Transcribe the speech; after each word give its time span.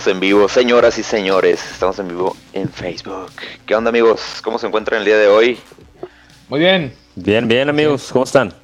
Estamos 0.00 0.16
en 0.16 0.20
vivo, 0.20 0.48
señoras 0.48 0.96
y 0.96 1.02
señores. 1.02 1.62
Estamos 1.72 1.98
en 1.98 2.08
vivo 2.08 2.34
en 2.54 2.70
Facebook. 2.70 3.30
¿Qué 3.66 3.74
onda, 3.74 3.90
amigos? 3.90 4.40
¿Cómo 4.42 4.58
se 4.58 4.66
encuentran 4.66 5.00
el 5.00 5.04
día 5.04 5.18
de 5.18 5.28
hoy? 5.28 5.60
Muy 6.48 6.58
bien. 6.58 6.96
Bien, 7.16 7.46
bien, 7.46 7.68
amigos. 7.68 8.08
¿Cómo 8.10 8.24
están? 8.24 8.54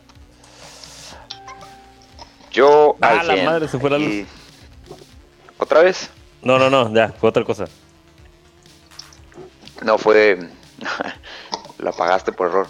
Yo. 2.53 2.97
Ah, 3.03 3.21
al 3.21 3.27
la 3.27 3.35
100, 3.35 3.45
madre, 3.45 3.69
se 3.69 3.79
fue 3.79 3.91
la 3.91 3.99
luz. 3.99 4.09
y- 4.09 4.27
¿Otra 5.59 5.83
vez? 5.83 6.09
No, 6.41 6.59
no, 6.59 6.71
no, 6.71 6.95
ya, 6.95 7.09
fue 7.21 7.29
otra 7.29 7.45
cosa. 7.45 7.67
No, 9.83 9.99
fue. 9.99 10.39
la 11.79 11.91
apagaste 11.91 12.33
por 12.33 12.47
error. 12.47 12.69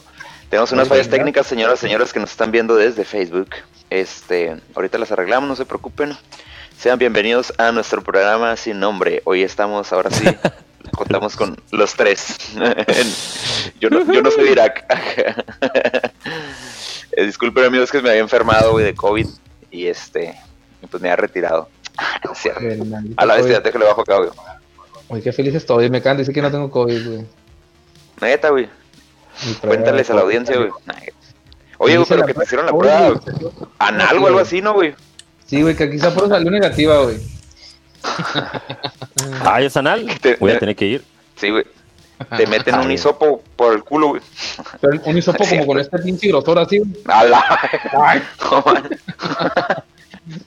Tenemos 0.51 0.73
unas 0.73 0.89
fallas 0.89 1.09
técnicas, 1.09 1.47
señoras 1.47 1.79
y 1.79 1.83
señores, 1.83 2.13
que 2.13 2.19
nos 2.19 2.33
están 2.33 2.51
viendo 2.51 2.75
desde 2.75 3.05
Facebook. 3.05 3.51
Este, 3.91 4.61
ahorita 4.75 4.99
las 4.99 5.13
arreglamos, 5.13 5.49
no 5.49 5.55
se 5.55 5.67
preocupen. 5.67 6.19
Sean 6.79 6.99
bienvenidos 6.99 7.55
a 7.57 7.73
nuestro 7.73 8.03
programa 8.03 8.55
sin 8.57 8.79
nombre. 8.79 9.23
Hoy 9.25 9.43
estamos, 9.43 9.93
ahora 9.93 10.11
sí, 10.11 10.25
contamos 10.97 11.35
con 11.35 11.57
los 11.71 11.95
tres. 11.95 12.37
yo, 13.81 13.89
no, 13.89 14.13
yo 14.13 14.23
no 14.23 14.31
soy 14.31 14.45
de 14.45 14.53
Irak. 14.53 14.85
Eh, 17.19 17.25
disculpen 17.25 17.65
amigos 17.65 17.91
que 17.91 18.03
me 18.03 18.11
había 18.11 18.21
enfermado 18.21 18.73
güey, 18.73 18.85
de 18.85 18.95
COVID 18.95 19.27
y 19.71 19.87
este, 19.87 20.39
pues 20.91 21.03
me 21.03 21.09
había 21.09 21.17
retirado. 21.17 21.71
Cierto. 22.35 22.61
Maldito 22.85 23.15
A 23.17 23.25
la 23.25 23.37
vez 23.37 23.49
ya 23.49 23.63
te 23.63 23.73
le 23.73 23.87
bajo 23.87 24.03
acá, 24.03 24.19
güey. 24.19 24.29
Uy, 25.09 25.23
qué 25.23 25.33
feliz 25.33 25.55
estoy. 25.55 25.89
Me 25.89 26.03
de 26.03 26.15
decir 26.15 26.35
que 26.35 26.43
no 26.43 26.51
tengo 26.51 26.71
COVID, 26.71 27.09
güey. 27.09 27.27
Neta, 28.21 28.51
güey. 28.51 28.69
Cuéntales 29.63 30.11
a 30.11 30.15
la 30.15 30.21
audiencia, 30.23 30.57
güey. 30.57 30.71
Oye, 31.79 31.97
güey, 31.97 31.99
Dice 31.99 32.09
pero 32.09 32.21
la 32.21 32.27
que 32.27 32.35
te 32.35 32.45
hicieron 32.45 32.67
la 32.67 32.73
Oye, 32.73 32.81
prueba 32.81 33.11
güey. 33.11 33.51
anal 33.79 34.19
o 34.19 34.27
algo 34.27 34.39
así, 34.41 34.61
¿no, 34.61 34.75
güey? 34.75 34.95
Sí, 35.47 35.63
güey, 35.63 35.77
que 35.77 35.85
aquí 35.85 35.99
puro 35.99 36.29
salió 36.29 36.51
negativa, 36.51 37.03
güey. 37.03 37.17
Ah, 39.45 39.61
¿es 39.63 39.77
anal? 39.77 40.07
Te- 40.21 40.37
Voy 40.37 40.53
a 40.53 40.59
tener 40.59 40.77
que 40.77 40.85
ir. 40.87 41.05
Sí, 41.37 41.51
güey. 41.51 41.65
Te 42.37 42.47
meten 42.47 42.75
Ah, 42.77 42.81
un 42.81 42.91
hisopo 42.91 43.43
por 43.57 43.75
el 43.75 43.83
culo, 43.85 44.09
güey. 44.09 44.23
Pero 44.81 45.01
un 45.05 45.19
hisopo 45.19 45.45
como 45.47 45.67
con 45.67 45.79
este 45.79 45.99
pinche 45.99 46.29
grosor 46.29 46.59
así, 46.59 46.79
güey. 46.79 46.91
A 47.07 47.25
la- 47.25 47.71
No, 47.93 48.63
man. 48.67 48.89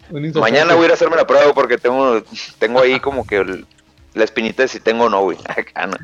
Un 0.10 0.26
hisopo 0.26 0.42
Mañana 0.42 0.74
voy 0.74 0.84
a 0.84 0.86
ir 0.88 0.92
a 0.92 0.94
hacerme 0.96 1.16
la 1.16 1.26
prueba 1.28 1.54
porque 1.54 1.78
tengo, 1.78 2.22
tengo 2.58 2.82
ahí 2.82 3.00
como 3.00 3.26
que 3.26 3.38
el- 3.38 3.66
la 4.14 4.24
espinita 4.24 4.64
de 4.64 4.68
si 4.68 4.80
tengo 4.80 5.06
o 5.06 5.10
no, 5.10 5.22
güey. 5.22 5.38
Acá, 5.48 5.88
no. 5.88 5.98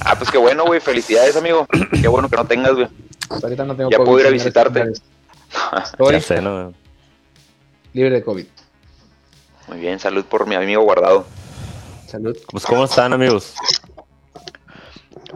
Ah, 0.00 0.16
pues 0.18 0.30
qué 0.30 0.38
bueno, 0.38 0.64
güey. 0.64 0.80
Felicidades, 0.80 1.36
amigo. 1.36 1.66
Qué 2.00 2.08
bueno 2.08 2.28
que 2.28 2.36
no 2.36 2.44
tengas, 2.46 2.72
güey. 2.74 2.88
Ahorita 3.28 3.64
no 3.64 3.76
tengo 3.76 3.90
Ya 3.90 3.98
puedo 3.98 4.20
ir 4.20 4.26
a 4.26 4.30
visitarte. 4.30 4.92
Estoy 5.82 6.12
Ya 6.12 6.20
sé, 6.20 6.40
¿no? 6.40 6.72
Libre 7.96 8.16
de 8.16 8.22
COVID. 8.22 8.46
Muy 9.68 9.78
bien, 9.78 9.98
salud 9.98 10.24
por 10.26 10.46
mi 10.46 10.54
amigo 10.54 10.82
guardado. 10.82 11.26
Salud. 12.06 12.36
Pues, 12.50 12.64
¿cómo 12.66 12.84
están, 12.84 13.12
amigos? 13.12 13.54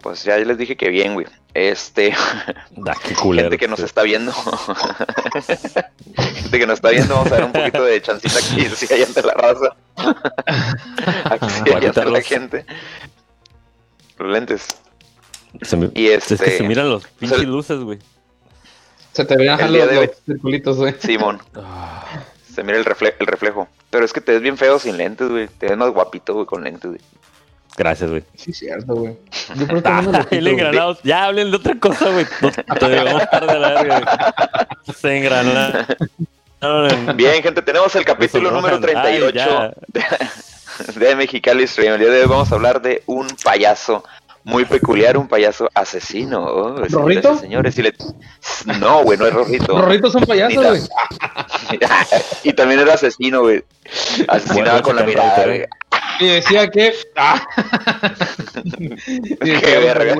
Pues 0.02 0.22
ya 0.24 0.36
les 0.36 0.56
dije 0.58 0.76
que 0.76 0.88
bien, 0.90 1.14
güey. 1.14 1.26
Este, 1.54 2.14
Da, 2.76 2.94
qué 3.02 3.14
culero. 3.14 3.46
gente 3.50 3.58
que 3.58 3.66
nos 3.66 3.80
está 3.80 4.02
viendo. 4.02 4.32
gente 6.14 6.58
que 6.58 6.66
nos 6.66 6.74
está 6.74 6.90
viendo, 6.90 7.14
vamos 7.14 7.32
a 7.32 7.36
ver 7.36 7.44
un 7.44 7.52
poquito 7.52 7.82
de 7.84 8.00
chancita 8.02 8.38
aquí, 8.38 8.66
si 8.76 8.92
hay 8.92 9.02
ante 9.02 9.22
la 9.22 9.34
raza. 9.34 9.74
Aquí 11.24 11.70
hay 11.74 11.86
ante 11.86 12.04
la 12.04 12.20
gente. 12.22 12.66
Los 14.18 14.30
lentes. 14.32 14.66
Se 15.62 15.76
me- 15.76 15.90
Y 15.94 16.08
Es 16.08 16.26
que 16.26 16.34
este, 16.34 16.58
se 16.58 16.62
miran 16.62 16.88
los 16.90 17.06
pinches 17.06 17.44
luces, 17.44 17.80
güey. 17.80 17.98
Se 19.12 19.24
te 19.24 19.36
veían 19.36 19.58
El 19.60 19.66
los, 19.66 19.74
día 19.74 19.86
de 19.86 19.94
los 19.94 20.04
hoy. 20.04 20.10
circulitos, 20.26 20.76
güey. 20.76 20.94
Simón, 21.00 21.40
Ah, 21.56 22.04
se 22.60 22.64
mira 22.64 22.76
el, 22.78 22.84
refle- 22.84 23.14
el 23.18 23.26
reflejo. 23.26 23.68
Pero 23.88 24.04
es 24.04 24.12
que 24.12 24.20
te 24.20 24.32
ves 24.32 24.42
bien 24.42 24.58
feo 24.58 24.78
sin 24.78 24.98
lentes, 24.98 25.28
güey. 25.30 25.48
Te 25.48 25.68
ves 25.68 25.78
más 25.78 25.88
guapito, 25.90 26.34
güey, 26.34 26.44
con 26.44 26.62
lentes, 26.62 26.90
güey. 26.90 27.00
Gracias, 27.76 28.10
güey. 28.10 28.22
Sí, 28.34 28.52
cierto, 28.52 28.94
güey. 28.94 29.16
Yo 29.56 29.64
ojitos, 29.64 30.26
el 30.30 30.40
güey. 30.42 30.52
engranado. 30.52 30.98
Ya 31.02 31.24
hablen 31.24 31.50
de 31.50 31.56
otra 31.56 31.74
cosa, 31.78 32.10
güey. 32.10 32.26
No, 32.42 32.74
te 32.76 32.88
debemos 32.88 33.22
estar 33.22 33.46
de 33.46 33.58
la 33.58 33.68
verga, 33.82 34.00
güey. 34.00 34.94
Se 34.94 35.16
engrana. 35.16 35.86
No, 36.60 36.86
no, 36.88 37.14
Bien, 37.14 37.42
gente, 37.42 37.62
tenemos 37.62 37.96
el 37.96 38.04
capítulo 38.04 38.50
número 38.50 38.76
Ay, 38.76 38.82
38 38.82 39.32
ya. 39.34 39.72
de, 39.86 41.06
de 41.06 41.16
Mexicali 41.16 41.66
Stream. 41.66 41.94
El 41.94 42.00
día 42.00 42.10
de 42.10 42.20
hoy 42.20 42.26
vamos 42.28 42.52
a 42.52 42.56
hablar 42.56 42.82
de 42.82 43.02
un 43.06 43.26
payaso 43.42 44.04
muy 44.44 44.64
peculiar, 44.64 45.16
un 45.18 45.28
payaso 45.28 45.68
asesino. 45.74 46.42
Oh, 46.44 46.76
¿Rorrito? 46.88 47.36
Señores, 47.38 47.76
y 47.78 47.82
le- 47.82 47.94
No, 48.80 49.02
güey, 49.02 49.18
no 49.18 49.26
es 49.26 49.32
Rorrito. 49.34 49.72
Los 49.72 49.82
rorritos 49.82 50.12
son 50.12 50.24
payasos, 50.24 50.62
Ni 50.62 50.68
güey. 50.68 50.82
y 52.44 52.52
también 52.52 52.80
era 52.80 52.94
asesino, 52.94 53.42
güey. 53.42 53.62
Asesinaba 54.28 54.80
Bueno, 54.80 54.82
con 54.82 54.96
la 54.96 55.02
mirada, 55.04 55.44
güey. 55.44 55.64
Y 56.20 56.26
decía 56.26 56.68
que. 56.70 56.94
Ah. 57.16 57.42
Qué 59.40 59.78
verga, 59.78 60.14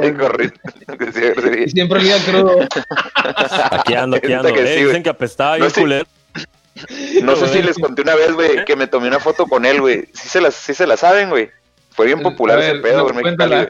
siempre 1.68 1.98
olía 1.98 2.16
crudo. 2.24 2.58
Aquí 3.70 3.94
ando, 3.94 4.16
aquí 4.16 4.32
ando. 4.32 4.52
que 4.52 4.62
Eh, 4.62 4.78
sí, 4.78 4.84
dicen 4.84 5.02
que 5.02 5.10
apestaba 5.10 5.58
No, 5.58 5.68
sí. 5.70 5.80
culero. 5.80 6.06
No 7.22 7.36
sé 7.36 7.48
si 7.48 7.62
les 7.62 7.76
conté 7.78 8.02
una 8.02 8.14
vez, 8.14 8.32
güey, 8.32 8.64
que 8.64 8.76
me 8.76 8.86
tomé 8.86 9.08
una 9.08 9.20
foto 9.20 9.46
con 9.46 9.64
él, 9.66 9.80
güey. 9.80 10.06
Sí 10.14 10.28
se 10.28 10.40
las, 10.40 10.54
sí 10.54 10.72
se 10.72 10.86
la 10.86 10.96
saben, 10.96 11.28
güey. 11.30 11.50
Fue 11.90 12.06
bien 12.06 12.22
popular 12.22 12.56
ver, 12.58 12.76
ese 12.76 12.82
pedo, 12.82 12.98
no, 12.98 13.02
güey, 13.12 13.18
en 13.18 13.36
Mexicali, 13.36 13.68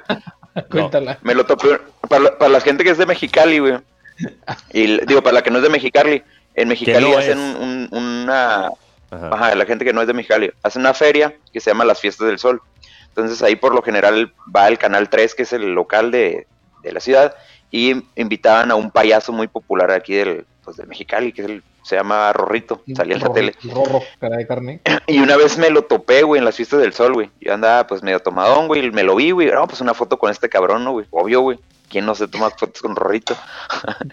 cuéntala. 0.70 1.18
Me 1.22 1.34
lo 1.34 1.44
topé 1.46 1.80
para, 2.08 2.22
la- 2.24 2.38
para 2.38 2.50
la 2.50 2.60
gente 2.60 2.84
que 2.84 2.90
es 2.90 2.98
de 2.98 3.06
Mexicali, 3.06 3.58
güey. 3.58 3.74
Y 4.72 5.04
digo, 5.06 5.22
para 5.22 5.34
la 5.34 5.42
que 5.42 5.50
no 5.50 5.58
es 5.58 5.62
de 5.64 5.70
Mexicali, 5.70 6.22
en 6.54 6.68
Mexicali 6.68 7.10
no 7.10 7.16
hacen 7.18 7.38
un- 7.38 7.88
una, 7.92 8.66
Ajá. 9.10 9.30
ajá, 9.32 9.54
la 9.54 9.64
gente 9.64 9.84
que 9.84 9.92
no 9.92 10.00
es 10.02 10.06
de 10.06 10.12
Mexicali, 10.12 10.50
hacen 10.62 10.80
una 10.82 10.92
feria 10.94 11.34
que 11.52 11.60
se 11.60 11.70
llama 11.70 11.84
las 11.84 12.00
Fiestas 12.00 12.26
del 12.28 12.38
Sol. 12.38 12.60
Entonces 13.08 13.42
ahí 13.42 13.56
por 13.56 13.74
lo 13.74 13.82
general 13.82 14.32
va 14.54 14.68
el 14.68 14.78
Canal 14.78 15.08
3, 15.08 15.34
que 15.34 15.42
es 15.44 15.52
el 15.52 15.72
local 15.74 16.10
de, 16.10 16.46
de 16.82 16.92
la 16.92 17.00
ciudad, 17.00 17.34
y 17.70 18.02
invitaban 18.16 18.70
a 18.70 18.74
un 18.74 18.90
payaso 18.90 19.32
muy 19.32 19.48
popular 19.48 19.90
aquí 19.90 20.14
del, 20.14 20.44
pues, 20.64 20.76
de 20.76 20.86
Mexicali, 20.86 21.32
que 21.32 21.42
es 21.42 21.48
el- 21.48 21.62
se 21.82 21.96
llama 21.96 22.32
Rorrito, 22.32 22.82
salía 22.94 23.16
en 23.16 23.22
la 23.22 23.32
tele. 23.32 23.54
Rorro, 23.64 24.02
cara 24.18 24.36
de 24.36 24.46
carne. 24.46 24.80
Y 25.06 25.18
una 25.20 25.36
vez 25.36 25.58
me 25.58 25.70
lo 25.70 25.82
topé, 25.82 26.22
güey, 26.22 26.38
en 26.38 26.44
las 26.44 26.56
fiestas 26.56 26.80
del 26.80 26.92
sol, 26.92 27.12
güey. 27.14 27.30
Yo 27.40 27.54
andaba, 27.54 27.86
pues, 27.86 28.02
medio 28.02 28.20
tomadón, 28.20 28.66
güey, 28.66 28.86
y 28.86 28.90
me 28.90 29.02
lo 29.02 29.16
vi, 29.16 29.30
güey. 29.30 29.50
No, 29.50 29.66
pues 29.66 29.80
una 29.80 29.94
foto 29.94 30.18
con 30.18 30.30
este 30.30 30.48
cabrón, 30.48 30.84
¿no, 30.84 30.92
güey? 30.92 31.06
Obvio, 31.10 31.40
güey. 31.40 31.58
¿Quién 31.90 32.06
no 32.06 32.14
se 32.14 32.28
toma 32.28 32.50
fotos 32.50 32.80
con 32.80 32.94
Rorrito? 32.94 33.36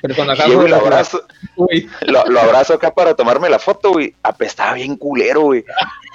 Pero 0.01 0.25
lo 0.67 0.75
abrazo, 0.75 1.21
Uy, 1.55 1.87
lo, 2.01 2.25
lo 2.25 2.39
abrazo 2.41 2.73
acá 2.73 2.91
para 2.93 3.13
tomarme 3.15 3.49
la 3.49 3.59
foto, 3.59 3.91
güey. 3.93 4.15
Apestaba 4.23 4.73
bien 4.73 4.97
culero, 4.97 5.41
güey. 5.41 5.63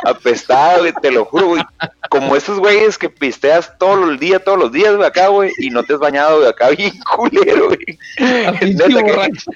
Apestaba, 0.05 0.78
güey, 0.78 0.93
te 1.00 1.12
lo 1.12 1.25
juro, 1.25 1.47
güey. 1.47 1.62
Como 2.11 2.34
esos 2.34 2.59
güeyes 2.59 2.99
que 2.99 3.09
pisteas 3.09 3.78
todo 3.78 4.11
el 4.11 4.19
día, 4.19 4.41
todos 4.41 4.59
los 4.59 4.73
días, 4.73 4.95
güey, 4.97 5.06
acá, 5.09 5.28
güey, 5.28 5.53
y 5.59 5.71
no 5.71 5.84
te 5.84 5.95
has 5.95 6.00
bañado, 6.00 6.39
güey, 6.39 6.49
acá 6.50 6.71
bien 6.71 6.93
culero, 7.17 7.69
güey. 7.69 7.99
Neta 8.19 8.87
que- 8.89 9.03
borracho. 9.03 9.50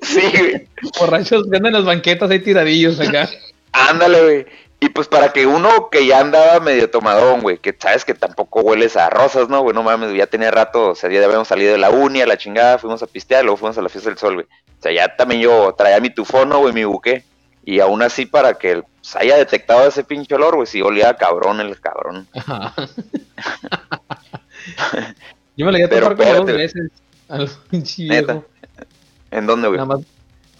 Sí, 0.00 0.22
güey. 0.32 0.68
Borrachos 0.98 1.42
que 1.50 1.56
andan 1.58 1.66
en 1.66 1.72
las 1.74 1.84
banquetas 1.84 2.30
ahí 2.30 2.40
tiradillos 2.40 2.98
acá. 3.00 3.28
Ándale, 3.72 4.22
güey. 4.22 4.46
Y 4.82 4.88
pues 4.88 5.08
para 5.08 5.30
que 5.30 5.46
uno 5.46 5.90
que 5.90 6.06
ya 6.06 6.20
andaba 6.20 6.58
medio 6.58 6.88
tomadón, 6.88 7.42
güey, 7.42 7.58
que 7.58 7.76
sabes 7.78 8.06
que 8.06 8.14
tampoco 8.14 8.62
hueles 8.62 8.96
a 8.96 9.10
rosas, 9.10 9.50
¿no? 9.50 9.60
Güey, 9.60 9.74
no 9.74 9.82
mames, 9.82 10.14
ya 10.16 10.26
tenía 10.26 10.50
rato, 10.50 10.92
o 10.92 10.94
sea, 10.94 11.10
ya 11.10 11.22
habíamos 11.22 11.48
salido 11.48 11.72
de 11.72 11.78
la 11.78 11.90
uni 11.90 12.22
a 12.22 12.26
la 12.26 12.38
chingada, 12.38 12.78
fuimos 12.78 13.02
a 13.02 13.06
pistear, 13.06 13.44
luego 13.44 13.58
fuimos 13.58 13.76
a 13.76 13.82
la 13.82 13.90
fiesta 13.90 14.08
del 14.08 14.18
sol, 14.18 14.34
güey. 14.36 14.46
O 14.46 14.82
sea, 14.82 14.90
ya 14.90 15.14
también 15.14 15.42
yo 15.42 15.74
traía 15.76 16.00
mi 16.00 16.08
tufono, 16.08 16.60
güey, 16.60 16.72
mi 16.72 16.84
buque. 16.84 17.24
Y 17.62 17.80
aún 17.80 18.00
así, 18.00 18.24
para 18.24 18.54
que 18.54 18.82
pues, 18.82 19.16
haya 19.16 19.36
detectado 19.36 19.86
ese 19.86 20.02
pinche 20.02 20.34
olor, 20.34 20.56
güey, 20.56 20.66
sí 20.66 20.80
olía 20.80 21.10
a 21.10 21.16
cabrón 21.16 21.60
el 21.60 21.78
cabrón. 21.78 22.26
Yo 25.58 25.66
me 25.66 25.72
la 25.72 25.78
llegué 25.78 25.84
a 25.84 25.88
Pero 25.90 26.08
topar 26.08 26.26
como 26.26 26.46
dos 26.46 26.56
veces. 26.56 26.90
Neta. 27.28 28.32
viejo. 28.32 28.44
¿En 29.30 29.46
dónde, 29.46 29.68
güey? 29.68 29.76
Nada 29.76 29.96
más 29.96 30.06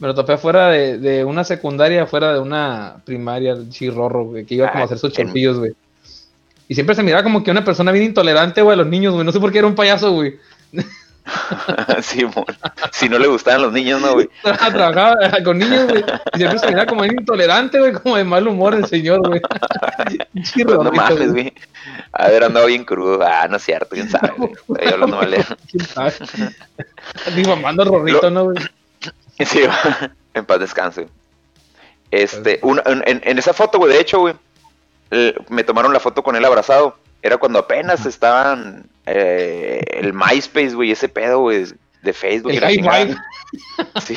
me 0.00 0.08
lo 0.08 0.14
topé 0.14 0.36
fuera 0.38 0.68
de, 0.68 0.98
de 0.98 1.24
una 1.24 1.44
secundaria, 1.44 2.06
fuera 2.06 2.32
de 2.32 2.40
una 2.40 2.96
primaria, 3.04 3.54
chirrorro, 3.68 4.24
güey, 4.24 4.44
que 4.44 4.54
iba 4.56 4.70
como 4.70 4.82
a 4.82 4.86
hacer 4.86 4.98
sus 4.98 5.12
Ah, 5.12 5.16
chorpillos, 5.22 5.58
güey. 5.58 5.72
Y 6.68 6.74
siempre 6.74 6.94
se 6.94 7.02
miraba 7.02 7.22
como 7.22 7.42
que 7.44 7.50
una 7.50 7.64
persona 7.64 7.92
bien 7.92 8.04
intolerante, 8.06 8.62
güey, 8.62 8.74
a 8.74 8.78
los 8.78 8.86
niños, 8.86 9.12
güey. 9.14 9.24
No 9.26 9.32
sé 9.32 9.40
por 9.40 9.52
qué 9.52 9.58
era 9.58 9.66
un 9.66 9.74
payaso, 9.74 10.12
güey. 10.12 10.36
sí, 12.00 12.24
mon. 12.24 12.44
Si 12.92 13.08
no 13.08 13.18
le 13.18 13.26
gustaban 13.28 13.62
los 13.62 13.72
niños, 13.72 14.00
¿no, 14.00 14.14
güey? 14.14 14.28
Trabajaba 14.42 15.16
con 15.44 15.58
niños, 15.58 15.86
güey. 15.88 16.04
Y 16.34 16.38
siempre 16.38 16.58
se 16.58 16.66
miraba 16.68 16.86
como 16.86 17.02
bien 17.02 17.16
intolerante, 17.18 17.78
güey, 17.78 17.92
como 17.92 18.16
de 18.16 18.24
mal 18.24 18.46
humor 18.46 18.74
el 18.74 18.86
señor, 18.86 19.26
güey. 19.26 19.40
Pinche 20.32 20.64
Pues 20.64 20.78
no 20.78 20.92
mames, 20.92 21.32
güey. 21.32 21.52
A 22.12 22.28
ver, 22.28 22.44
andaba 22.44 22.66
bien 22.66 22.84
crudo. 22.84 23.20
Ah, 23.22 23.46
no 23.48 23.56
es 23.56 23.62
cierto, 23.64 23.88
quién 23.90 24.08
sabe, 24.08 24.32
güey. 24.36 24.52
Estoy 24.52 24.92
hablando 24.94 25.16
mal 25.16 25.30
de- 25.30 25.44
¿Quién 25.70 25.84
sabe? 25.86 26.12
Ni 27.36 27.42
mamando 27.42 27.84
rorrito, 27.84 28.30
¿no, 28.30 28.44
güey? 28.44 28.56
Sí, 29.46 29.62
en 30.34 30.44
paz 30.44 30.60
descanse. 30.60 31.08
Este, 32.10 32.58
una- 32.62 32.82
en, 32.86 33.02
en- 33.24 33.38
esa 33.38 33.52
foto, 33.52 33.78
güey, 33.78 33.92
de 33.92 34.00
hecho, 34.00 34.20
güey, 34.20 34.34
me 35.48 35.64
tomaron 35.64 35.92
la 35.92 36.00
foto 36.00 36.22
con 36.22 36.36
él 36.36 36.44
abrazado. 36.44 36.96
Era 37.22 37.36
cuando 37.36 37.58
apenas 37.58 38.06
estaban 38.06 38.84
eh, 39.06 39.82
el 39.92 40.12
MySpace, 40.14 40.70
güey, 40.74 40.90
ese 40.92 41.08
pedo, 41.08 41.40
güey, 41.40 41.66
de 42.02 42.12
Facebook. 42.12 42.52
El. 42.56 42.60
Sí. 44.02 44.16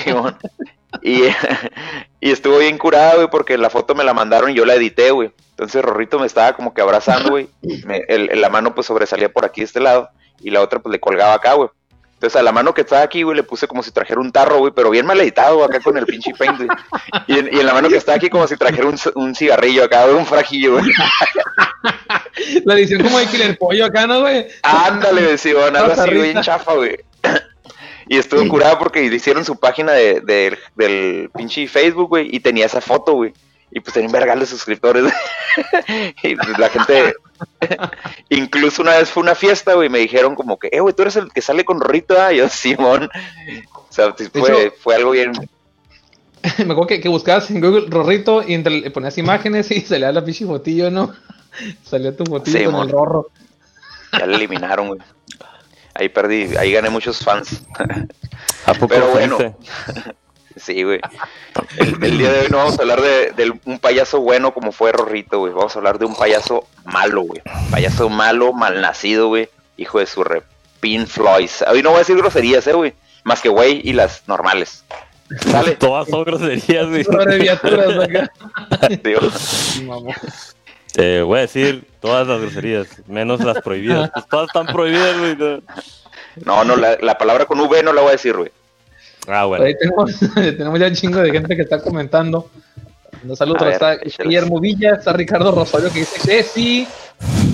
Y, 1.01 1.23
y 2.21 2.31
estuvo 2.31 2.59
bien 2.59 2.77
curada, 2.77 3.15
güey, 3.15 3.27
porque 3.29 3.57
la 3.57 3.69
foto 3.69 3.93
me 3.95 4.03
la 4.03 4.13
mandaron 4.13 4.51
y 4.51 4.53
yo 4.55 4.65
la 4.65 4.75
edité, 4.75 5.11
güey. 5.11 5.31
Entonces 5.51 5.81
Rorrito 5.83 6.17
me 6.19 6.25
estaba 6.27 6.53
como 6.53 6.73
que 6.73 6.81
abrazando, 6.81 7.31
güey. 7.31 7.49
Me- 7.85 8.03
el- 8.07 8.29
el- 8.31 8.41
la 8.41 8.49
mano 8.49 8.73
pues 8.73 8.87
sobresalía 8.87 9.29
por 9.31 9.45
aquí 9.45 9.61
de 9.61 9.65
este 9.65 9.79
lado 9.79 10.09
y 10.41 10.49
la 10.49 10.61
otra 10.61 10.79
pues 10.79 10.91
le 10.91 10.99
colgaba 10.99 11.33
acá, 11.33 11.53
güey. 11.53 11.69
Entonces 12.23 12.39
a 12.39 12.43
la 12.43 12.53
mano 12.53 12.73
que 12.73 12.79
estaba 12.79 13.01
aquí, 13.01 13.21
güey, 13.23 13.35
le 13.35 13.43
puse 13.43 13.67
como 13.67 13.83
si 13.83 13.91
trajera 13.91 14.21
un 14.21 14.31
tarro, 14.31 14.59
güey, 14.59 14.71
pero 14.73 14.89
bien 14.89 15.05
mal 15.05 15.19
editado 15.19 15.61
acá 15.61 15.81
con 15.81 15.97
el 15.97 16.05
pinche 16.05 16.31
paint, 16.33 16.55
güey. 16.55 16.69
Y 17.27 17.37
en, 17.37 17.49
y 17.51 17.59
en 17.59 17.65
la 17.65 17.73
mano 17.73 17.89
que 17.89 17.97
estaba 17.97 18.15
aquí 18.15 18.29
como 18.29 18.47
si 18.47 18.55
trajera 18.55 18.87
un, 19.15 19.35
cigarrillo 19.35 19.83
acá, 19.83 20.05
güey, 20.05 20.15
un 20.15 20.25
frajillo, 20.25 20.79
güey. 20.79 20.85
La 22.63 22.75
edición 22.75 23.03
como 23.03 23.19
de 23.19 23.25
Killer 23.27 23.57
Pollo 23.57 23.85
acá, 23.85 24.07
¿no, 24.07 24.21
güey? 24.21 24.47
Ándale, 24.61 25.21
decía, 25.23 25.51
algo 25.67 25.91
así, 25.91 26.15
güey, 26.15 26.31
bien 26.31 26.41
chafa, 26.41 26.73
güey. 26.75 26.97
Y 28.07 28.17
estuvo 28.17 28.47
curada 28.47 28.79
porque 28.79 29.03
hicieron 29.03 29.43
su 29.43 29.59
página 29.59 29.91
de, 29.91 30.21
de- 30.21 30.57
del 30.75 31.29
pinche 31.35 31.67
Facebook, 31.67 32.07
güey, 32.07 32.33
y 32.33 32.39
tenía 32.39 32.67
esa 32.67 32.79
foto, 32.79 33.15
güey. 33.15 33.33
Y 33.75 33.79
pues 33.79 33.93
tenían 33.93 34.11
vergal 34.11 34.39
de 34.39 34.45
suscriptores. 34.45 35.11
y 36.23 36.35
pues 36.35 36.59
la 36.59 36.69
gente. 36.69 37.13
Incluso 38.29 38.81
una 38.83 38.97
vez 38.97 39.09
fue 39.09 39.23
una 39.23 39.35
fiesta, 39.35 39.73
güey, 39.73 39.87
y 39.87 39.91
me 39.91 39.99
dijeron 39.99 40.35
como 40.35 40.57
que, 40.59 40.69
eh, 40.71 40.79
güey, 40.79 40.93
tú 40.93 41.01
eres 41.01 41.15
el 41.15 41.31
que 41.31 41.41
sale 41.41 41.65
con 41.65 41.79
Rorrito, 41.81 42.19
ah? 42.21 42.31
Y 42.31 42.37
yo, 42.37 42.49
Simón. 42.49 43.09
O 43.73 43.87
sea, 43.89 44.13
pues, 44.13 44.29
fue, 44.29 44.41
hecho- 44.41 44.75
fue 44.79 44.95
algo 44.95 45.11
bien. 45.11 45.31
Me 46.57 46.63
acuerdo 46.73 46.87
que, 46.87 46.99
que 47.01 47.09
buscabas 47.09 47.49
en 47.51 47.61
Google 47.61 47.85
Rorrito 47.89 48.43
y 48.47 48.53
entre- 48.53 48.81
le 48.81 48.91
ponías 48.91 49.17
imágenes 49.17 49.71
y 49.71 49.81
salía 49.81 50.11
la 50.11 50.23
pinche 50.23 50.45
fotillo, 50.45 50.91
¿no? 50.91 51.13
Salía 51.83 52.15
tu 52.15 52.25
fotillo 52.25 52.57
Sí, 52.59 52.65
con 52.65 52.73
mon. 52.73 52.85
el 52.87 52.91
rorro. 52.91 53.27
Ya 54.17 54.25
lo 54.25 54.35
eliminaron, 54.35 54.87
güey. 54.89 54.99
Ahí 55.95 56.09
perdí, 56.09 56.55
ahí 56.57 56.71
gané 56.71 56.89
muchos 56.89 57.19
fans. 57.19 57.61
¿A 58.65 58.73
poco 58.73 58.87
Pero 58.89 59.07
bueno. 59.11 59.37
fuiste? 59.37 60.13
Sí, 60.55 60.83
güey. 60.83 60.99
El, 61.77 62.03
el 62.03 62.17
día 62.17 62.31
de 62.31 62.39
hoy 62.41 62.47
no 62.49 62.57
vamos 62.57 62.77
a 62.77 62.81
hablar 62.81 63.01
de, 63.01 63.31
de 63.31 63.53
un 63.65 63.79
payaso 63.79 64.19
bueno 64.19 64.53
como 64.53 64.71
fue 64.71 64.91
Rorrito, 64.91 65.39
güey. 65.39 65.53
Vamos 65.53 65.75
a 65.75 65.79
hablar 65.79 65.97
de 65.97 66.05
un 66.05 66.15
payaso 66.15 66.67
malo, 66.85 67.21
güey. 67.21 67.41
Payaso 67.71 68.09
malo, 68.09 68.53
malnacido, 68.53 69.27
güey. 69.29 69.49
Hijo 69.77 69.99
de 69.99 70.05
su 70.05 70.23
repin 70.23 71.07
Floyd. 71.07 71.49
Hoy 71.67 71.81
no 71.81 71.89
voy 71.89 71.97
a 71.97 71.99
decir 71.99 72.17
groserías, 72.17 72.67
eh, 72.67 72.73
güey. 72.73 72.93
Más 73.23 73.41
que 73.41 73.49
güey 73.49 73.81
y 73.83 73.93
las 73.93 74.27
normales. 74.27 74.83
Sale, 75.39 75.71
Todas 75.79 76.07
son 76.07 76.23
groserías, 76.23 76.87
güey. 76.87 77.05
Abreviaturas 77.09 77.97
acá. 78.03 78.31
mamón. 79.83 80.13
Eh, 80.95 81.23
voy 81.25 81.39
a 81.39 81.41
decir 81.41 81.87
todas 81.99 82.27
las 82.27 82.39
groserías, 82.39 82.87
menos 83.07 83.39
las 83.43 83.61
prohibidas. 83.61 84.11
Pues 84.13 84.27
todas 84.27 84.47
están 84.47 84.67
prohibidas, 84.67 85.17
güey. 85.17 85.35
no. 85.35 85.61
No, 86.35 86.63
no, 86.63 86.75
la, 86.75 86.97
la 86.99 87.17
palabra 87.17 87.45
con 87.45 87.59
V 87.59 87.83
no 87.83 87.93
la 87.93 88.01
voy 88.01 88.09
a 88.09 88.13
decir, 88.13 88.35
güey. 88.35 88.51
Ah, 89.27 89.45
bueno. 89.45 89.65
Ahí 89.65 89.75
tenemos, 89.77 90.11
tenemos 90.35 90.79
ya 90.79 90.87
un 90.87 90.93
chingo 90.95 91.19
de 91.19 91.31
gente 91.31 91.55
que 91.55 91.61
está 91.61 91.81
comentando. 91.81 92.49
Un 93.23 93.35
saludo, 93.35 93.67
está. 93.69 93.97
Guillermo 93.97 94.59
Villa, 94.59 94.95
está 94.95 95.13
Ricardo 95.13 95.51
Rosario 95.51 95.91
que 95.91 95.99
dice 95.99 96.19
que 96.27 96.43
sí, 96.43 96.87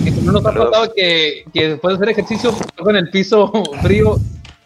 que 0.02 0.10
no 0.10 0.32
nos 0.32 0.44
ha 0.44 0.52
pasado 0.52 0.92
que, 0.94 1.44
que 1.54 1.68
después 1.70 1.92
de 1.92 1.96
hacer 1.96 2.08
ejercicio 2.10 2.54
con 2.76 2.96
el 2.96 3.10
piso 3.10 3.52
frío 3.82 4.18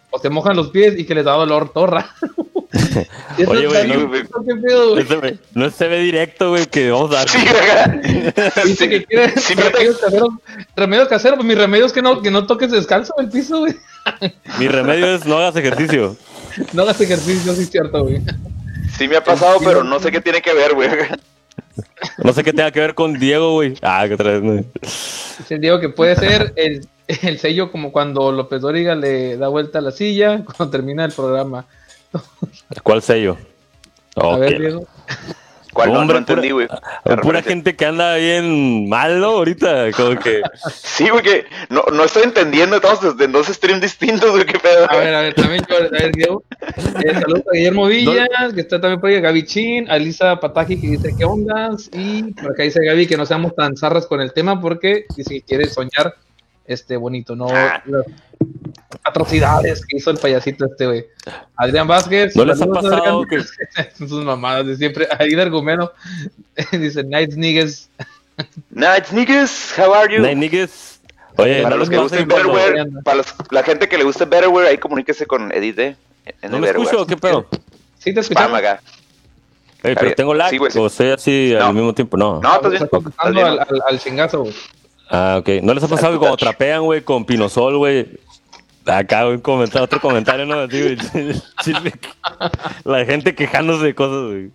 o 0.09 0.19
se 0.19 0.29
mojan 0.29 0.55
los 0.55 0.69
pies 0.69 0.97
y 0.97 1.05
que 1.05 1.13
les 1.13 1.25
da 1.25 1.33
dolor 1.33 1.71
torra. 1.73 2.09
Oye, 3.47 3.67
güey, 3.67 3.87
no, 5.53 5.69
se 5.69 5.87
ve 5.87 5.99
directo, 5.99 6.49
güey, 6.51 6.65
que 6.65 6.89
vamos 6.91 7.11
a 7.11 7.15
dar. 7.15 7.29
Sí. 7.29 7.37
Dice 8.65 8.89
que 8.89 9.05
quiere 9.05 9.29
Sí, 9.37 9.55
fíjate. 9.55 9.71
remedios 9.77 9.97
caseros, 9.99 10.29
remedios 10.75 11.07
caseros, 11.07 11.37
pues 11.37 11.47
mi 11.47 11.55
remedio 11.55 11.85
es 11.85 11.93
que 11.93 12.01
no, 12.01 12.21
que 12.21 12.31
no 12.31 12.45
toques 12.47 12.71
descalzo 12.71 13.13
el 13.17 13.29
piso, 13.29 13.59
güey. 13.59 13.75
Mi 14.59 14.67
remedio 14.67 15.07
es 15.07 15.25
no 15.25 15.37
hagas 15.37 15.55
ejercicio. 15.55 16.15
No 16.73 16.83
hagas 16.83 17.01
ejercicio, 17.01 17.53
sí 17.53 17.63
es 17.63 17.69
cierto, 17.69 18.03
güey. 18.03 18.21
Sí 18.97 19.07
me 19.07 19.17
ha 19.17 19.23
pasado, 19.23 19.59
pero 19.63 19.83
no 19.83 19.99
sé 19.99 20.11
qué 20.11 20.21
tiene 20.21 20.41
que 20.41 20.53
ver, 20.53 20.73
güey. 20.73 20.89
No 22.23 22.33
sé 22.33 22.43
qué 22.43 22.53
tenga 22.53 22.71
que 22.71 22.79
ver 22.79 22.95
con 22.95 23.19
Diego, 23.19 23.53
güey. 23.53 23.75
Ah, 23.81 24.05
que 24.07 24.13
otra 24.13 24.39
vez. 24.39 24.65
Dice 25.37 25.59
Diego 25.59 25.79
que 25.79 25.89
puede 25.89 26.15
ser 26.15 26.53
el, 26.55 26.87
el 27.07 27.39
sello 27.39 27.71
como 27.71 27.91
cuando 27.91 28.31
López 28.31 28.61
Dóriga 28.61 28.95
le 28.95 29.37
da 29.37 29.47
vuelta 29.49 29.79
a 29.79 29.81
la 29.81 29.91
silla 29.91 30.43
cuando 30.45 30.69
termina 30.69 31.05
el 31.05 31.11
programa. 31.11 31.65
¿Cuál 32.83 33.01
sello? 33.01 33.37
A 34.15 34.37
ver, 34.37 34.59
Diego. 34.59 34.87
¿Cuál? 35.75 35.91
No, 35.91 35.99
Hombre, 35.99 36.13
no 36.13 36.19
entendí, 36.19 36.51
güey. 36.51 36.67
Pura, 36.67 36.81
La 37.03 37.15
pura 37.17 37.39
referencia. 37.39 37.49
gente 37.51 37.75
que 37.75 37.85
anda 37.85 38.15
bien 38.15 38.87
mal, 38.87 39.19
¿no? 39.19 39.27
Ahorita, 39.27 39.91
como 39.91 40.17
que. 40.17 40.41
Sí, 40.71 41.09
güey, 41.09 41.21
que 41.21 41.45
no, 41.69 41.83
no 41.91 42.05
estoy 42.05 42.23
entendiendo. 42.23 42.77
Estamos 42.77 43.01
desde 43.01 43.29
dos 43.29 43.47
streams 43.47 43.81
distintos, 43.81 44.31
güey, 44.31 44.45
qué 44.45 44.57
pedo. 44.57 44.89
A 44.89 44.95
ver, 44.95 45.13
a 45.13 45.21
ver, 45.21 45.33
también 45.33 45.65
yo, 45.69 45.75
a 45.75 45.89
ver, 45.89 46.11
Diego. 46.13 46.43
Eh, 46.61 47.13
saludos 47.13 47.43
a 47.51 47.53
Guillermo 47.53 47.87
Villa, 47.87 48.25
que 48.53 48.61
está 48.61 48.79
también 48.79 49.01
por 49.01 49.09
ahí, 49.09 49.17
a 49.17 49.19
Gaby 49.19 49.43
Chin, 49.45 49.91
a 49.91 49.97
Lisa 49.97 50.39
Pataki 50.39 50.79
que 50.79 50.87
dice 50.87 51.13
qué 51.17 51.25
ondas, 51.25 51.89
y 51.93 52.23
por 52.33 52.53
acá 52.53 52.63
dice 52.63 52.79
Gaby 52.85 53.07
que 53.07 53.17
no 53.17 53.25
seamos 53.25 53.53
tan 53.53 53.75
zarras 53.75 54.07
con 54.07 54.21
el 54.21 54.31
tema 54.31 54.61
porque 54.61 55.03
dice 55.17 55.33
que 55.35 55.41
quiere 55.41 55.67
soñar 55.67 56.15
este 56.67 56.97
bonito, 56.97 57.35
no 57.35 57.47
Ah. 57.49 57.81
las 57.85 58.05
atrocidades 59.03 59.85
que 59.85 59.97
hizo 59.97 60.11
el 60.11 60.17
payasito 60.17 60.65
este 60.65 60.85
güey. 60.87 61.05
Adrián 61.55 61.87
Vázquez, 61.87 62.35
¿No 62.35 62.45
les 62.45 62.61
ha 62.61 62.65
pasado 62.67 63.23
Adrián. 63.23 63.45
Son 63.97 64.09
sus 64.09 64.23
mamadas 64.25 64.65
de 64.67 64.75
siempre. 64.77 65.07
Ahí 65.19 65.29
de 65.35 65.41
argumento 65.41 65.93
dice 66.71 67.03
Nights 67.03 67.37
niggas. 67.37 67.89
Nights, 68.69 69.13
niggas, 69.13 69.73
how 69.77 69.93
are 69.93 70.13
you? 70.13 70.21
Night 70.21 70.37
niggas. 70.37 70.99
Oye, 71.37 71.61
para 71.63 71.75
no 71.75 71.77
los 71.79 71.89
que 71.89 71.97
gusten 71.97 72.27
que 72.27 72.33
Betterware, 72.35 72.87
para 73.03 73.17
los- 73.17 73.33
la 73.51 73.63
gente 73.63 73.87
que 73.89 73.97
le 73.97 74.03
guste 74.05 74.25
Betterware, 74.25 74.67
ahí 74.67 74.77
comuníquese 74.77 75.25
con 75.25 75.51
Edith, 75.51 75.79
eh, 75.79 75.95
en 76.41 76.51
¿No 76.51 76.59
me 76.59 76.69
escucho 76.69 77.01
o 77.01 77.05
qué 77.05 77.17
pedo? 77.17 77.45
Sí, 77.99 78.13
te 78.13 78.21
escuchamos. 78.21 78.57
acá. 78.57 78.81
Ey, 79.83 79.95
pero 79.95 80.15
tengo 80.15 80.33
lag 80.33 80.49
Sí, 80.49 80.57
güey, 80.57 80.71
sí. 80.71 80.79
o 80.79 80.87
estoy 80.87 81.09
así 81.11 81.53
No. 81.57 81.65
al 81.67 81.73
mismo 81.73 81.93
tiempo. 81.93 82.17
No. 82.17 82.39
No, 82.41 82.55
estás 82.55 82.71
bien. 82.71 82.89
al, 83.17 83.59
al, 83.59 83.67
al 83.87 83.99
chingazo, 83.99 84.43
güey. 84.43 84.53
Ah, 85.09 85.37
ok. 85.39 85.49
¿No 85.61 85.73
les 85.73 85.83
ha 85.83 85.87
pasado 85.87 86.13
que 86.13 86.19
cuando 86.19 86.37
trapean, 86.37 86.83
güey, 86.83 87.01
con 87.01 87.25
Pinosol, 87.25 87.77
güey? 87.77 88.07
Acá, 88.85 89.27
un 89.27 89.39
comentario, 89.39 89.83
otro 89.85 89.99
comentario, 89.99 90.45
¿no? 90.45 90.59
Así. 90.59 91.73
La 92.83 93.05
gente 93.05 93.33
quejándose 93.33 93.85
de 93.85 93.95
cosas, 93.95 94.31
güey. 94.31 94.51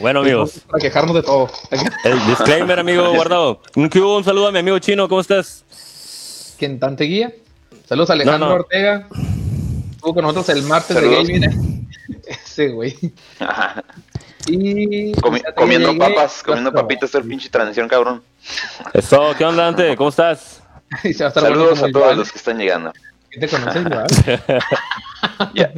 Bueno, 0.00 0.20
amigos, 0.20 0.60
Para 0.70 0.82
quejarnos 0.82 1.14
de 1.14 1.22
todo. 1.22 1.48
el 2.04 2.26
disclaimer, 2.26 2.78
amigo 2.78 3.10
guardado. 3.14 3.62
Un, 3.74 3.90
saludo 4.24 4.48
a 4.48 4.52
mi 4.52 4.58
amigo 4.58 4.78
chino, 4.78 5.08
¿cómo 5.08 5.20
estás? 5.20 6.54
¿Quién 6.58 6.78
tan 6.78 6.96
te 6.96 7.04
guía? 7.04 7.32
Saludos 7.88 8.10
a 8.10 8.12
Alejandro 8.14 8.38
No, 8.38 8.48
no. 8.48 8.60
Ortega. 8.60 9.08
Estuvo 9.92 10.14
con 10.14 10.22
nosotros 10.22 10.48
el 10.50 10.62
martes 10.64 10.96
Saludos. 10.96 11.26
de 11.26 11.32
gaming. 11.38 11.88
Ese 12.26 12.68
güey. 12.68 12.94
Y 14.46 15.12
Comi- 15.14 15.42
comiendo 15.54 15.92
llegué- 15.92 15.98
papas, 16.14 16.42
comiendo 16.42 16.72
papitas, 16.72 17.10
todo 17.10 17.22
el 17.22 17.28
pinche 17.28 17.48
transición, 17.48 17.88
cabrón. 17.88 18.22
Eso, 18.92 19.34
¿qué 19.36 19.44
onda, 19.44 19.64
Dante? 19.64 19.96
¿Cómo 19.96 20.10
estás? 20.10 20.62
Saludos 21.34 21.82
a 21.82 21.88
todos 21.90 22.16
los 22.16 22.30
que 22.30 22.38
están 22.38 22.58
llegando. 22.58 22.92
¿Quién 23.30 23.40
te 23.40 23.48
conoce, 23.48 23.82
Joan? 23.82 24.06
Ya. 25.54 25.70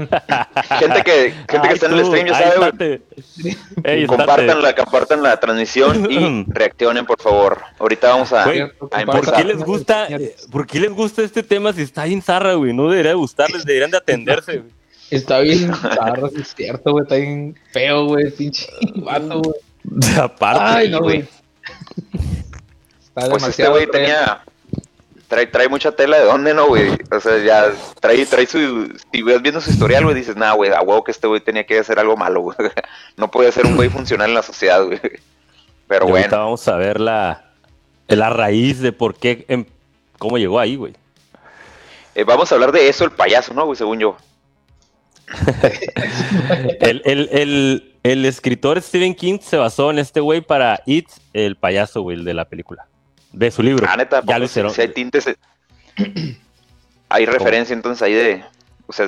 Gente 0.78 1.02
que, 1.04 1.34
gente 1.48 1.68
que 1.68 1.74
está 1.74 1.86
en 1.86 1.92
el 1.94 2.04
stream, 2.04 2.26
ya 2.26 2.34
sabe, 2.34 2.56
güey. 2.58 2.68
estate. 2.68 4.06
Compartan 4.06 5.22
la, 5.22 5.40
transmisión 5.40 6.10
y 6.10 6.44
reaccionen, 6.48 7.06
por 7.06 7.20
favor. 7.20 7.58
Ahorita 7.78 8.08
vamos 8.10 8.32
a, 8.32 8.44
Güey, 8.44 8.60
a 8.60 8.68
¿Por 8.78 9.00
empezar. 9.00 9.36
qué 9.36 9.44
les 9.44 9.58
gusta, 9.64 10.08
por 10.50 10.66
qué 10.66 10.80
les 10.80 10.90
gusta 10.92 11.22
este 11.22 11.42
tema 11.42 11.72
si 11.72 11.82
está 11.82 12.04
bien 12.04 12.20
zarra, 12.20 12.54
güey? 12.54 12.72
No 12.74 12.90
debería 12.90 13.12
de 13.12 13.16
gustarles, 13.16 13.64
deberían 13.64 13.90
de 13.90 13.96
atenderse, 13.96 14.58
güey. 14.58 14.72
Está 15.10 15.40
bien 15.40 15.72
es 16.36 16.54
cierto, 16.54 16.92
güey. 16.92 17.02
Está 17.04 17.14
bien 17.16 17.58
feo, 17.72 18.06
güey. 18.06 18.30
Pinche 18.30 18.66
vato, 18.96 19.40
güey. 19.42 20.18
Aparte, 20.20 20.60
Ay, 20.62 20.90
no, 20.90 21.00
güey. 21.00 21.24
Está 23.02 23.28
Pues 23.30 23.42
este 23.48 23.68
güey 23.68 23.86
tenía. 23.90 24.42
Trae, 25.28 25.46
trae 25.46 25.68
mucha 25.68 25.92
tela 25.92 26.18
de 26.18 26.24
dónde, 26.24 26.54
¿no, 26.54 26.68
güey? 26.68 26.88
O 27.10 27.20
sea, 27.20 27.36
ya 27.44 27.70
trae, 28.00 28.24
trae 28.24 28.46
su. 28.46 28.90
Si 29.12 29.22
vas 29.22 29.42
viendo 29.42 29.60
su 29.60 29.70
historial, 29.70 30.04
güey, 30.04 30.16
dices, 30.16 30.36
nah, 30.36 30.54
güey, 30.54 30.70
a 30.72 30.80
huevo 30.80 31.04
que 31.04 31.10
este 31.10 31.26
güey 31.26 31.40
tenía 31.42 31.64
que 31.66 31.78
hacer 31.78 31.98
algo 31.98 32.16
malo, 32.16 32.40
güey. 32.40 32.56
No 33.16 33.30
podía 33.30 33.52
ser 33.52 33.66
un 33.66 33.76
güey 33.76 33.90
funcional 33.90 34.28
en 34.30 34.34
la 34.34 34.42
sociedad, 34.42 34.82
güey. 34.84 35.00
Pero 35.86 36.06
Y 36.06 36.10
ahorita 36.10 36.28
bueno, 36.28 36.44
vamos 36.44 36.68
a 36.68 36.76
ver 36.76 37.00
la, 37.00 37.50
la 38.06 38.30
raíz 38.30 38.80
de 38.80 38.92
por 38.92 39.16
qué, 39.16 39.44
em- 39.48 39.66
cómo 40.18 40.38
llegó 40.38 40.60
ahí, 40.60 40.76
güey. 40.76 40.94
eh, 42.14 42.24
vamos 42.24 42.50
a 42.50 42.54
hablar 42.54 42.72
de 42.72 42.88
eso, 42.88 43.04
el 43.04 43.10
payaso, 43.10 43.52
¿no, 43.54 43.66
güey? 43.66 43.76
Según 43.76 43.98
yo. 43.98 44.16
El, 46.80 47.02
el, 47.04 47.28
el, 47.32 47.94
el 48.02 48.24
escritor 48.24 48.80
Stephen 48.80 49.14
King 49.14 49.38
se 49.42 49.56
basó 49.56 49.90
en 49.90 49.98
este 49.98 50.20
güey 50.20 50.40
para 50.40 50.80
It, 50.86 51.08
el 51.32 51.56
payaso, 51.56 52.02
güey, 52.02 52.22
de 52.24 52.34
la 52.34 52.46
película. 52.46 52.86
De 53.32 53.50
su 53.50 53.62
libro. 53.62 53.86
Ah, 53.88 53.96
neta, 53.96 54.16
ya 54.20 54.22
poco 54.26 54.38
lo 54.38 54.46
sí- 54.46 54.50
hicieron. 54.52 54.72
sí 54.72 54.80
hay 54.80 54.88
tintes. 54.88 55.26
Hay 57.10 57.24
referencia 57.24 57.72
entonces 57.72 58.02
ahí 58.02 58.12
de. 58.12 58.44
O 58.86 58.92
sea, 58.92 59.06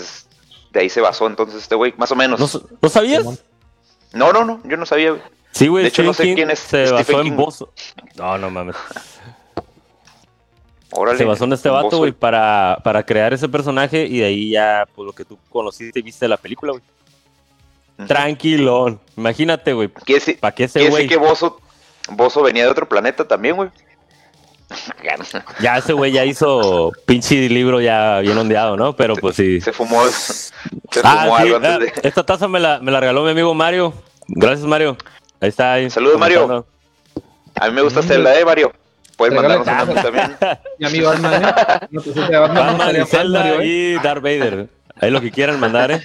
de 0.73 0.81
ahí 0.81 0.89
se 0.89 1.03
basó 1.03 1.27
entonces 1.27 1.63
este 1.63 1.75
güey, 1.75 1.93
más 1.99 2.11
o 2.11 2.17
menos. 2.17 2.41
¿No, 2.41 2.63
¿no 2.81 2.89
sabías? 2.89 3.25
No, 4.15 4.33
no, 4.33 4.43
no, 4.45 4.63
yo 4.65 4.79
no 4.79 4.87
sabía, 4.87 5.11
güey. 5.11 5.23
Sí, 5.53 5.69
güey, 5.69 5.83
De 5.85 5.89
hecho, 5.91 6.03
no 6.03 6.15
sé 6.15 6.23
King 6.23 6.35
quién 6.35 6.51
es 6.51 6.61
se 6.61 6.87
Stephen 6.87 6.97
basó 6.97 7.23
King. 7.23 7.31
en 7.33 7.37
Bozo. 7.37 7.73
No, 8.17 8.39
no 8.39 8.51
mames. 8.51 8.75
Órale. 10.93 11.19
Se 11.19 11.25
basó 11.25 11.45
en 11.45 11.53
este 11.53 11.69
vato, 11.69 11.99
güey, 11.99 12.13
para, 12.13 12.79
para 12.83 13.03
crear 13.05 13.33
ese 13.33 13.49
personaje 13.49 14.07
y 14.07 14.19
de 14.19 14.25
ahí 14.27 14.51
ya, 14.51 14.87
pues 14.95 15.07
lo 15.07 15.13
que 15.13 15.25
tú 15.25 15.39
conociste 15.51 15.99
y 16.01 16.03
viste 16.03 16.27
la 16.29 16.37
película, 16.37 16.73
güey. 16.73 16.83
Tranquilón. 18.07 18.99
Imagínate, 19.17 19.73
güey. 19.73 19.89
¿Para 20.41 20.55
qué 20.55 20.65
ese 20.65 20.89
güey? 20.89 21.07
que 21.07 21.17
Bozo, 21.17 21.61
Bozo 22.11 22.43
venía 22.43 22.65
de 22.65 22.71
otro 22.71 22.89
planeta 22.89 23.27
también, 23.27 23.57
güey. 23.57 23.71
Ya 25.61 25.79
ese 25.79 25.93
güey 25.93 26.13
ya 26.13 26.25
hizo 26.25 26.93
pinche 27.05 27.49
libro 27.49 27.81
ya 27.81 28.21
bien 28.21 28.39
ondeado, 28.39 28.77
¿no? 28.77 28.95
Pero 28.95 29.17
pues 29.17 29.35
sí. 29.37 29.61
Se 29.61 29.73
fumó, 29.73 30.05
se 30.07 30.53
Ah, 31.03 31.23
fumó 31.25 31.37
sí, 31.37 31.43
algo 31.43 31.57
ah, 31.57 31.75
antes 31.75 31.95
de... 32.03 32.09
Esta 32.09 32.25
taza 32.25 32.47
me 32.47 32.61
la, 32.61 32.79
me 32.79 32.93
la 32.93 33.01
regaló 33.01 33.25
mi 33.25 33.31
amigo 33.31 33.53
Mario. 33.53 33.93
Gracias, 34.29 34.67
Mario. 34.67 34.97
Ahí 35.41 35.49
está. 35.49 35.73
Ahí, 35.75 35.91
Saludos, 35.91 36.19
Mario. 36.19 36.65
A 37.57 37.67
mí 37.69 37.75
me 37.75 37.83
gusta 37.83 38.01
Mm. 38.01 38.05
Zelda, 38.05 38.39
eh, 38.39 38.45
Mario. 38.45 38.73
Mandarnos 39.29 39.67
taza. 39.67 39.87
tú 39.87 39.95
también. 39.95 40.37
Mi 40.79 40.87
amigo 40.87 41.09
Batman, 41.11 41.45
¿eh? 41.45 41.87
No 41.91 42.01
te 42.01 42.11
de 42.13 42.21
Batman, 42.21 42.39
no 42.39 42.63
Batman 42.63 42.81
estaría 42.81 43.03
y 43.03 43.07
Zelda 43.07 43.41
Mario, 43.41 43.61
¿eh? 43.61 43.67
y 43.67 43.95
Darth 43.99 44.23
Vader. 44.23 44.69
Ahí 45.01 45.11
lo 45.11 45.21
que 45.21 45.31
quieran 45.31 45.61
mandar, 45.61 45.91
¿eh? 45.91 46.01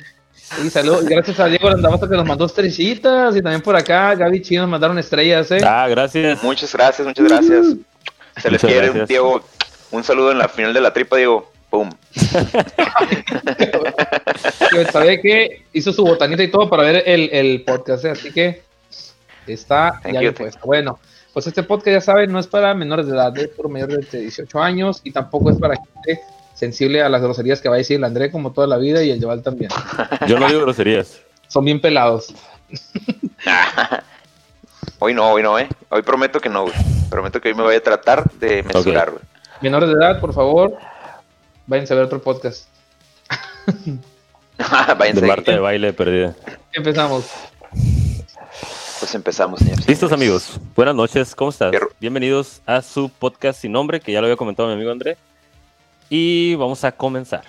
Y 0.63 0.69
salud, 0.69 1.03
y 1.03 1.09
gracias 1.13 1.39
a 1.39 1.45
Diego 1.47 1.69
Landavato 1.69 2.07
que 2.07 2.15
nos 2.15 2.25
mandó 2.25 2.45
estrellitas 2.45 3.35
y 3.35 3.41
también 3.41 3.61
por 3.61 3.75
acá 3.75 4.13
Gaby 4.15 4.41
Chino 4.41 4.61
nos 4.61 4.69
mandaron 4.69 4.99
estrellas, 4.99 5.49
¿eh? 5.51 5.59
Ah, 5.65 5.87
gracias. 5.89 6.43
Muchas 6.43 6.71
gracias, 6.73 7.07
muchas 7.07 7.27
gracias. 7.27 7.65
Se 8.37 8.51
les 8.51 8.61
Muchas 8.61 8.61
quiere, 8.61 8.87
gracias. 8.87 9.07
Diego. 9.07 9.41
Un 9.91 10.03
saludo 10.03 10.31
en 10.31 10.37
la 10.37 10.47
final 10.49 10.73
de 10.73 10.81
la 10.81 10.91
tripa, 10.93 11.15
Diego. 11.15 11.51
Pum. 11.69 11.89
Que 14.71 14.85
sabe 14.91 15.21
que 15.21 15.65
hizo 15.73 15.91
su 15.91 16.03
botanita 16.03 16.43
y 16.43 16.49
todo 16.49 16.69
para 16.69 16.83
ver 16.83 17.03
el, 17.05 17.29
el 17.31 17.63
podcast, 17.63 18.05
¿eh? 18.05 18.11
así 18.11 18.31
que 18.31 18.61
está 19.47 19.99
Thank 20.03 20.13
ya 20.13 20.13
you, 20.13 20.19
bien 20.19 20.33
puesto. 20.33 20.59
Bueno, 20.65 20.99
pues 21.35 21.47
este 21.47 21.63
podcast 21.63 21.87
ya 21.87 21.99
saben, 21.99 22.31
no 22.31 22.39
es 22.39 22.47
para 22.47 22.73
menores 22.73 23.07
de 23.07 23.13
edad, 23.13 23.37
es 23.37 23.49
por 23.49 23.67
mayores 23.67 24.09
de 24.09 24.21
18 24.21 24.57
años 24.57 25.01
y 25.03 25.11
tampoco 25.11 25.51
es 25.51 25.57
para 25.57 25.75
gente 25.75 26.21
sensible 26.53 27.01
a 27.01 27.09
las 27.09 27.21
groserías 27.21 27.59
que 27.59 27.67
va 27.67 27.75
a 27.75 27.79
decir 27.79 27.97
el 27.97 28.05
André 28.05 28.31
como 28.31 28.53
toda 28.53 28.67
la 28.67 28.77
vida 28.77 29.03
y 29.03 29.11
el 29.11 29.21
Joval 29.21 29.43
también. 29.43 29.69
Yo 30.29 30.39
no 30.39 30.47
digo 30.47 30.61
groserías. 30.61 31.19
Son 31.49 31.65
bien 31.65 31.81
pelados. 31.81 32.33
Hoy 34.99 35.13
no, 35.13 35.29
hoy 35.33 35.43
no, 35.43 35.59
eh. 35.59 35.67
Hoy 35.89 36.03
prometo 36.03 36.39
que 36.39 36.47
no, 36.47 36.63
güey. 36.63 36.73
Prometo 37.09 37.41
que 37.41 37.49
hoy 37.49 37.53
me 37.53 37.63
voy 37.63 37.75
a 37.75 37.83
tratar 37.83 38.31
de 38.39 38.63
mesurar, 38.63 39.11
güey. 39.11 39.21
Menores 39.61 39.89
de 39.89 39.95
edad, 39.95 40.21
por 40.21 40.33
favor, 40.33 40.77
váyanse 41.67 41.91
a 41.91 41.97
ver 41.97 42.05
otro 42.05 42.21
podcast. 42.21 42.69
Váyanse. 44.97 45.19
De 45.19 45.27
Marta 45.27 45.51
de 45.51 45.59
baile 45.59 45.91
perdida. 45.91 46.33
Empezamos. 46.71 47.29
Pues 49.05 49.13
empezamos, 49.13 49.59
señores. 49.59 49.87
Listos, 49.87 50.11
amigos. 50.11 50.59
Buenas 50.75 50.95
noches. 50.95 51.35
¿Cómo 51.35 51.51
estás? 51.51 51.71
Bienvenidos 51.99 52.63
a 52.65 52.81
su 52.81 53.09
podcast 53.09 53.61
sin 53.61 53.71
nombre, 53.71 53.99
que 53.99 54.11
ya 54.11 54.19
lo 54.19 54.25
había 54.25 54.35
comentado 54.35 54.67
mi 54.67 54.73
amigo 54.73 54.89
André. 54.89 55.15
Y 56.09 56.55
vamos 56.55 56.83
a 56.83 56.91
comenzar. 56.91 57.43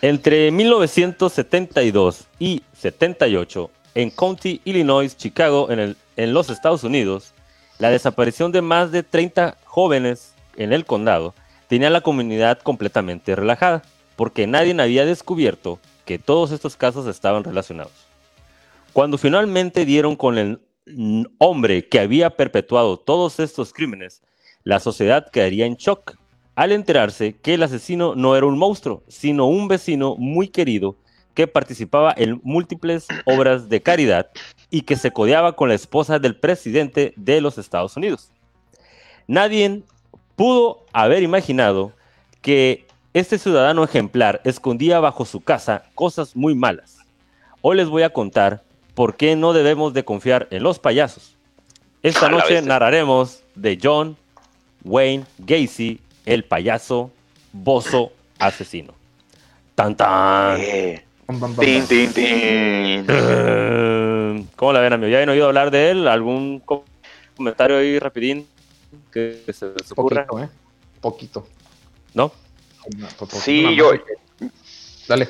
Entre 0.00 0.50
1972 0.50 2.24
y 2.38 2.62
78, 2.78 3.70
en 3.94 4.08
County, 4.08 4.62
Illinois, 4.64 5.14
Chicago, 5.18 5.70
en, 5.70 5.78
el- 5.78 5.96
en 6.16 6.32
los 6.32 6.48
Estados 6.48 6.82
Unidos, 6.82 7.34
la 7.78 7.90
desaparición 7.90 8.52
de 8.52 8.62
más 8.62 8.90
de 8.90 9.02
30 9.02 9.58
jóvenes 9.66 10.32
en 10.56 10.72
el 10.72 10.86
condado 10.86 11.34
tenía 11.68 11.88
a 11.88 11.90
la 11.90 12.00
comunidad 12.00 12.58
completamente 12.60 13.36
relajada, 13.36 13.82
porque 14.16 14.46
nadie 14.46 14.74
había 14.80 15.04
descubierto 15.04 15.78
que 16.06 16.18
todos 16.18 16.52
estos 16.52 16.74
casos 16.74 17.06
estaban 17.06 17.44
relacionados. 17.44 17.92
Cuando 18.94 19.18
finalmente 19.18 19.84
dieron 19.84 20.14
con 20.14 20.38
el 20.38 20.60
hombre 21.38 21.88
que 21.88 21.98
había 21.98 22.30
perpetuado 22.30 22.96
todos 22.96 23.40
estos 23.40 23.72
crímenes, 23.72 24.22
la 24.62 24.78
sociedad 24.78 25.28
quedaría 25.32 25.66
en 25.66 25.74
shock 25.74 26.16
al 26.54 26.70
enterarse 26.70 27.32
que 27.32 27.54
el 27.54 27.64
asesino 27.64 28.14
no 28.14 28.36
era 28.36 28.46
un 28.46 28.56
monstruo, 28.56 29.02
sino 29.08 29.46
un 29.46 29.66
vecino 29.66 30.14
muy 30.14 30.46
querido 30.46 30.94
que 31.34 31.48
participaba 31.48 32.14
en 32.16 32.40
múltiples 32.44 33.08
obras 33.26 33.68
de 33.68 33.82
caridad 33.82 34.30
y 34.70 34.82
que 34.82 34.94
se 34.94 35.10
codeaba 35.10 35.56
con 35.56 35.70
la 35.70 35.74
esposa 35.74 36.20
del 36.20 36.36
presidente 36.36 37.14
de 37.16 37.40
los 37.40 37.58
Estados 37.58 37.96
Unidos. 37.96 38.30
Nadie 39.26 39.82
pudo 40.36 40.86
haber 40.92 41.24
imaginado 41.24 41.94
que 42.42 42.86
este 43.12 43.38
ciudadano 43.38 43.82
ejemplar 43.82 44.40
escondía 44.44 45.00
bajo 45.00 45.24
su 45.24 45.40
casa 45.40 45.82
cosas 45.96 46.36
muy 46.36 46.54
malas. 46.54 46.98
Hoy 47.60 47.76
les 47.76 47.88
voy 47.88 48.04
a 48.04 48.10
contar 48.10 48.62
por 48.94 49.16
qué 49.16 49.36
no 49.36 49.52
debemos 49.52 49.94
de 49.94 50.04
confiar 50.04 50.48
en 50.50 50.62
los 50.62 50.78
payasos. 50.78 51.34
Esta 52.02 52.28
noche 52.28 52.60
narraremos 52.62 53.40
de 53.54 53.78
John 53.82 54.16
Wayne 54.84 55.24
Gacy, 55.38 55.98
el 56.26 56.44
payaso 56.44 57.10
bozo 57.52 58.12
asesino. 58.38 58.92
Tan 59.74 59.96
tan. 59.96 60.58
Eh, 60.60 61.04
bam. 61.26 61.56
tin, 61.56 61.86
tin. 61.86 62.12
Eh, 62.16 64.44
¿Cómo 64.56 64.72
la 64.72 64.80
ven, 64.80 64.92
amigo? 64.92 65.08
¿Ya 65.08 65.16
habían 65.16 65.30
oído 65.30 65.46
hablar 65.46 65.70
de 65.70 65.90
él? 65.90 66.08
¿Algún 66.08 66.60
co- 66.60 66.84
comentario 67.36 67.78
ahí 67.78 67.98
rapidín 67.98 68.46
que, 69.10 69.42
se 69.52 69.66
les 69.66 69.90
ocurra? 69.92 70.26
Poquito, 70.26 70.44
¿eh? 70.44 70.48
Poquito. 71.00 71.48
¿No? 72.12 72.30
No, 72.96 73.06
po- 73.08 73.26
poquito 73.26 73.40
Sí, 73.40 73.74
yo. 73.74 73.92
Dale. 75.08 75.28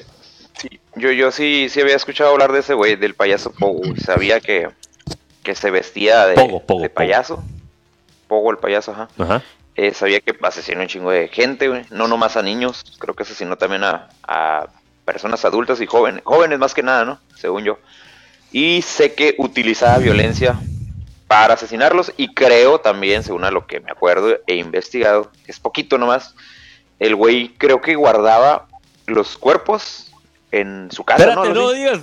Yo, 0.97 1.11
yo 1.13 1.31
sí, 1.31 1.69
sí 1.71 1.81
había 1.81 1.97
escuchado 1.97 2.31
hablar 2.31 2.53
de 2.53 2.61
ese 2.61 2.75
güey, 2.75 2.97
del 2.97 3.15
payaso 3.15 3.53
Pogo. 3.53 3.83
Sabía 3.97 4.41
que, 4.41 4.69
que 5.43 5.55
se 5.55 5.71
vestía 5.71 6.27
de, 6.27 6.35
Pogo, 6.35 6.61
Pogo, 6.61 6.83
de 6.83 6.89
Pogo. 6.89 6.95
payaso. 6.95 7.45
Pogo 8.29 8.51
el 8.51 8.59
payaso, 8.59 8.93
ajá. 8.93 9.09
Ajá. 9.19 9.43
Eh, 9.77 9.93
sabía 9.93 10.21
que 10.21 10.37
asesinó 10.43 10.83
un 10.83 10.87
chingo 10.87 11.11
de 11.11 11.29
gente, 11.29 11.69
güey. 11.69 11.83
No 11.91 12.07
nomás 12.07 12.37
a 12.37 12.43
niños. 12.43 12.85
Creo 12.99 13.15
que 13.15 13.25
asesinó 13.25 13.57
también 13.57 13.85
a, 13.85 14.09
a 14.23 14.69
personas 15.05 15.45
adultas 15.45 15.81
y 15.81 15.87
jóvenes. 15.87 16.23
Jóvenes 16.25 16.59
más 16.59 16.75
que 16.75 16.83
nada, 16.83 17.05
¿no? 17.05 17.19
Según 17.37 17.65
yo. 17.65 17.79
Y 18.53 18.83
sé 18.83 19.15
que 19.15 19.35
utilizaba 19.39 19.99
violencia 19.99 20.55
para 21.27 21.55
asesinarlos. 21.55 22.13
Y 22.17 22.35
creo 22.35 22.81
también, 22.81 23.25
según 23.25 23.45
a 23.45 23.51
lo 23.51 23.67
que 23.67 23.81
me 23.81 23.91
acuerdo 23.91 24.39
e 24.47 24.55
investigado, 24.55 25.33
que 25.45 25.51
es 25.51 25.59
poquito 25.59 25.99
nomás, 25.99 26.35
el 27.01 27.17
güey 27.17 27.49
creo 27.59 27.81
que 27.81 27.97
guardaba 27.97 28.69
los 29.07 29.37
cuerpos 29.37 30.14
en 30.61 30.89
su 30.91 31.05
casa, 31.05 31.25
Espérate, 31.25 31.49
¿no? 31.55 31.71
digas. 31.73 32.01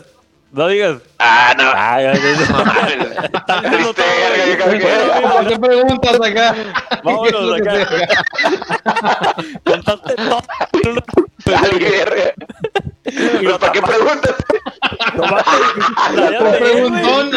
No 0.52 0.68
digas. 0.68 0.98
Ah, 1.18 1.54
no. 1.58 1.64
Ah, 1.74 2.02
ya, 2.02 2.14
ya, 2.14 2.20
ya. 2.22 2.32
Estás 3.38 3.62
viendo 3.62 3.94
triste, 3.94 4.04
todo, 4.04 4.32
verga, 4.32 4.66
güey. 4.66 4.80
yo 4.80 4.86
creo 4.86 5.14
que- 5.14 5.22
¿Por 5.30 5.48
qué 5.48 5.60
preguntas 5.60 6.16
acá? 6.22 6.56
Vámonos 7.04 7.32
¿Qué 7.32 7.38
es 7.40 7.46
lo 7.46 7.56
que 7.56 7.70
acá. 8.04 8.26
Contaste 9.66 10.16
todo. 10.16 10.42
Pues, 11.44 11.62
¿Para 13.60 13.72
qué 13.72 13.82
preguntas? 13.82 14.36
Nomás 15.16 15.44
preguntón, 16.60 17.32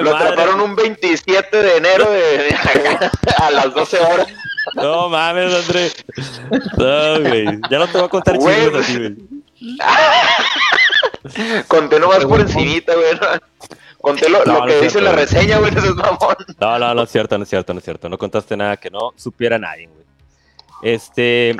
Lo 0.00 0.12
madre. 0.12 0.28
atraparon 0.28 0.60
un 0.60 0.76
27 0.76 1.62
de 1.62 1.76
enero 1.76 2.10
de, 2.10 2.54
a 3.38 3.50
las 3.50 3.74
12 3.74 3.98
horas. 4.00 4.26
No 4.74 5.08
mames, 5.08 5.54
André. 5.54 5.92
No, 6.76 7.20
güey. 7.20 7.44
Ya 7.70 7.78
no 7.78 7.86
te 7.86 7.92
voy 7.92 8.06
a 8.06 8.08
contar 8.08 8.36
chismes 8.38 8.74
a 8.74 8.82
ti, 8.82 8.98
güey. 8.98 9.16
Conté 11.68 12.00
nomás 12.00 12.24
por 12.24 12.40
encimita, 12.40 12.94
güey. 12.94 13.14
¿no? 13.14 13.26
Conté 14.00 14.28
lo, 14.28 14.44
No, 14.44 14.54
lo 14.54 14.60
no 14.60 14.66
que 14.66 14.80
dice 14.82 15.00
la 15.00 15.12
reseña, 15.12 15.58
güey, 15.58 15.70
eso 15.74 15.86
es 15.86 15.94
mamón. 15.94 16.36
No, 16.60 16.78
no, 16.78 16.94
no 16.94 17.02
es 17.02 17.10
cierto, 17.10 17.38
no 17.38 17.44
es 17.44 17.50
cierto, 17.50 17.72
no 17.72 17.78
es 17.78 17.84
cierto. 17.84 18.08
No 18.08 18.18
contaste 18.18 18.56
nada 18.56 18.76
que 18.76 18.90
no 18.90 19.12
supiera 19.16 19.58
nadie, 19.58 19.86
güey. 19.88 20.04
Este, 20.82 21.56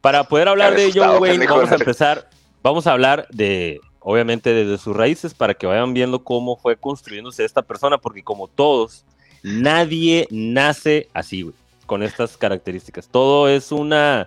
para 0.00 0.24
poder 0.24 0.48
hablar 0.48 0.74
de 0.74 0.92
John 0.94 1.20
Wayne, 1.20 1.46
vamos 1.46 1.70
a 1.72 1.74
empezar, 1.74 2.28
vamos 2.62 2.86
a 2.86 2.92
hablar 2.92 3.26
de, 3.30 3.80
obviamente, 4.08 4.54
desde 4.54 4.82
sus 4.82 4.96
raíces 4.96 5.34
para 5.34 5.52
que 5.52 5.66
vayan 5.66 5.92
viendo 5.92 6.24
cómo 6.24 6.56
fue 6.56 6.78
construyéndose 6.78 7.44
esta 7.44 7.60
persona, 7.60 7.98
porque 7.98 8.24
como 8.24 8.48
todos, 8.48 9.04
nadie 9.42 10.26
nace 10.30 11.10
así, 11.12 11.42
güey, 11.42 11.54
con 11.84 12.02
estas 12.02 12.38
características. 12.38 13.06
Todo 13.06 13.50
es 13.50 13.70
una, 13.70 14.26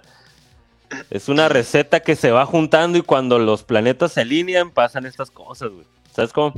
es 1.10 1.30
una 1.30 1.50
receta 1.50 2.00
que 2.00 2.16
se 2.16 2.30
va 2.30 2.46
juntando 2.46 3.00
y 3.00 3.02
cuando 3.02 3.40
los 3.40 3.64
planetas 3.64 4.12
se 4.12 4.22
alinean 4.22 4.70
pasan 4.70 5.08
estas 5.08 5.32
cosas, 5.32 5.72
güey. 5.72 5.88
¿Sabes 6.16 6.32
cómo? 6.32 6.54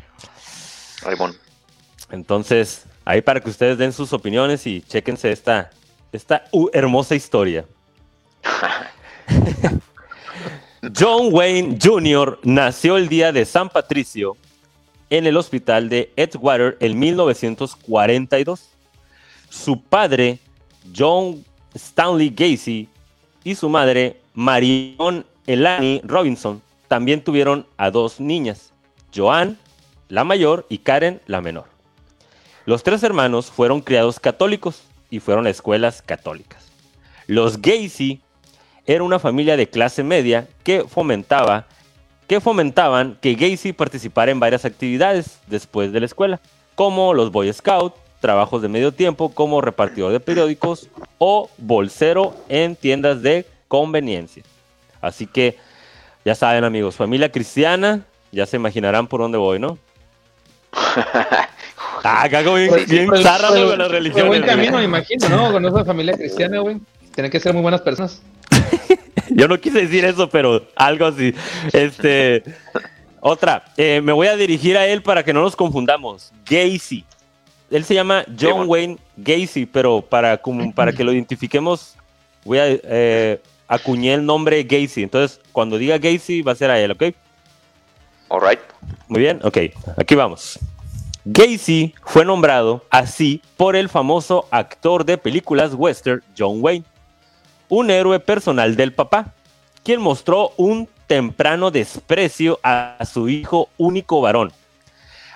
Raimón. 1.01 1.34
Entonces, 2.12 2.84
ahí 3.06 3.22
para 3.22 3.39
que 3.39 3.50
ustedes 3.50 3.77
den 3.77 3.94
sus 3.94 4.12
opiniones 4.12 4.68
y 4.68 4.82
chequense 4.82 5.32
esta, 5.32 5.70
esta 6.12 6.44
uh, 6.51 6.68
hermosa 6.74 7.15
historia. 7.15 7.63
John 10.92 11.30
Wayne 11.32 11.78
Jr. 11.82 12.40
nació 12.44 12.98
el 12.98 13.08
día 13.08 13.32
de 13.32 13.46
San 13.46 13.70
Patricio 13.70 14.36
en 15.10 15.25
el 15.25 15.38
hospital 15.38 15.88
de 15.88 16.12
Edgewater 16.18 16.75
en 16.82 17.00
1942. 17.00 18.70
Su 19.50 19.80
padre, 19.82 20.40
John 20.94 21.46
Stanley 21.74 22.30
Gacy, 22.30 22.90
y 23.46 23.56
su 23.56 23.70
madre, 23.70 24.20
Marion 24.34 25.25
Elani 25.48 26.02
Robinson, 26.04 26.62
también 26.90 27.24
tuvieron 27.24 27.66
a 27.78 27.90
dos 27.90 28.20
niñas, 28.20 28.74
Joanne, 29.16 29.56
la 30.10 30.25
mayor, 30.25 30.66
y 30.68 30.80
Karen, 30.80 31.22
la 31.28 31.40
menor. 31.40 31.66
Los 32.66 32.84
tres 32.84 33.04
hermanos 33.04 33.50
fueron 33.50 33.80
criados 33.80 34.20
católicos 34.20 34.84
y 35.10 35.22
fueron 35.22 35.48
a 35.48 35.50
escuelas 35.50 36.02
católicas. 36.02 36.66
Los 37.25 37.62
Gacy 37.62 38.22
era 38.86 39.04
una 39.04 39.20
familia 39.20 39.58
de 39.58 39.68
clase 39.68 40.04
media 40.04 40.48
que 40.63 40.84
fomentaba 40.88 41.68
que 42.28 42.40
fomentaban 42.40 43.18
que 43.22 43.36
Gacy 43.36 43.74
participara 43.74 44.32
en 44.32 44.40
varias 44.40 44.66
actividades 44.66 45.40
después 45.48 45.92
de 45.92 46.00
la 46.00 46.06
escuela, 46.06 46.40
como 46.75 47.13
los 47.13 47.32
Boy 47.32 47.52
Scouts, 47.52 47.96
trabajos 48.20 48.62
de 48.62 48.70
medio 48.70 48.94
tiempo 48.94 49.34
como 49.34 49.60
repartidor 49.60 50.12
de 50.13 50.20
periódicos 50.20 50.90
o 51.18 51.50
bolsero 51.58 52.34
en 52.48 52.75
tiendas 52.75 53.22
de 53.22 53.46
conveniencia. 53.68 54.44
Así 55.02 55.28
que 55.28 55.58
ya 56.24 56.34
saben 56.34 56.63
amigos, 56.63 56.96
familia 56.96 57.30
cristiana, 57.30 58.06
ya 58.32 58.46
se 58.46 58.56
imaginarán 58.56 59.08
por 59.08 59.20
dónde 59.20 59.38
voy, 59.38 59.60
¿no? 59.60 59.78
ah, 60.72 62.28
cago 62.32 62.56
bien, 62.56 62.70
Pues, 62.70 62.88
bien 62.88 63.08
pues, 63.08 63.22
pues, 63.22 63.42
las 63.42 63.52
Qué 63.52 63.88
religiones. 63.90 64.28
buen 64.28 64.44
camino, 64.44 64.78
me 64.78 64.86
imagino, 64.86 65.28
¿no? 65.28 65.52
Con 65.52 65.66
esa 65.66 65.84
familia 65.84 66.13
cristiana, 66.13 66.60
güey. 66.60 66.78
Tienen 67.13 67.30
que 67.30 67.40
ser 67.40 67.54
muy 67.54 67.62
buenas 67.62 67.82
personas. 67.82 68.22
Yo 69.38 69.48
no 69.48 69.60
quise 69.60 69.82
decir 69.82 70.06
eso, 70.06 70.30
pero 70.30 70.66
algo 70.75 71.06
así. 71.06 71.34
Este, 71.72 72.44
otra, 73.20 73.66
eh, 73.78 74.02
me 74.02 74.12
voy 74.13 74.28
a 74.28 74.36
dirigir 74.36 74.78
a 74.78 74.88
él 74.88 75.02
para 75.02 75.24
que 75.24 75.34
no 75.34 75.42
nos 75.42 75.56
confundamos. 75.56 76.32
Gacy. 76.46 77.04
Él 77.72 77.84
se 77.84 77.96
llama 77.96 78.24
John 78.40 78.68
bueno. 78.68 78.72
Wayne 78.72 78.98
Gacy, 79.18 79.66
pero 79.66 80.02
para, 80.02 80.38
como, 80.38 80.72
para 80.74 80.92
que 80.94 81.04
lo 81.04 81.12
identifiquemos, 81.12 81.96
voy 82.46 82.60
a 82.60 82.66
eh, 82.68 83.42
acuñé 83.68 84.13
el 84.13 84.25
nombre 84.25 84.63
Gacy. 84.63 85.04
Entonces, 85.04 85.40
cuando 85.52 85.78
diga 85.78 85.98
Gacy, 85.98 86.42
va 86.44 86.52
a 86.52 86.56
ser 86.56 86.70
a 86.70 86.80
él, 86.80 86.92
¿ok? 86.92 87.04
Alright. 88.30 88.60
Muy 89.08 89.22
bien, 89.22 89.40
ok, 89.44 89.58
aquí 89.98 90.16
vamos. 90.16 90.60
Gacy 91.25 91.96
fue 92.04 92.25
nombrado 92.25 92.84
así 92.90 93.42
por 93.56 93.75
el 93.75 93.90
famoso 93.90 94.46
actor 94.52 95.06
de 95.06 95.18
películas 95.18 95.74
western 95.74 96.22
John 96.38 96.58
Wayne, 96.60 96.86
un 97.75 97.89
héroe 97.89 98.20
personal 98.20 98.75
del 98.75 98.94
papá, 98.94 99.34
quien 99.84 100.00
mostró 100.00 100.51
un 100.58 100.88
temprano 101.08 101.72
desprecio 101.72 102.60
a 102.62 103.00
su 103.12 103.30
hijo 103.30 103.68
único 103.77 104.22
varón. 104.22 104.51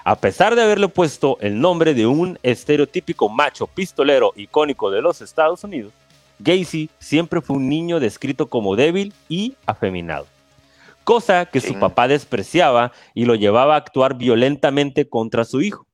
A 0.04 0.16
pesar 0.16 0.56
de 0.56 0.62
haberle 0.62 0.88
puesto 0.88 1.38
el 1.42 1.60
nombre 1.60 1.96
de 1.96 2.06
un 2.06 2.38
estereotípico 2.44 3.28
macho 3.28 3.66
pistolero 3.66 4.34
icónico 4.36 4.92
de 4.92 5.02
los 5.02 5.22
Estados 5.22 5.64
Unidos, 5.64 5.92
Gacy 6.38 6.92
siempre 7.00 7.42
fue 7.42 7.56
un 7.56 7.68
niño 7.68 8.00
descrito 8.00 8.48
como 8.48 8.76
débil 8.76 9.14
y 9.28 9.56
afeminado 9.66 10.28
cosa 11.08 11.46
que 11.46 11.62
su 11.62 11.80
papá 11.80 12.10
despreciaba 12.10 12.92
y 13.14 13.24
lo 13.24 13.36
llevaba 13.36 13.76
a 13.76 13.78
actuar 13.78 14.18
violentamente 14.18 15.08
contra 15.08 15.46
su 15.46 15.62
hijo. 15.62 15.88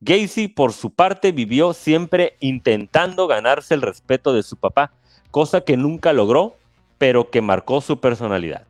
Gacy, 0.00 0.48
por 0.48 0.72
su 0.72 0.94
parte, 0.94 1.30
vivió 1.30 1.74
siempre 1.74 2.38
intentando 2.40 3.26
ganarse 3.26 3.74
el 3.74 3.82
respeto 3.82 4.32
de 4.32 4.42
su 4.42 4.56
papá, 4.56 4.94
cosa 5.30 5.62
que 5.62 5.76
nunca 5.76 6.12
logró, 6.12 6.56
pero 6.98 7.30
que 7.30 7.40
marcó 7.40 7.80
su 7.80 8.00
personalidad. 8.00 8.66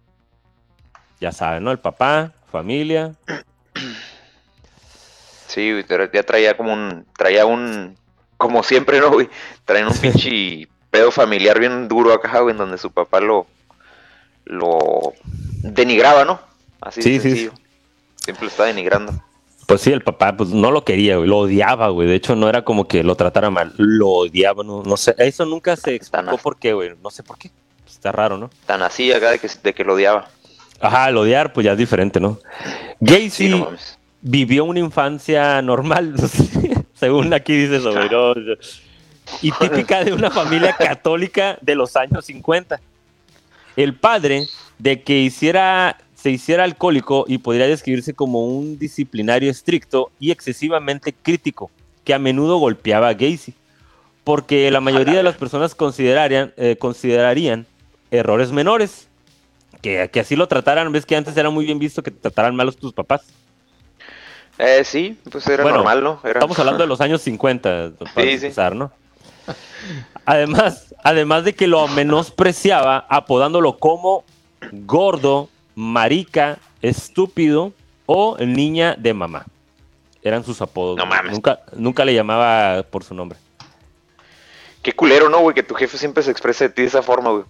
Ya 1.21 1.33
saben, 1.33 1.65
¿no? 1.65 1.71
El 1.71 1.79
papá, 1.79 2.33
familia. 2.51 3.15
Sí, 5.47 5.73
ya 6.13 6.23
traía 6.23 6.57
como 6.57 6.73
un, 6.73 7.07
traía 7.17 7.45
un, 7.45 7.97
como 8.37 8.63
siempre, 8.63 9.01
¿no, 9.01 9.11
güey? 9.11 9.29
Traían 9.65 9.89
un 9.89 9.99
pinche 10.01 10.69
pedo 10.91 11.11
familiar 11.11 11.59
bien 11.59 11.89
duro 11.89 12.13
acá, 12.13 12.41
güey, 12.41 12.53
en 12.53 12.59
donde 12.59 12.79
su 12.79 12.91
papá 12.91 13.21
lo, 13.21 13.47
lo 14.45 15.13
denigraba, 15.63 16.25
¿no? 16.25 16.41
Así 16.81 17.03
Sí, 17.03 17.13
de 17.13 17.21
sí, 17.21 17.29
sencillo. 17.29 17.53
Siempre 18.17 18.45
lo 18.45 18.51
está 18.51 18.65
denigrando. 18.65 19.13
Pues 19.71 19.83
sí, 19.83 19.93
el 19.93 20.03
papá 20.03 20.37
pues 20.37 20.51
no 20.51 20.73
lo 20.73 20.85
quería, 20.85 21.17
güey, 21.17 21.29
lo 21.29 21.39
odiaba, 21.39 21.91
güey. 21.91 22.09
De 22.09 22.17
hecho, 22.17 22.35
no 22.35 22.49
era 22.49 22.65
como 22.65 22.89
que 22.89 23.05
lo 23.05 23.15
tratara 23.15 23.51
mal, 23.51 23.73
lo 23.77 24.09
odiaba, 24.09 24.65
no, 24.65 24.83
no 24.83 24.97
sé. 24.97 25.15
Eso 25.17 25.47
nunca 25.47 25.77
se 25.77 25.95
explicó 25.95 26.37
por 26.39 26.59
qué, 26.59 26.73
güey. 26.73 26.91
No 27.01 27.09
sé 27.09 27.23
por 27.23 27.39
qué. 27.39 27.53
Está 27.87 28.11
raro, 28.11 28.37
¿no? 28.37 28.51
Tan 28.67 28.83
así 28.83 29.13
acá 29.13 29.31
de 29.31 29.39
que, 29.39 29.49
de 29.63 29.73
que 29.73 29.85
lo 29.85 29.95
odiaba. 29.95 30.29
Ajá, 30.81 31.09
el 31.11 31.17
odiar, 31.17 31.53
pues 31.53 31.65
ya 31.65 31.71
es 31.71 31.79
diferente, 31.79 32.19
¿no? 32.19 32.41
Gacy 32.99 33.31
Sí, 33.31 33.49
no 33.49 33.59
mames. 33.59 33.97
vivió 34.21 34.65
una 34.65 34.81
infancia 34.81 35.63
normal, 35.63 36.17
según 36.95 37.33
aquí 37.33 37.55
dice 37.55 37.79
güey, 37.79 38.09
¿no? 38.11 38.35
y 39.41 39.53
típica 39.53 40.03
de 40.03 40.13
una 40.13 40.33
familia 40.33 40.75
católica 40.77 41.59
de 41.61 41.77
los 41.77 41.95
años 41.95 42.25
50. 42.25 42.81
El 43.77 43.95
padre 43.95 44.49
de 44.79 45.03
que 45.05 45.19
hiciera, 45.19 45.97
se 46.21 46.31
hiciera 46.31 46.65
alcohólico 46.65 47.25
y 47.27 47.39
podría 47.39 47.67
describirse 47.67 48.13
como 48.15 48.45
un 48.47 48.79
disciplinario 48.79 49.51
estricto 49.51 50.11
y 50.21 50.31
excesivamente 50.31 51.15
crítico, 51.15 51.71
que 52.05 52.13
a 52.13 52.19
menudo 52.19 52.59
golpeaba 52.59 53.09
a 53.09 53.15
Gacy, 53.15 53.55
porque 54.25 54.71
la 54.71 54.81
mayoría 54.81 55.15
de 55.17 55.23
las 55.23 55.37
personas 55.37 55.75
considerarían, 55.75 56.53
eh, 56.57 56.77
considerarían 56.79 57.67
errores 58.11 58.53
menores, 58.53 59.09
que, 59.81 60.11
que 60.13 60.21
así 60.21 60.37
lo 60.37 60.47
trataran, 60.47 60.93
ves 60.93 61.07
que 61.07 61.17
antes 61.17 61.35
era 61.37 61.49
muy 61.49 61.65
bien 61.65 61.79
visto 61.79 62.03
que 62.03 62.11
te 62.11 62.21
trataran 62.21 62.55
malos 62.55 62.77
tus 62.77 62.93
papás. 62.93 63.23
Eh, 64.59 64.83
sí, 64.85 65.19
pues 65.31 65.47
era 65.47 65.63
Bueno, 65.63 65.79
normal, 65.79 66.05
¿no? 66.05 66.21
Era- 66.23 66.33
Estamos 66.41 66.59
hablando 66.59 66.83
de 66.83 66.89
los 66.89 67.01
años 67.01 67.23
50, 67.23 67.93
para 68.15 68.31
Sí, 68.31 68.39
sí. 68.39 68.51
Además, 70.27 70.95
además 71.03 71.45
de 71.45 71.55
que 71.55 71.67
lo 71.67 71.89
menospreciaba, 71.89 73.07
apodándolo 73.09 73.79
como 73.79 74.25
gordo, 74.71 75.49
marica, 75.81 76.59
estúpido 76.83 77.73
o 78.07 78.37
niña 78.39 78.95
de 78.99 79.15
mamá. 79.15 79.47
Eran 80.23 80.45
sus 80.45 80.61
apodos. 80.61 80.99
No 80.99 81.07
mames. 81.07 81.33
Nunca, 81.33 81.61
nunca 81.75 82.05
le 82.05 82.15
llamaba 82.15 82.83
por 82.83 83.03
su 83.03 83.15
nombre. 83.15 83.39
Qué 84.83 84.93
culero, 84.93 85.29
¿no, 85.29 85.41
güey? 85.41 85.55
Que 85.55 85.63
tu 85.63 85.75
jefe 85.75 85.97
siempre 85.97 86.23
se 86.23 86.31
exprese 86.31 86.69
de 86.69 86.75
ti 86.75 86.83
de 86.83 86.89
esa 86.89 87.03
forma, 87.03 87.31
güey. 87.31 87.45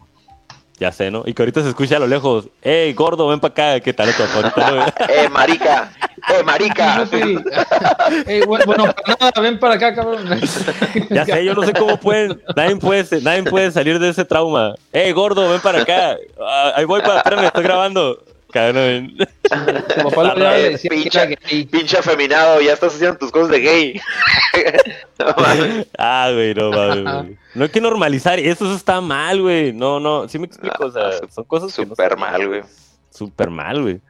Ya 0.80 0.90
sé, 0.92 1.10
¿no? 1.10 1.22
Y 1.26 1.34
que 1.34 1.42
ahorita 1.42 1.62
se 1.62 1.68
escucha 1.68 1.96
a 1.96 1.98
lo 1.98 2.06
lejos. 2.06 2.48
¡Ey, 2.62 2.94
gordo, 2.94 3.28
ven 3.28 3.38
para 3.38 3.52
acá! 3.52 3.80
¿Qué 3.80 3.92
tal? 3.92 4.08
¡Eh, 5.10 5.28
marica! 5.28 5.92
¡Eh, 6.30 6.42
marica! 6.42 7.06
Ey, 8.26 8.40
bueno, 8.46 8.64
para 8.66 9.16
nada, 9.20 9.40
ven 9.42 9.58
para 9.58 9.74
acá, 9.74 9.94
cabrón. 9.94 10.26
Ya 11.10 11.26
sé, 11.26 11.44
yo 11.44 11.52
no 11.52 11.64
sé 11.64 11.74
cómo 11.74 11.98
pueden. 11.98 12.40
Nadie 12.56 12.76
puede, 12.76 13.20
nadie 13.20 13.42
puede 13.42 13.70
salir 13.72 13.98
de 13.98 14.08
ese 14.08 14.24
trauma. 14.24 14.74
¡Ey, 14.90 15.12
gordo, 15.12 15.50
ven 15.50 15.60
para 15.60 15.82
acá! 15.82 16.16
Ah, 16.40 16.72
ahí 16.76 16.86
voy 16.86 17.02
para. 17.02 17.18
Espérame, 17.18 17.44
estoy 17.44 17.62
grabando. 17.62 18.24
Cabrón. 18.52 19.16
Su 19.18 20.02
papá 20.10 20.34
lo 20.34 20.34
veía 20.34 20.58
y 20.60 20.62
le 20.62 20.70
decía 20.70 21.26
que 21.28 21.38
gay. 21.48 21.64
pinche 21.66 21.98
afeminado, 21.98 22.60
ya 22.60 22.72
estás 22.74 22.94
haciendo 22.94 23.18
tus 23.18 23.30
cosas 23.30 23.50
de 23.50 23.60
gay. 23.60 24.00
No. 25.18 25.34
Ah, 25.98 26.30
güey, 26.32 26.54
no 26.54 26.70
mames. 26.70 27.36
No 27.54 27.64
hay 27.64 27.68
que 27.70 27.80
normalizar 27.80 28.38
eso, 28.38 28.64
eso 28.64 28.74
está 28.74 29.00
mal, 29.02 29.42
güey. 29.42 29.70
No, 29.72 30.00
no, 30.00 30.26
sí 30.28 30.38
me 30.38 30.46
explico, 30.46 30.86
o 30.86 30.90
sea, 30.90 31.08
Ah, 31.08 31.26
son 31.30 31.44
cosas 31.44 31.78
no 31.78 31.84
Súper 31.84 32.16
mal, 32.16 32.48
güey. 32.48 32.62
Súper 33.10 33.50
mal, 33.50 33.82
güey. 33.82 34.00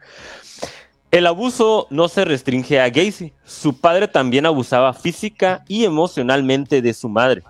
El 1.11 1.27
abuso 1.27 1.89
no 1.91 2.07
se 2.09 2.25
restringe 2.25 2.81
a 2.81 2.89
Gacy. 2.89 3.33
Su 3.45 3.77
padre 3.81 4.07
también 4.07 4.47
abusaba 4.47 4.93
física 4.95 5.65
y 5.67 5.85
emocionalmente 5.85 6.81
de 6.81 6.95
su 6.95 7.09
madre 7.09 7.43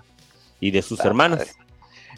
y 0.59 0.71
de 0.71 0.81
sus 0.81 0.97
La 0.99 1.05
hermanas. 1.05 1.39
madre. 1.39 1.51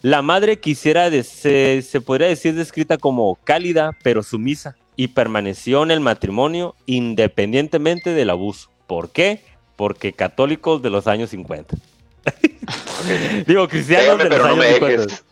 La 0.03 0.21
madre 0.21 0.59
quisiera, 0.59 1.09
de- 1.09 1.23
se, 1.23 1.81
se 1.81 1.99
podría 2.01 2.27
decir 2.27 2.53
descrita 2.53 2.97
como 2.97 3.35
cálida 3.43 3.97
pero 4.03 4.21
sumisa 4.21 4.75
y 4.95 5.07
permaneció 5.07 5.81
en 5.81 5.89
el 5.91 6.01
matrimonio 6.01 6.75
independientemente 6.85 8.11
del 8.11 8.29
abuso. 8.29 8.69
¿Por 8.85 9.09
qué? 9.11 9.41
Porque 9.75 10.13
católicos 10.13 10.81
de 10.83 10.89
los 10.91 11.07
años 11.07 11.29
50. 11.31 11.75
Digo, 13.47 13.67
cristianos 13.67 14.17
Pégame, 14.17 14.23
de 14.25 14.29
los 14.29 14.39
no 14.39 14.45
años 14.45 14.57
me 14.59 14.73
50. 14.73 15.01
dejes. 15.03 15.23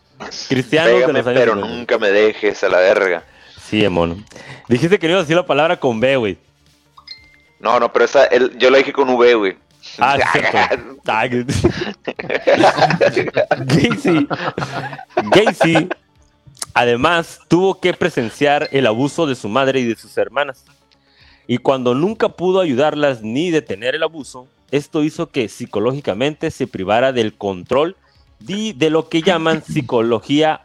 Cristianos 0.48 0.92
de 1.06 1.12
los 1.12 1.26
años 1.26 1.40
pero 1.40 1.52
50. 1.54 1.68
nunca 1.76 1.98
me 1.98 2.10
dejes 2.10 2.64
a 2.64 2.68
la 2.68 2.78
verga. 2.78 3.24
Sí, 3.68 3.86
mono. 3.88 4.16
Dijiste 4.68 4.98
que 4.98 5.06
no 5.06 5.12
ibas 5.12 5.20
a 5.20 5.24
decir 5.24 5.36
la 5.36 5.46
palabra 5.46 5.78
con 5.78 6.00
B, 6.00 6.16
güey. 6.16 6.38
No, 7.60 7.78
no, 7.78 7.92
pero 7.92 8.04
esa, 8.06 8.24
el- 8.26 8.56
yo 8.58 8.70
la 8.70 8.78
dije 8.78 8.92
con 8.92 9.08
V, 9.10 9.34
güey. 9.34 9.56
Ah, 9.98 10.18
cierto. 10.32 10.58
Gacy. 13.66 14.28
Gacy, 15.30 15.88
además, 16.74 17.40
tuvo 17.48 17.80
que 17.80 17.92
presenciar 17.92 18.68
el 18.72 18.86
abuso 18.86 19.26
de 19.26 19.34
su 19.34 19.48
madre 19.48 19.80
y 19.80 19.84
de 19.84 19.96
sus 19.96 20.16
hermanas. 20.16 20.64
Y 21.46 21.58
cuando 21.58 21.94
nunca 21.94 22.30
pudo 22.30 22.60
ayudarlas 22.60 23.22
ni 23.22 23.50
detener 23.50 23.94
el 23.94 24.02
abuso, 24.02 24.46
esto 24.70 25.02
hizo 25.02 25.28
que 25.28 25.48
psicológicamente 25.48 26.50
se 26.50 26.66
privara 26.66 27.12
del 27.12 27.34
control 27.34 27.96
y 28.46 28.72
de 28.72 28.90
lo 28.90 29.08
que 29.08 29.22
llaman 29.22 29.62
psicología 29.64 30.62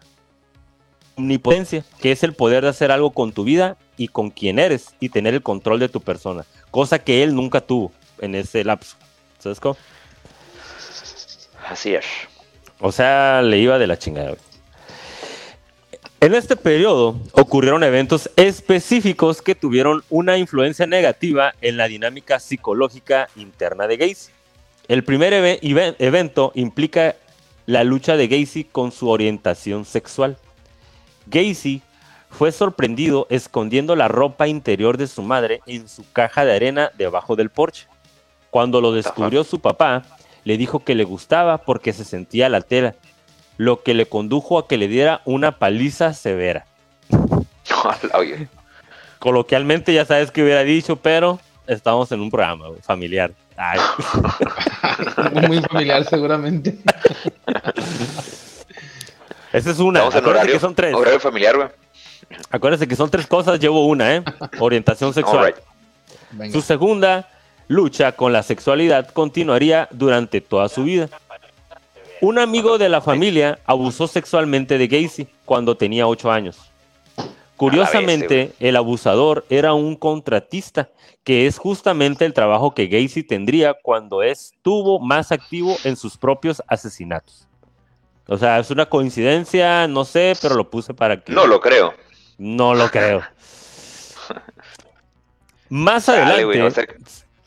omnipotencia, 1.15 1.83
que 1.99 2.11
es 2.11 2.23
el 2.23 2.33
poder 2.33 2.63
de 2.63 2.69
hacer 2.69 2.91
algo 2.91 3.11
con 3.11 3.31
tu 3.31 3.43
vida 3.43 3.77
y 3.97 4.07
con 4.07 4.29
quien 4.29 4.59
eres 4.59 4.93
y 4.99 5.09
tener 5.09 5.33
el 5.33 5.41
control 5.41 5.79
de 5.79 5.89
tu 5.89 5.99
persona, 5.99 6.45
cosa 6.69 6.99
que 6.99 7.23
él 7.23 7.33
nunca 7.33 7.59
tuvo 7.59 7.91
en 8.19 8.35
ese 8.35 8.63
lapso. 8.63 8.97
¿Sabes 9.39 9.59
cómo? 9.59 9.77
Así 11.69 11.95
es. 11.95 12.05
O 12.79 12.91
sea, 12.91 13.41
le 13.41 13.57
iba 13.59 13.77
de 13.77 13.87
la 13.87 13.97
chingada. 13.97 14.35
En 16.19 16.33
este 16.33 16.55
periodo 16.55 17.15
ocurrieron 17.33 17.83
eventos 17.83 18.29
específicos 18.35 19.41
que 19.41 19.53
tuvieron 19.55 20.03
una 20.09 20.37
influencia 20.37 20.87
negativa 20.87 21.53
en 21.61 21.77
la 21.77 21.87
dinámica 21.87 22.39
psicológica 22.39 23.29
interna 23.35 23.87
de 23.87 23.97
Gacy. 23.97 24.31
El 24.87 25.03
primer 25.03 25.33
eve- 25.33 25.59
even- 25.61 25.95
evento 25.99 26.51
implica 26.55 27.15
la 27.65 27.83
lucha 27.83 28.17
de 28.17 28.27
Gacy 28.27 28.63
con 28.63 28.91
su 28.91 29.09
orientación 29.09 29.85
sexual. 29.85 30.37
Gacy 31.27 31.81
fue 32.31 32.51
sorprendido 32.51 33.27
escondiendo 33.29 33.95
la 33.95 34.07
ropa 34.07 34.47
interior 34.47 34.97
de 34.97 35.07
su 35.07 35.21
madre 35.21 35.61
en 35.67 35.87
su 35.87 36.03
caja 36.13 36.45
de 36.45 36.55
arena 36.55 36.91
debajo 36.97 37.35
del 37.35 37.49
porche. 37.49 37.87
Cuando 38.57 38.81
lo 38.81 38.91
descubrió 38.91 39.43
su 39.43 39.59
papá, 39.59 40.01
le 40.43 40.57
dijo 40.57 40.83
que 40.83 40.95
le 40.95 41.03
gustaba 41.03 41.59
porque 41.59 41.93
se 41.93 42.03
sentía 42.03 42.49
la 42.49 42.61
tela, 42.61 42.95
lo 43.57 43.83
que 43.83 43.93
le 43.93 44.07
condujo 44.07 44.57
a 44.57 44.67
que 44.67 44.77
le 44.77 44.87
diera 44.87 45.21
una 45.25 45.59
paliza 45.59 46.15
severa. 46.15 46.65
Coloquialmente 49.19 49.93
ya 49.93 50.05
sabes 50.05 50.31
que 50.31 50.41
hubiera 50.41 50.63
dicho, 50.63 50.95
pero 50.95 51.39
estamos 51.67 52.11
en 52.11 52.19
un 52.19 52.31
programa 52.31 52.65
familiar. 52.81 53.31
Ay. 53.57 53.79
Muy 55.47 55.61
familiar, 55.61 56.03
seguramente. 56.05 56.79
Esa 59.53 59.69
es 59.69 59.77
una. 59.77 59.99
Estamos 59.99 60.15
en 60.15 60.21
Acuérdense 60.21 60.29
horario, 60.29 60.53
que 60.53 60.59
son 60.59 60.73
tres. 60.73 60.95
horario 60.95 61.19
familiar, 61.19 61.55
güey. 61.57 61.67
Acuérdense 62.49 62.87
que 62.87 62.95
son 62.95 63.11
tres 63.11 63.27
cosas, 63.27 63.59
llevo 63.59 63.85
una, 63.85 64.15
¿eh? 64.15 64.23
Orientación 64.57 65.13
sexual. 65.13 65.53
Su 66.51 66.61
segunda 66.61 67.29
lucha 67.67 68.13
con 68.13 68.33
la 68.33 68.43
sexualidad 68.43 69.09
continuaría 69.09 69.87
durante 69.91 70.41
toda 70.41 70.69
su 70.69 70.83
vida. 70.83 71.09
Un 72.21 72.39
amigo 72.39 72.77
de 72.77 72.89
la 72.89 73.01
familia 73.01 73.59
abusó 73.65 74.07
sexualmente 74.07 74.77
de 74.77 74.87
Gacy 74.87 75.27
cuando 75.45 75.77
tenía 75.77 76.07
8 76.07 76.31
años. 76.31 76.71
Curiosamente, 77.57 78.53
el 78.59 78.75
abusador 78.75 79.45
era 79.49 79.73
un 79.73 79.95
contratista, 79.95 80.89
que 81.23 81.47
es 81.47 81.57
justamente 81.57 82.23
el 82.25 82.33
trabajo 82.33 82.73
que 82.73 82.87
Gacy 82.87 83.23
tendría 83.23 83.73
cuando 83.73 84.21
estuvo 84.21 84.99
más 84.99 85.31
activo 85.31 85.75
en 85.83 85.95
sus 85.95 86.17
propios 86.17 86.61
asesinatos. 86.67 87.47
O 88.27 88.37
sea, 88.37 88.59
es 88.59 88.69
una 88.69 88.85
coincidencia, 88.85 89.87
no 89.87 90.05
sé, 90.05 90.33
pero 90.41 90.55
lo 90.55 90.69
puse 90.69 90.93
para 90.93 91.19
que... 91.19 91.31
No 91.31 91.47
lo 91.47 91.59
creo. 91.59 91.93
No 92.37 92.75
lo 92.75 92.89
creo. 92.89 93.23
Más 95.69 96.05
Dale, 96.05 96.21
adelante... 96.21 96.45
güey. 96.45 96.97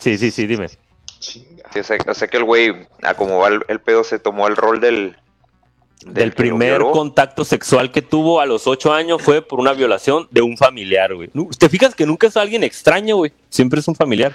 Sí, 0.01 0.19
sí, 0.19 0.31
sí, 0.33 0.47
dime. 0.47 0.67
Chinga. 1.21 1.69
sí, 1.73 1.81
o 1.81 1.85
sea- 1.85 1.99
o 2.09 2.15
sea 2.15 2.29
que 2.29 2.37
el 2.39 2.45
güey, 2.45 2.75
a 3.03 3.15
como 3.15 3.39
va 3.39 3.49
el, 3.49 3.61
el 3.69 3.81
pedo, 3.81 4.03
se 4.05 4.19
tomó 4.19 4.49
el 4.49 4.57
rol 4.57 4.81
del. 4.81 5.17
Del 6.07 6.33
primer 6.33 6.81
contacto 6.81 7.45
sexual 7.45 7.93
que 7.93 8.01
tuvo 8.01 8.41
a 8.41 8.47
los 8.47 8.67
ocho 8.67 8.95
años 8.95 9.21
fue 9.21 9.43
por 9.43 9.61
una 9.61 9.75
violación 9.75 10.27
de 10.31 10.41
un 10.41 10.57
familiar, 10.57 11.15
güey. 11.15 11.29
¿Te 11.59 11.69
fijas 11.69 11.95
que 11.95 12.07
nunca 12.07 12.27
es 12.27 12.39
alguien 12.39 12.65
extraño, 12.65 13.17
güey? 13.17 13.35
Siempre 13.51 13.81
es 13.81 13.87
un 13.89 13.95
familiar. 13.95 14.35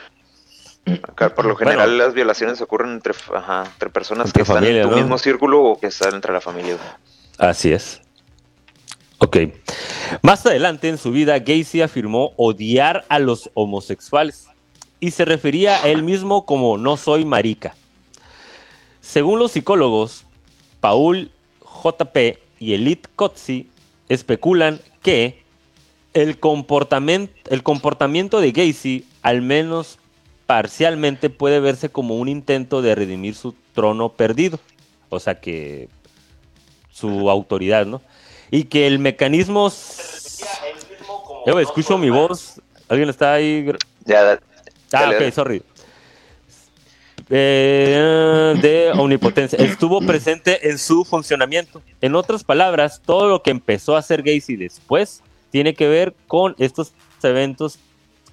Acá, 1.01 1.34
por 1.34 1.45
lo 1.45 1.56
general, 1.56 1.89
Bueno. 1.89 2.04
las 2.04 2.13
violaciones 2.13 2.62
ocurren 2.62 2.91
entre, 2.91 3.15
ajá, 3.34 3.63
entre 3.73 3.89
personas 3.89 4.28
Entre 4.28 4.43
que 4.43 4.51
están 4.51 4.63
en 4.63 4.84
tu 4.84 4.91
¿no? 4.91 4.97
mismo 4.97 5.17
círculo 5.17 5.63
o 5.63 5.80
que 5.80 5.88
están 5.88 6.13
entre 6.13 6.32
la 6.32 6.39
familia. 6.39 6.75
güey. 6.75 7.49
Así 7.49 7.71
es. 7.73 7.99
Ok. 9.17 9.38
Más 10.21 10.45
adelante 10.45 10.88
en 10.88 10.99
su 10.99 11.12
vida, 11.12 11.39
Gacy 11.39 11.82
afirmó 11.82 12.34
odiar 12.38 13.06
a 13.10 13.17
los 13.17 13.49
homosexuales 13.56 14.47
y 15.00 15.12
se 15.12 15.26
refería 15.26 15.84
a 15.84 15.88
él 15.88 16.04
mismo 16.04 16.46
como 16.46 16.78
no 16.78 16.98
soy 16.98 17.26
marica. 17.26 17.76
Según 19.02 19.40
los 19.40 19.52
psicólogos, 19.52 20.26
Paul 20.80 21.32
JP 21.84 22.18
y 22.60 22.74
Elite 22.74 23.10
Kotzi 23.16 23.70
especulan 24.10 24.80
que 25.02 25.44
el 26.14 26.40
comportamiento, 26.40 27.34
el 27.50 27.62
comportamiento 27.62 28.40
de 28.40 28.52
Gacy, 28.52 29.06
al 29.22 29.42
menos 29.42 30.00
parcialmente, 30.46 31.30
puede 31.30 31.60
verse 31.60 31.90
como 31.90 32.16
un 32.16 32.30
intento 32.30 32.82
de 32.82 32.96
redimir 32.96 33.36
su 33.36 33.54
trono 33.74 34.10
perdido. 34.10 34.60
O 35.10 35.20
sea 35.20 35.40
que 35.40 35.90
su 36.92 37.30
autoridad, 37.30 37.86
¿no? 37.86 38.02
Y 38.50 38.64
que 38.64 38.88
el 38.88 39.00
mecanismo... 39.00 39.72
Güey, 41.46 41.64
escucho 41.64 41.98
mi 41.98 42.10
voz. 42.10 42.62
¿Alguien 42.88 43.10
está 43.10 43.34
ahí? 43.34 43.66
Ya, 44.06 44.40
Ah, 44.96 45.10
ok, 45.10 45.34
sorry. 45.34 45.62
Eh, 47.30 48.54
de 48.62 48.92
omnipotencia. 48.92 49.58
Estuvo 49.58 50.00
presente 50.02 50.70
en 50.70 50.78
su 50.78 51.04
funcionamiento. 51.04 51.82
En 52.02 52.16
otras 52.16 52.44
palabras, 52.44 53.02
todo 53.04 53.28
lo 53.30 53.42
que 53.42 53.52
empezó 53.52 53.96
a 53.96 54.00
hacer 54.00 54.22
Gacy 54.22 54.56
después 54.56 55.22
tiene 55.50 55.74
que 55.74 55.88
ver 55.88 56.14
con 56.28 56.56
estos 56.60 56.94
eventos 57.24 57.80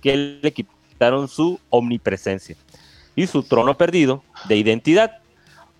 que 0.02 0.38
le 0.42 0.52
quitaron 0.52 1.28
su 1.28 1.58
omnipresencia 1.70 2.56
y 3.16 3.26
su 3.26 3.42
trono 3.42 3.76
perdido 3.76 4.22
de 4.48 4.56
identidad. 4.56 5.18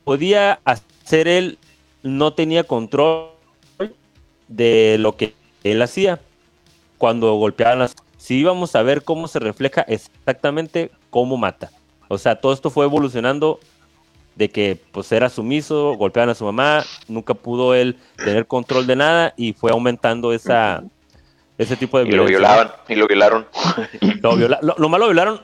Podía 0.04 0.60
hacer 0.64 1.28
él, 1.28 1.58
no 2.02 2.32
tenía 2.32 2.64
control 2.64 3.30
de 4.48 4.96
lo 4.98 5.16
que 5.16 5.34
él 5.64 5.82
hacía 5.82 6.20
cuando 6.98 7.34
golpeaban 7.34 7.80
las... 7.80 7.94
Si 8.22 8.36
íbamos 8.38 8.76
a 8.76 8.82
ver 8.82 9.02
cómo 9.02 9.26
se 9.26 9.40
refleja 9.40 9.80
exactamente 9.82 10.92
cómo 11.10 11.36
mata. 11.36 11.72
O 12.06 12.18
sea, 12.18 12.36
todo 12.36 12.52
esto 12.52 12.70
fue 12.70 12.84
evolucionando 12.84 13.58
de 14.36 14.48
que 14.48 14.78
pues 14.92 15.10
era 15.10 15.28
sumiso, 15.28 15.94
golpeaban 15.94 16.30
a 16.30 16.36
su 16.36 16.44
mamá, 16.44 16.84
nunca 17.08 17.34
pudo 17.34 17.74
él 17.74 17.96
tener 18.16 18.46
control 18.46 18.86
de 18.86 18.94
nada 18.94 19.34
y 19.36 19.54
fue 19.54 19.72
aumentando 19.72 20.32
esa 20.32 20.84
ese 21.58 21.76
tipo 21.76 21.98
de 21.98 22.04
y 22.08 22.12
lo 22.12 22.24
violaban, 22.24 22.70
y 22.88 22.94
lo 22.94 23.08
violaron. 23.08 23.46
Lo, 24.20 24.36
viola- 24.36 24.60
lo, 24.62 24.76
lo 24.78 24.88
malo 24.88 25.06
violaron, 25.06 25.40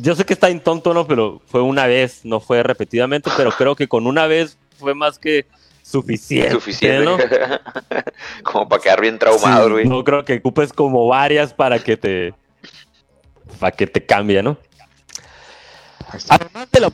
yo 0.00 0.14
sé 0.16 0.24
que 0.24 0.32
está 0.32 0.48
en 0.48 0.60
tonto, 0.60 0.94
¿no? 0.94 1.06
Pero 1.06 1.42
fue 1.46 1.60
una 1.60 1.86
vez, 1.86 2.24
no 2.24 2.40
fue 2.40 2.62
repetidamente, 2.62 3.30
pero 3.36 3.50
creo 3.52 3.76
que 3.76 3.88
con 3.88 4.06
una 4.06 4.26
vez 4.26 4.56
fue 4.78 4.94
más 4.94 5.18
que 5.18 5.44
suficiente, 5.82 6.52
Suficiente. 6.52 7.04
¿no? 7.04 7.18
Como 8.44 8.68
para 8.68 8.82
quedar 8.82 9.00
bien 9.00 9.18
traumado, 9.18 9.66
Sí, 9.66 9.72
güey. 9.72 9.86
no 9.86 10.02
creo 10.04 10.24
que 10.24 10.34
ocupes 10.38 10.72
como 10.72 11.06
varias 11.08 11.52
para 11.52 11.78
que 11.78 11.96
te 11.96 12.34
para 13.58 13.72
que 13.72 13.86
te 13.86 14.04
cambie, 14.04 14.42
¿no? 14.42 14.56
Además 16.28 16.68
de 16.70 16.80
lo 16.80 16.92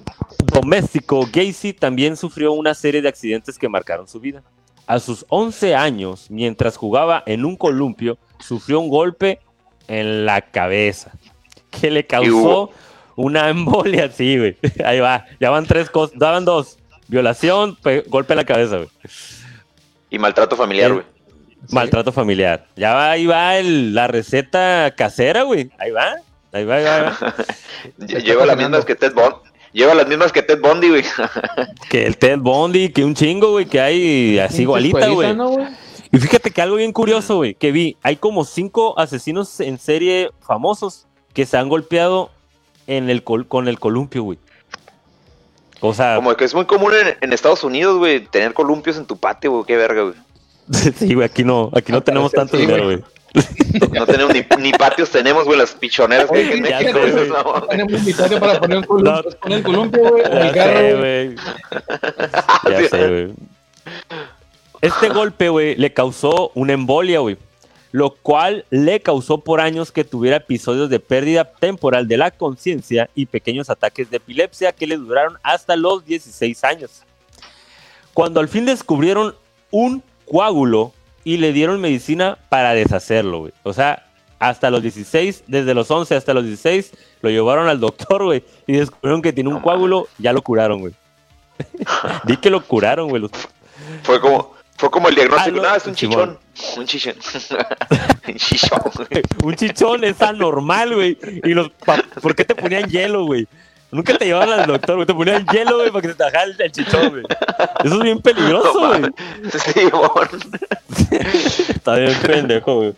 doméstico, 0.52 1.26
Gacy 1.32 1.72
también 1.72 2.16
sufrió 2.16 2.52
una 2.52 2.74
serie 2.74 3.02
de 3.02 3.08
accidentes 3.08 3.58
que 3.58 3.68
marcaron 3.68 4.06
su 4.06 4.20
vida. 4.20 4.42
A 4.86 5.00
sus 5.00 5.26
11 5.28 5.74
años, 5.74 6.30
mientras 6.30 6.76
jugaba 6.76 7.22
en 7.26 7.44
un 7.44 7.56
columpio, 7.56 8.16
sufrió 8.38 8.80
un 8.80 8.88
golpe 8.88 9.40
en 9.88 10.24
la 10.24 10.40
cabeza 10.42 11.12
que 11.70 11.90
le 11.90 12.06
causó 12.06 12.70
una 13.16 13.48
embolia, 13.50 14.10
sí, 14.12 14.38
güey. 14.38 14.56
Ahí 14.84 15.00
va, 15.00 15.26
ya 15.40 15.50
van 15.50 15.66
tres 15.66 15.90
cosas, 15.90 16.18
daban 16.18 16.44
dos. 16.44 16.77
Violación, 17.08 17.76
pe- 17.76 18.04
golpe 18.06 18.34
en 18.34 18.36
la 18.38 18.44
cabeza, 18.44 18.76
güey. 18.76 18.88
Y 20.10 20.18
maltrato 20.18 20.56
familiar, 20.56 20.86
El- 20.88 20.92
güey. 20.94 21.06
Maltrato 21.72 22.12
familiar. 22.12 22.66
Ya 22.76 22.94
va, 22.94 23.10
ahí 23.10 23.26
va 23.26 23.56
el- 23.58 23.94
la 23.94 24.06
receta 24.06 24.94
casera, 24.96 25.42
güey. 25.42 25.70
Ahí 25.78 25.90
va. 25.90 26.14
Ahí 26.52 26.64
va, 26.64 26.76
ahí 26.76 26.84
va, 26.84 27.18
Lleva 28.22 28.46
las 28.46 28.56
mismas 28.56 28.84
que 28.84 28.94
Ted 28.94 29.12
Bond. 29.12 29.34
Lleva 29.72 29.94
las 29.94 30.06
mismas 30.08 30.32
que 30.32 30.42
Ted 30.42 30.60
Bundy, 30.62 30.88
güey. 30.88 31.04
Que 31.90 32.06
el 32.06 32.16
Ted 32.16 32.38
Bundy, 32.38 32.88
que 32.90 33.04
un 33.04 33.14
chingo, 33.14 33.50
güey, 33.50 33.66
que 33.66 33.80
hay 33.80 34.38
así 34.38 34.62
igualita, 34.62 35.00
Escuelita, 35.00 35.14
güey. 35.14 35.36
¿no, 35.36 35.48
güey? 35.50 35.66
Y 36.10 36.18
fíjate 36.18 36.50
que 36.50 36.62
algo 36.62 36.76
bien 36.76 36.92
curioso, 36.92 37.36
güey, 37.36 37.54
que 37.54 37.70
vi, 37.70 37.98
hay 38.02 38.16
como 38.16 38.44
cinco 38.46 38.98
asesinos 38.98 39.60
en 39.60 39.78
serie 39.78 40.30
famosos 40.40 41.06
que 41.34 41.44
se 41.44 41.58
han 41.58 41.68
golpeado 41.68 42.30
en 42.86 43.10
el 43.10 43.22
col- 43.22 43.46
con 43.46 43.68
el 43.68 43.78
columpio, 43.78 44.22
güey. 44.22 44.38
O 45.80 45.94
sea, 45.94 46.16
Como 46.16 46.34
que 46.36 46.44
es 46.44 46.54
muy 46.54 46.64
común 46.66 46.92
en, 46.94 47.16
en 47.20 47.32
Estados 47.32 47.62
Unidos, 47.64 47.98
güey, 47.98 48.20
tener 48.26 48.52
columpios 48.52 48.96
en 48.96 49.06
tu 49.06 49.16
patio, 49.16 49.52
güey. 49.52 49.64
Qué 49.64 49.76
verga, 49.76 50.02
güey. 50.02 50.14
sí, 50.96 51.14
güey, 51.14 51.24
aquí 51.26 51.44
no, 51.44 51.70
aquí 51.74 51.92
no 51.92 52.02
tenemos 52.02 52.32
tanto 52.32 52.56
sí, 52.56 52.62
dinero, 52.66 52.84
güey. 52.84 53.02
No 53.92 54.06
tenemos 54.06 54.32
ni, 54.34 54.42
ni 54.62 54.72
patios, 54.72 55.10
tenemos, 55.10 55.44
güey, 55.44 55.58
las 55.58 55.72
pichoneras 55.72 56.30
que 56.30 56.38
hay 56.38 56.50
en 56.58 56.64
Ya 56.64 56.78
México. 56.80 56.98
sé, 57.04 57.10
güey. 57.12 57.28
no. 57.28 57.62
Tenemos 57.68 57.92
un 57.92 58.04
sitio 58.04 58.40
para 58.40 58.58
poner 58.60 58.78
un 58.78 58.84
columpio, 58.84 59.12
No. 59.12 59.22
poner 59.40 59.58
el 59.58 59.64
columpio, 59.64 60.00
güey, 60.10 60.22
Ya 60.24 60.52
carro, 60.52 60.78
sé, 60.78 60.94
güey. 60.94 61.26
güey. 61.26 61.36
Ya 62.82 62.88
sé, 62.88 63.08
güey. 63.08 63.32
Este 64.80 65.08
golpe, 65.08 65.48
güey, 65.48 65.74
le 65.76 65.92
causó 65.92 66.50
una 66.54 66.72
embolia, 66.72 67.18
güey. 67.20 67.36
Lo 67.90 68.10
cual 68.10 68.64
le 68.70 69.00
causó 69.00 69.38
por 69.38 69.60
años 69.60 69.92
que 69.92 70.04
tuviera 70.04 70.36
episodios 70.36 70.90
de 70.90 71.00
pérdida 71.00 71.44
temporal 71.44 72.06
de 72.06 72.18
la 72.18 72.30
conciencia 72.30 73.08
y 73.14 73.26
pequeños 73.26 73.70
ataques 73.70 74.10
de 74.10 74.18
epilepsia 74.18 74.72
que 74.72 74.86
le 74.86 74.96
duraron 74.96 75.38
hasta 75.42 75.74
los 75.76 76.04
16 76.04 76.64
años. 76.64 77.02
Cuando 78.12 78.40
al 78.40 78.48
fin 78.48 78.66
descubrieron 78.66 79.34
un 79.70 80.02
coágulo 80.26 80.92
y 81.24 81.38
le 81.38 81.52
dieron 81.52 81.80
medicina 81.80 82.38
para 82.48 82.74
deshacerlo, 82.74 83.40
güey. 83.40 83.52
O 83.62 83.72
sea, 83.72 84.04
hasta 84.38 84.70
los 84.70 84.82
16, 84.82 85.44
desde 85.46 85.74
los 85.74 85.90
11 85.90 86.14
hasta 86.14 86.34
los 86.34 86.44
16, 86.44 86.92
lo 87.22 87.30
llevaron 87.30 87.68
al 87.68 87.80
doctor, 87.80 88.24
güey, 88.24 88.44
y 88.66 88.74
descubrieron 88.74 89.22
que 89.22 89.32
tiene 89.32 89.50
un 89.50 89.60
coágulo, 89.60 90.08
ya 90.18 90.32
lo 90.32 90.42
curaron, 90.42 90.80
güey. 90.80 90.94
Di 92.24 92.36
que 92.36 92.50
lo 92.50 92.64
curaron, 92.64 93.08
güey. 93.08 93.22
Fue 94.02 94.20
como, 94.20 94.54
fue 94.78 94.90
como 94.90 95.08
el 95.08 95.14
diagnóstico. 95.14 95.58
Ah, 95.58 95.62
no, 95.62 95.68
no, 95.70 95.76
es 95.76 95.86
un 95.86 95.94
chichón. 95.94 96.38
Un 96.76 96.86
chichón. 96.86 97.14
un 98.28 98.34
chichón, 98.36 98.80
güey. 98.96 99.22
Un 99.44 99.54
chichón 99.54 100.04
es 100.04 100.20
anormal, 100.22 100.94
güey. 100.94 101.18
Y 101.44 101.50
los 101.54 101.70
¿Por 102.22 102.34
qué 102.34 102.44
te 102.44 102.54
ponían 102.54 102.88
hielo, 102.88 103.24
güey? 103.26 103.46
Nunca 103.90 104.16
te 104.18 104.26
llevaban 104.26 104.50
al 104.50 104.66
doctor, 104.66 104.96
güey. 104.96 105.06
Te 105.06 105.14
ponían 105.14 105.46
hielo, 105.46 105.76
güey, 105.78 105.90
para 105.90 106.02
que 106.02 106.08
te 106.14 106.22
bajara 106.22 106.44
el, 106.44 106.60
el 106.60 106.72
chichón, 106.72 107.10
güey. 107.10 107.22
Eso 107.84 107.94
es 107.94 108.00
bien 108.02 108.20
peligroso, 108.20 108.72
No 108.74 108.88
güey. 108.88 109.00
mames. 109.00 109.62
Simón. 109.74 110.28
Está 111.68 111.94
bien 111.96 112.14
pendejo, 112.20 112.74
güey. 112.76 112.94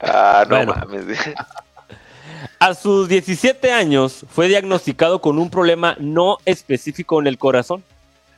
Ah, 0.00 0.44
no 0.48 0.56
Bueno. 0.56 0.74
mames. 0.74 1.18
A 2.58 2.74
sus 2.74 3.08
17 3.08 3.70
años 3.72 4.24
fue 4.30 4.48
diagnosticado 4.48 5.20
con 5.20 5.38
un 5.38 5.50
problema 5.50 5.96
no 6.00 6.38
específico 6.44 7.20
en 7.20 7.26
el 7.26 7.38
corazón, 7.38 7.84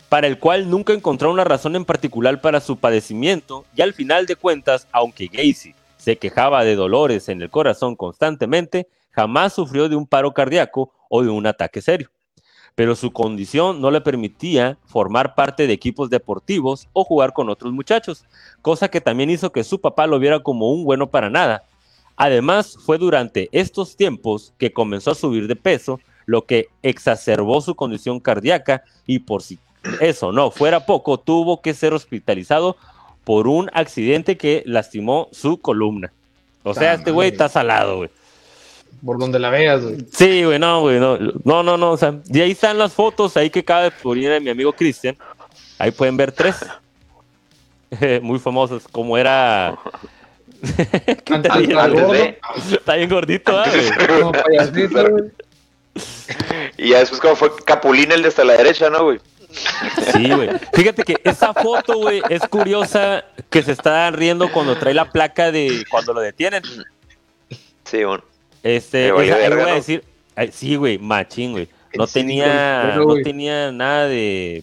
para 0.08 0.26
el 0.26 0.38
cual 0.38 0.70
nunca 0.70 0.92
encontró 0.92 1.30
una 1.30 1.44
razón 1.44 1.76
en 1.76 1.84
particular 1.84 2.40
para 2.40 2.60
su 2.60 2.76
padecimiento 2.76 3.64
y 3.74 3.82
al 3.82 3.92
final 3.92 4.26
de 4.26 4.36
cuentas, 4.36 4.86
aunque 4.92 5.26
Gacy 5.26 5.74
se 5.96 6.16
quejaba 6.16 6.64
de 6.64 6.76
dolores 6.76 7.28
en 7.28 7.42
el 7.42 7.50
corazón 7.50 7.96
constantemente, 7.96 8.88
jamás 9.10 9.52
sufrió 9.52 9.88
de 9.88 9.96
un 9.96 10.06
paro 10.06 10.32
cardíaco 10.32 10.92
o 11.08 11.22
de 11.22 11.28
un 11.28 11.46
ataque 11.46 11.82
serio. 11.82 12.10
Pero 12.74 12.94
su 12.94 13.12
condición 13.12 13.80
no 13.80 13.90
le 13.90 14.00
permitía 14.00 14.78
formar 14.86 15.34
parte 15.34 15.66
de 15.66 15.72
equipos 15.72 16.10
deportivos 16.10 16.88
o 16.92 17.04
jugar 17.04 17.32
con 17.32 17.50
otros 17.50 17.72
muchachos, 17.72 18.24
cosa 18.62 18.88
que 18.88 19.00
también 19.00 19.30
hizo 19.30 19.50
que 19.50 19.64
su 19.64 19.80
papá 19.80 20.06
lo 20.06 20.18
viera 20.18 20.40
como 20.40 20.70
un 20.70 20.84
bueno 20.84 21.10
para 21.10 21.28
nada, 21.28 21.64
Además, 22.20 22.76
fue 22.84 22.98
durante 22.98 23.48
estos 23.52 23.96
tiempos 23.96 24.52
que 24.58 24.72
comenzó 24.72 25.12
a 25.12 25.14
subir 25.14 25.46
de 25.46 25.54
peso, 25.54 26.00
lo 26.26 26.46
que 26.46 26.66
exacerbó 26.82 27.60
su 27.60 27.76
condición 27.76 28.18
cardíaca 28.18 28.82
y 29.06 29.20
por 29.20 29.40
si 29.40 29.60
eso 30.00 30.32
no 30.32 30.50
fuera 30.50 30.86
poco, 30.86 31.18
tuvo 31.18 31.60
que 31.60 31.74
ser 31.74 31.92
hospitalizado 31.94 32.76
por 33.24 33.46
un 33.46 33.70
accidente 33.74 34.36
que 34.36 34.62
lastimó 34.66 35.28
su 35.32 35.60
columna. 35.60 36.12
O 36.62 36.74
sea, 36.74 36.94
este 36.94 37.10
güey 37.10 37.30
está 37.30 37.48
salado, 37.48 37.98
güey. 37.98 38.10
Por 39.04 39.18
donde 39.18 39.38
la 39.38 39.50
veas, 39.50 39.82
güey. 39.82 39.98
Sí, 40.12 40.44
güey, 40.44 40.58
no, 40.58 40.80
güey, 40.80 40.98
no, 40.98 41.18
no, 41.18 41.62
no, 41.62 41.76
no, 41.76 41.92
o 41.92 41.96
sea, 41.96 42.14
y 42.26 42.40
ahí 42.40 42.50
están 42.50 42.78
las 42.78 42.92
fotos, 42.92 43.36
ahí 43.36 43.48
que 43.50 43.60
acaba 43.60 43.82
de 43.82 43.90
poner 43.90 44.32
de 44.32 44.40
mi 44.40 44.50
amigo 44.50 44.72
Cristian, 44.72 45.16
ahí 45.78 45.90
pueden 45.90 46.16
ver 46.16 46.32
tres, 46.32 46.56
muy 48.22 48.38
famosas, 48.38 48.88
como 48.90 49.16
era... 49.16 49.78
Está 51.22 52.96
bien 52.96 53.08
gordito, 53.08 53.56
¿ah, 53.56 53.66
güey? 53.70 54.20
como 54.20 54.32
payasito, 54.32 55.10
güey. 55.10 55.24
Y 56.76 56.90
ya 56.90 57.00
después 57.00 57.20
como 57.20 57.36
fue 57.36 57.50
Capulín 57.64 58.10
el 58.12 58.22
de 58.22 58.28
hasta 58.28 58.44
la 58.44 58.54
derecha, 58.54 58.90
¿no, 58.90 59.04
güey? 59.04 59.20
Sí, 60.12 60.28
güey. 60.30 60.50
Fíjate 60.74 61.02
que 61.04 61.16
esa 61.24 61.54
foto, 61.54 61.98
güey, 61.98 62.22
es 62.28 62.42
curiosa 62.48 63.24
que 63.50 63.62
se 63.62 63.72
está 63.72 64.10
riendo 64.10 64.50
cuando 64.52 64.76
trae 64.76 64.94
la 64.94 65.10
placa 65.10 65.50
de 65.50 65.84
cuando 65.90 66.12
lo 66.12 66.20
detienen. 66.20 66.62
Sí, 67.84 68.04
bueno. 68.04 68.22
Este, 68.62 69.10
valió 69.12 69.36
esa- 69.36 69.54
voy 69.54 69.70
a 69.70 69.74
decir, 69.74 70.04
ay, 70.36 70.50
sí, 70.52 70.76
güey, 70.76 70.98
machín, 70.98 71.52
güey. 71.52 71.68
No 71.94 72.06
Sí, 72.06 72.14
tenía, 72.20 72.94
no 72.96 73.14
tenía 73.22 73.72
nada 73.72 74.06
de 74.08 74.62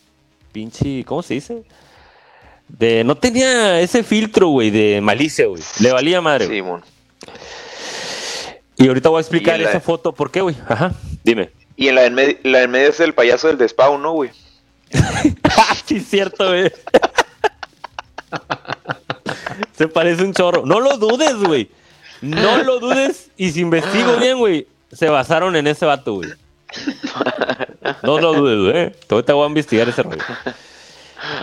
pinche, 0.52 1.04
¿cómo 1.06 1.24
se 1.24 1.34
dice? 1.36 1.64
De, 2.68 3.04
no 3.04 3.16
tenía 3.16 3.80
ese 3.82 4.04
filtro, 4.04 4.50
güey, 4.50 4.70
de 4.70 5.02
malicia, 5.02 5.48
güey. 5.48 5.62
Le 5.80 5.92
valía 5.92 6.22
madre. 6.22 6.48
Sí, 6.48 6.62
bueno. 6.62 6.84
Y 8.78 8.88
ahorita 8.88 9.10
voy 9.10 9.18
a 9.20 9.22
explicar 9.22 9.60
esa 9.62 9.80
foto, 9.80 10.12
¿por 10.14 10.30
qué, 10.30 10.42
güey? 10.42 10.56
Ajá, 10.68 10.92
dime. 11.24 11.50
Y 11.78 11.88
en 11.88 11.96
la 11.96 12.06
en, 12.06 12.14
medio, 12.14 12.38
la 12.44 12.64
en 12.64 12.72
medio 12.72 12.90
es 12.90 13.00
el 13.00 13.14
payaso 13.14 13.48
del 13.48 13.58
despawn, 13.58 14.02
¿no, 14.02 14.12
güey? 14.14 14.30
Sí, 15.86 16.00
cierto, 16.00 16.48
güey. 16.48 16.72
Se 19.78 19.88
parece 19.88 20.24
un 20.24 20.34
chorro. 20.34 20.66
No 20.66 20.80
lo 20.80 20.98
dudes, 20.98 21.36
güey. 21.36 21.70
No 22.22 22.64
lo 22.64 22.80
dudes. 22.80 23.30
Y 23.38 23.52
si 23.52 23.62
investigo 23.62 24.18
bien, 24.18 24.40
güey, 24.40 24.68
se 24.92 25.10
basaron 25.10 25.56
en 25.56 25.68
ese 25.68 25.86
vato, 25.86 26.16
güey. 26.16 26.32
No 28.02 28.20
lo 28.20 28.34
dudes, 28.34 28.74
güey. 28.74 29.24
Te 29.24 29.32
voy 29.34 29.44
a 29.44 29.48
investigar 29.48 29.88
ese 29.88 30.02
rollo. 30.02 30.24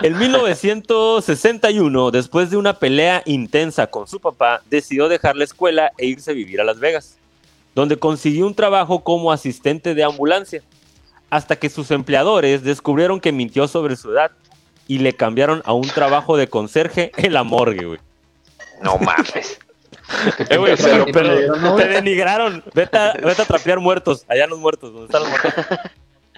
En 0.02 0.18
1961, 0.18 2.11
después 2.11 2.50
de 2.50 2.57
una 2.57 2.78
pelea 2.78 3.22
intensa 3.26 3.87
con 3.87 4.09
su 4.09 4.20
papá, 4.20 4.62
decidió 4.68 5.09
dejar 5.09 5.37
la 5.37 5.44
escuela 5.44 5.92
e 5.98 6.07
irse 6.07 6.31
a 6.31 6.35
vivir 6.35 6.61
a 6.61 6.64
Las 6.64 6.78
Vegas, 6.78 7.16
donde 7.74 7.96
consiguió 7.96 8.46
un 8.46 8.55
trabajo 8.55 9.02
como 9.02 9.33
asistente 9.33 9.94
de 9.94 10.05
ambulancia 10.05 10.62
hasta 11.32 11.56
que 11.56 11.70
sus 11.70 11.90
empleadores 11.90 12.62
descubrieron 12.62 13.18
que 13.18 13.32
mintió 13.32 13.66
sobre 13.66 13.96
su 13.96 14.12
edad 14.12 14.32
y 14.86 14.98
le 14.98 15.14
cambiaron 15.14 15.62
a 15.64 15.72
un 15.72 15.88
trabajo 15.88 16.36
de 16.36 16.46
conserje 16.46 17.10
en 17.16 17.32
la 17.32 17.42
morgue, 17.42 17.86
güey. 17.86 18.00
No 18.82 18.98
mames. 18.98 19.58
Eh, 20.50 20.58
güey, 20.58 20.76
pero, 20.76 21.06
pero 21.06 21.12
perdieron, 21.26 21.62
¿no, 21.62 21.74
te 21.76 21.88
denigraron. 21.88 22.62
Vete 22.74 22.98
a, 22.98 23.14
vete 23.14 23.40
a 23.40 23.44
trapear 23.46 23.78
muertos. 23.78 24.26
Allá 24.28 24.46
los 24.46 24.58
muertos, 24.58 24.92
donde 24.92 25.06
están 25.06 25.22
los 25.22 25.30
muertos. 25.30 25.78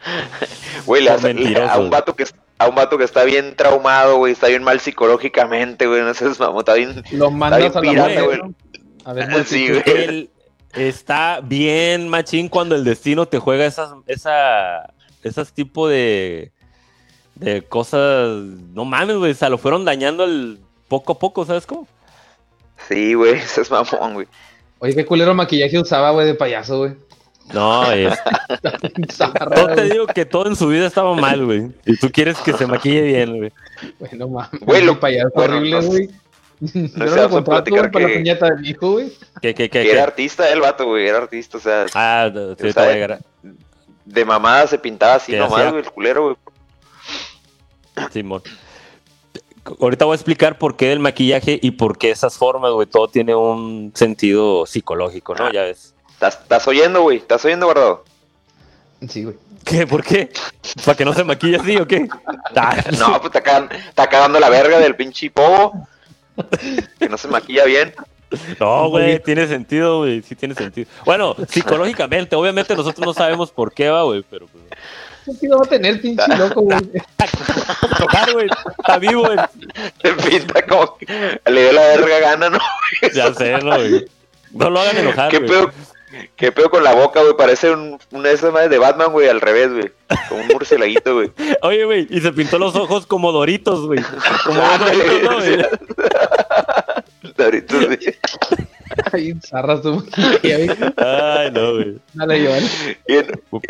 Güey, 0.86 1.08
hace- 1.08 1.34
mentiroso, 1.34 1.72
a 1.72 1.78
un 1.78 1.90
vato 1.90 2.14
que 2.14 2.24
a 2.58 2.68
un 2.68 2.74
vato 2.76 2.98
que 2.98 3.04
está 3.04 3.24
bien 3.24 3.56
traumado, 3.56 4.18
güey, 4.18 4.32
está 4.32 4.46
bien 4.46 4.62
mal 4.62 4.78
psicológicamente, 4.78 5.86
güey, 5.88 6.02
no 6.02 6.14
sé, 6.14 6.26
mamón, 6.38 6.58
está 6.58 6.74
bien. 6.74 7.02
Lo 7.10 7.32
mandas 7.32 7.58
bien 7.58 7.72
a 7.72 7.74
la 7.74 7.80
pirata, 7.80 8.22
muerte, 8.22 8.22
güey. 8.22 8.38
¿no? 8.38 8.54
A 9.06 9.12
ver, 9.12 9.44
Sí, 9.44 9.68
güey. 9.70 9.82
Él 9.86 10.30
está 10.76 11.40
bien 11.42 12.08
machín 12.08 12.48
cuando 12.48 12.74
el 12.74 12.84
destino 12.84 13.26
te 13.26 13.38
juega 13.38 13.64
esas, 13.66 13.90
esa, 14.06 14.92
esas 15.22 15.52
tipo 15.52 15.88
de, 15.88 16.52
de 17.36 17.62
cosas. 17.62 18.30
No 18.72 18.84
mames, 18.84 19.16
güey. 19.16 19.32
O 19.32 19.34
sea, 19.34 19.48
lo 19.48 19.58
fueron 19.58 19.84
dañando 19.84 20.24
el 20.24 20.58
poco 20.88 21.12
a 21.12 21.18
poco, 21.18 21.44
¿sabes 21.44 21.66
cómo? 21.66 21.86
Sí, 22.88 23.14
güey, 23.14 23.34
ese 23.38 23.62
es 23.62 23.70
mamón, 23.70 24.14
güey. 24.14 24.26
Oye, 24.78 24.94
qué 24.94 25.06
culero 25.06 25.34
maquillaje 25.34 25.78
usaba, 25.78 26.10
güey, 26.10 26.26
de 26.26 26.34
payaso, 26.34 26.78
güey. 26.78 26.92
No, 27.52 27.90
es, 27.92 28.14
Yo 29.56 29.66
te 29.74 29.84
digo 29.84 30.06
que 30.06 30.24
todo 30.24 30.46
en 30.48 30.56
su 30.56 30.66
vida 30.68 30.86
estaba 30.86 31.14
mal, 31.14 31.44
güey. 31.44 31.68
Y 31.84 31.96
tú 31.98 32.10
quieres 32.10 32.38
que 32.38 32.54
se 32.54 32.66
maquille 32.66 33.02
bien, 33.02 33.36
güey. 33.36 33.52
Bueno, 33.98 34.28
mames. 34.28 34.60
Güey, 34.60 34.84
lo- 34.84 34.98
payaso 34.98 35.30
bueno, 35.34 35.56
horrible, 35.56 35.80
no- 35.80 35.86
güey. 35.86 36.06
no 36.06 36.12
Yo 36.74 36.88
sé, 36.88 36.92
no 36.98 37.16
vamos 37.16 37.38
a 37.40 37.44
platicar 37.44 37.90
para 37.90 38.06
la 38.06 38.12
que- 38.12 38.18
piñata 38.18 38.46
de 38.50 38.56
mi 38.60 38.68
hijo, 38.70 38.92
güey. 38.92 39.12
¿Qué, 39.42 39.54
qué, 39.54 39.68
qué? 39.68 39.80
Que 39.80 39.82
qué? 39.84 39.92
era 39.92 40.02
artista 40.04 40.48
el 40.50 40.60
vato, 40.60 40.86
güey, 40.86 41.06
era 41.08 41.18
artista, 41.18 41.58
o 41.58 41.60
sea, 41.60 41.86
Ah, 41.94 42.30
sí, 42.32 42.66
O 42.68 42.72
sea, 42.72 42.82
voy 42.84 42.92
a 42.92 42.96
agarrar. 42.96 43.20
de 44.04 44.24
mamada 44.24 44.66
se 44.66 44.78
pintaba 44.78 45.14
así 45.14 45.32
¿Qué 45.32 45.38
nomás, 45.38 45.54
hacía? 45.58 45.70
güey, 45.70 45.82
el 45.84 45.90
culero, 45.90 46.22
güey. 46.24 46.36
Simón. 48.12 48.42
Ahorita 49.80 50.04
voy 50.04 50.12
a 50.12 50.16
explicar 50.16 50.58
por 50.58 50.76
qué 50.76 50.92
el 50.92 50.98
maquillaje 50.98 51.58
y 51.62 51.70
por 51.72 51.96
qué 51.96 52.10
esas 52.10 52.36
formas, 52.36 52.72
güey. 52.72 52.86
Todo 52.86 53.08
tiene 53.08 53.34
un 53.34 53.92
sentido 53.94 54.66
psicológico, 54.66 55.34
¿no? 55.34 55.50
Ya 55.52 55.62
ves. 55.62 55.94
¿Estás, 56.12 56.38
estás 56.42 56.68
oyendo, 56.68 57.02
güey? 57.02 57.16
¿Estás 57.18 57.44
oyendo, 57.44 57.66
guardado? 57.66 58.04
Sí, 59.08 59.24
güey. 59.24 59.36
¿Qué? 59.64 59.86
¿Por 59.86 60.04
qué? 60.04 60.30
¿Para 60.84 60.96
que 60.98 61.04
no 61.06 61.14
se 61.14 61.24
maquille 61.24 61.56
así 61.56 61.76
o 61.78 61.86
qué? 61.86 62.06
No, 62.98 63.20
pues 63.20 63.24
está 63.24 63.40
cagando, 63.42 63.74
está 63.74 64.06
cagando 64.08 64.38
la 64.38 64.50
verga 64.50 64.78
del 64.78 64.94
pinche 64.96 65.30
povo. 65.30 65.88
Que 66.98 67.08
no 67.08 67.16
se 67.18 67.28
maquilla 67.28 67.64
bien. 67.64 67.94
No, 68.58 68.88
güey, 68.88 69.20
tiene 69.22 69.46
sentido, 69.46 69.98
güey. 69.98 70.22
Sí 70.22 70.34
tiene 70.34 70.54
sentido. 70.54 70.88
Bueno, 71.04 71.36
psicológicamente, 71.48 72.34
obviamente 72.34 72.74
nosotros 72.74 73.06
no 73.06 73.14
sabemos 73.14 73.50
por 73.50 73.72
qué 73.72 73.88
va, 73.90 74.02
güey, 74.02 74.24
pero 74.28 74.46
pues. 74.46 74.64
¿Qué 75.24 75.30
sentido 75.30 75.58
va 75.58 75.64
a 75.64 75.68
tener, 75.68 76.00
pinche 76.00 76.36
loco, 76.36 76.62
güey? 76.62 76.78
Tocar, 77.98 78.32
güey. 78.32 78.48
Está 78.78 78.98
vivo, 78.98 79.22
güey. 79.22 79.38
Se 80.02 80.12
pinta 80.14 80.66
como 80.66 80.96
que 80.98 81.06
le 81.50 81.62
dio 81.62 81.72
la 81.72 81.80
verga 81.82 82.18
gana, 82.20 82.50
¿no? 82.50 82.58
Ya 83.14 83.32
sé, 83.32 83.52
no, 83.58 83.76
güey. 83.76 84.04
No 84.52 84.70
lo 84.70 84.80
hagan 84.80 84.96
enojar, 84.98 85.30
¿Qué 85.30 85.38
güey. 85.38 85.48
pedo, 85.50 85.70
¿Qué 86.36 86.52
pedo 86.52 86.70
con 86.70 86.82
la 86.84 86.94
boca, 86.94 87.20
güey? 87.22 87.36
Parece 87.36 87.70
un, 87.70 87.98
una 88.12 88.28
de 88.28 88.34
esas 88.34 88.52
madres 88.52 88.70
de 88.70 88.78
Batman, 88.78 89.12
güey, 89.12 89.28
al 89.28 89.40
revés, 89.40 89.70
güey. 89.72 89.92
Como 90.28 90.40
un 90.42 90.48
murcielaguito, 90.48 91.14
güey. 91.14 91.30
Oye, 91.62 91.84
güey, 91.84 92.06
y 92.10 92.20
se 92.20 92.32
pintó 92.32 92.58
los 92.58 92.74
ojos 92.76 93.06
como 93.06 93.32
doritos, 93.32 93.86
güey. 93.86 94.00
Como 94.44 94.60
Ah, 94.62 94.78
doritos, 94.78 95.22
¿no, 95.22 95.36
güey? 95.38 95.66
Ahorita 97.38 97.74
sí. 98.00 98.10
Ay, 99.12 99.34
zarras 99.44 99.82
tu 99.82 99.94
maquillaje, 99.96 100.66
güey. 100.66 100.92
Ay, 100.98 101.50
no, 101.50 101.72
güey. 101.74 101.96
Dale, 102.12 102.46
Joan. 102.46 102.62
Y, 103.08 103.14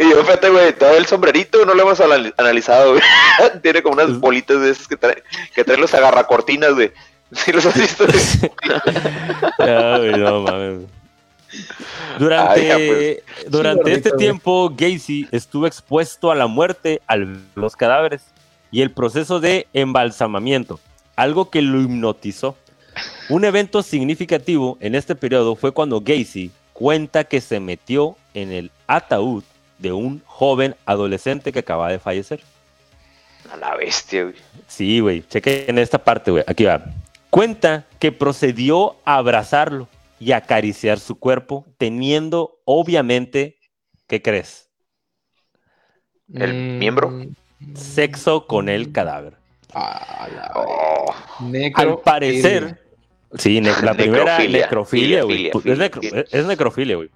y 0.05 0.11
yo, 0.11 0.23
fíjate, 0.25 0.51
güey, 0.51 0.73
todo 0.77 0.97
el 0.97 1.07
sombrerito 1.07 1.65
no 1.65 1.75
lo 1.75 1.83
hemos 1.83 2.01
anali- 2.01 2.35
analizado, 2.37 2.91
güey. 2.93 3.03
Tiene 3.63 3.83
como 3.83 3.95
unas 3.95 4.19
bolitas 4.21 4.61
de 4.61 4.71
esas 4.71 4.87
que 4.87 4.97
trae, 4.97 5.23
que 5.55 5.65
traen 5.65 5.81
los 5.81 5.95
agarracortinas, 5.95 6.75
güey. 6.75 6.93
¿Sí 7.33 7.53
los 7.53 7.65
has 7.67 7.75
visto? 7.79 8.05
güey? 8.07 8.19
Güey, 9.99 10.21
no 10.21 10.43
mames. 10.43 10.81
Durante, 12.19 12.67
ya, 12.67 12.77
pues. 12.77 13.51
durante 13.51 13.91
Sí, 13.91 13.97
este 13.97 14.13
tiempo, 14.13 14.71
Gacy 14.71 15.29
estuvo 15.33 15.67
expuesto 15.67 16.31
a 16.31 16.35
la 16.35 16.47
muerte 16.47 17.01
ver 17.09 17.39
los 17.55 17.77
cadáveres 17.77 18.23
y 18.71 18.83
el 18.83 18.91
proceso 18.91 19.41
de 19.41 19.67
embalsamamiento, 19.73 20.81
algo 21.17 21.51
que 21.51 21.63
lo 21.63 21.81
hipnotizó. 21.81 22.57
Un 23.29 23.45
evento 23.45 23.83
significativo 23.83 24.77
en 24.81 24.95
este 24.95 25.15
periodo 25.15 25.57
fue 25.57 25.73
cuando 25.73 26.01
Gacy 26.01 26.51
cuenta 26.73 27.25
que 27.25 27.41
se 27.41 27.61
metió 27.61 28.17
en 28.35 28.53
el 28.53 28.71
ataúd 28.87 29.45
de 29.79 29.93
un 29.93 30.23
joven 30.27 30.77
adolescente 30.87 31.53
que 31.53 31.61
acaba 31.61 31.91
de 31.91 31.99
fallecer. 31.99 32.41
A 33.53 33.57
la 33.57 33.77
bestia, 33.77 34.25
güey. 34.25 34.35
Sí, 34.67 35.01
güey. 35.01 35.25
Cheque 35.29 35.67
en 35.69 35.79
esta 35.79 35.99
parte, 35.99 36.31
güey. 36.31 36.45
Aquí 36.47 36.65
va. 36.65 36.85
Cuenta 37.31 37.85
que 37.99 38.13
procedió 38.13 38.97
a 39.05 39.17
abrazarlo 39.17 39.89
y 40.21 40.33
acariciar 40.33 40.99
su 41.01 41.17
cuerpo, 41.19 41.67
teniendo, 41.79 42.61
obviamente, 42.65 43.59
¿qué 44.07 44.23
crees? 44.23 44.71
¿El 46.33 46.55
Mm, 46.55 46.79
miembro? 46.79 47.13
Sexo 47.75 48.47
con 48.47 48.69
el 48.69 48.93
cadáver. 48.93 49.37
ah, 49.75 50.29
la- 50.35 50.53
Oh, 50.55 51.15
Al 51.75 51.99
parecer, 52.01 52.81
sí, 53.39 53.61
ne- 53.61 53.71
la 53.83 53.95
primera 53.95 54.25
Necrofilia, 54.25 54.61
necrofilia, 54.63 55.23
güey. 55.25 55.47
es, 55.49 55.53
necro- 55.79 56.03
es- 56.03 56.33
es 56.35 56.47
necrofilia, 56.47 56.97
güey. 56.97 57.11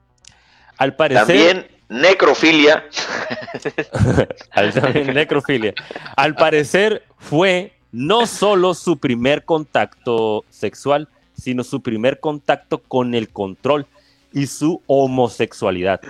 Al 0.77 0.97
parecer, 0.97 1.27
También 1.27 1.67
necrofilia. 1.89 2.85
al- 4.51 4.73
también 4.75 5.15
necrofilia. 5.15 5.75
Al 6.17 6.35
parecer 6.35 7.05
fue 7.19 7.73
no 7.93 8.27
solo 8.27 8.75
su 8.75 8.99
primer 8.99 9.45
contacto 9.45 10.45
sexual, 10.51 11.09
sino 11.39 11.65
su 11.65 11.81
primer 11.81 12.21
contacto 12.21 12.79
con 12.79 13.15
el 13.15 13.29
control 13.29 13.87
y 14.33 14.47
su 14.47 14.83
homosexualidad. 14.87 16.01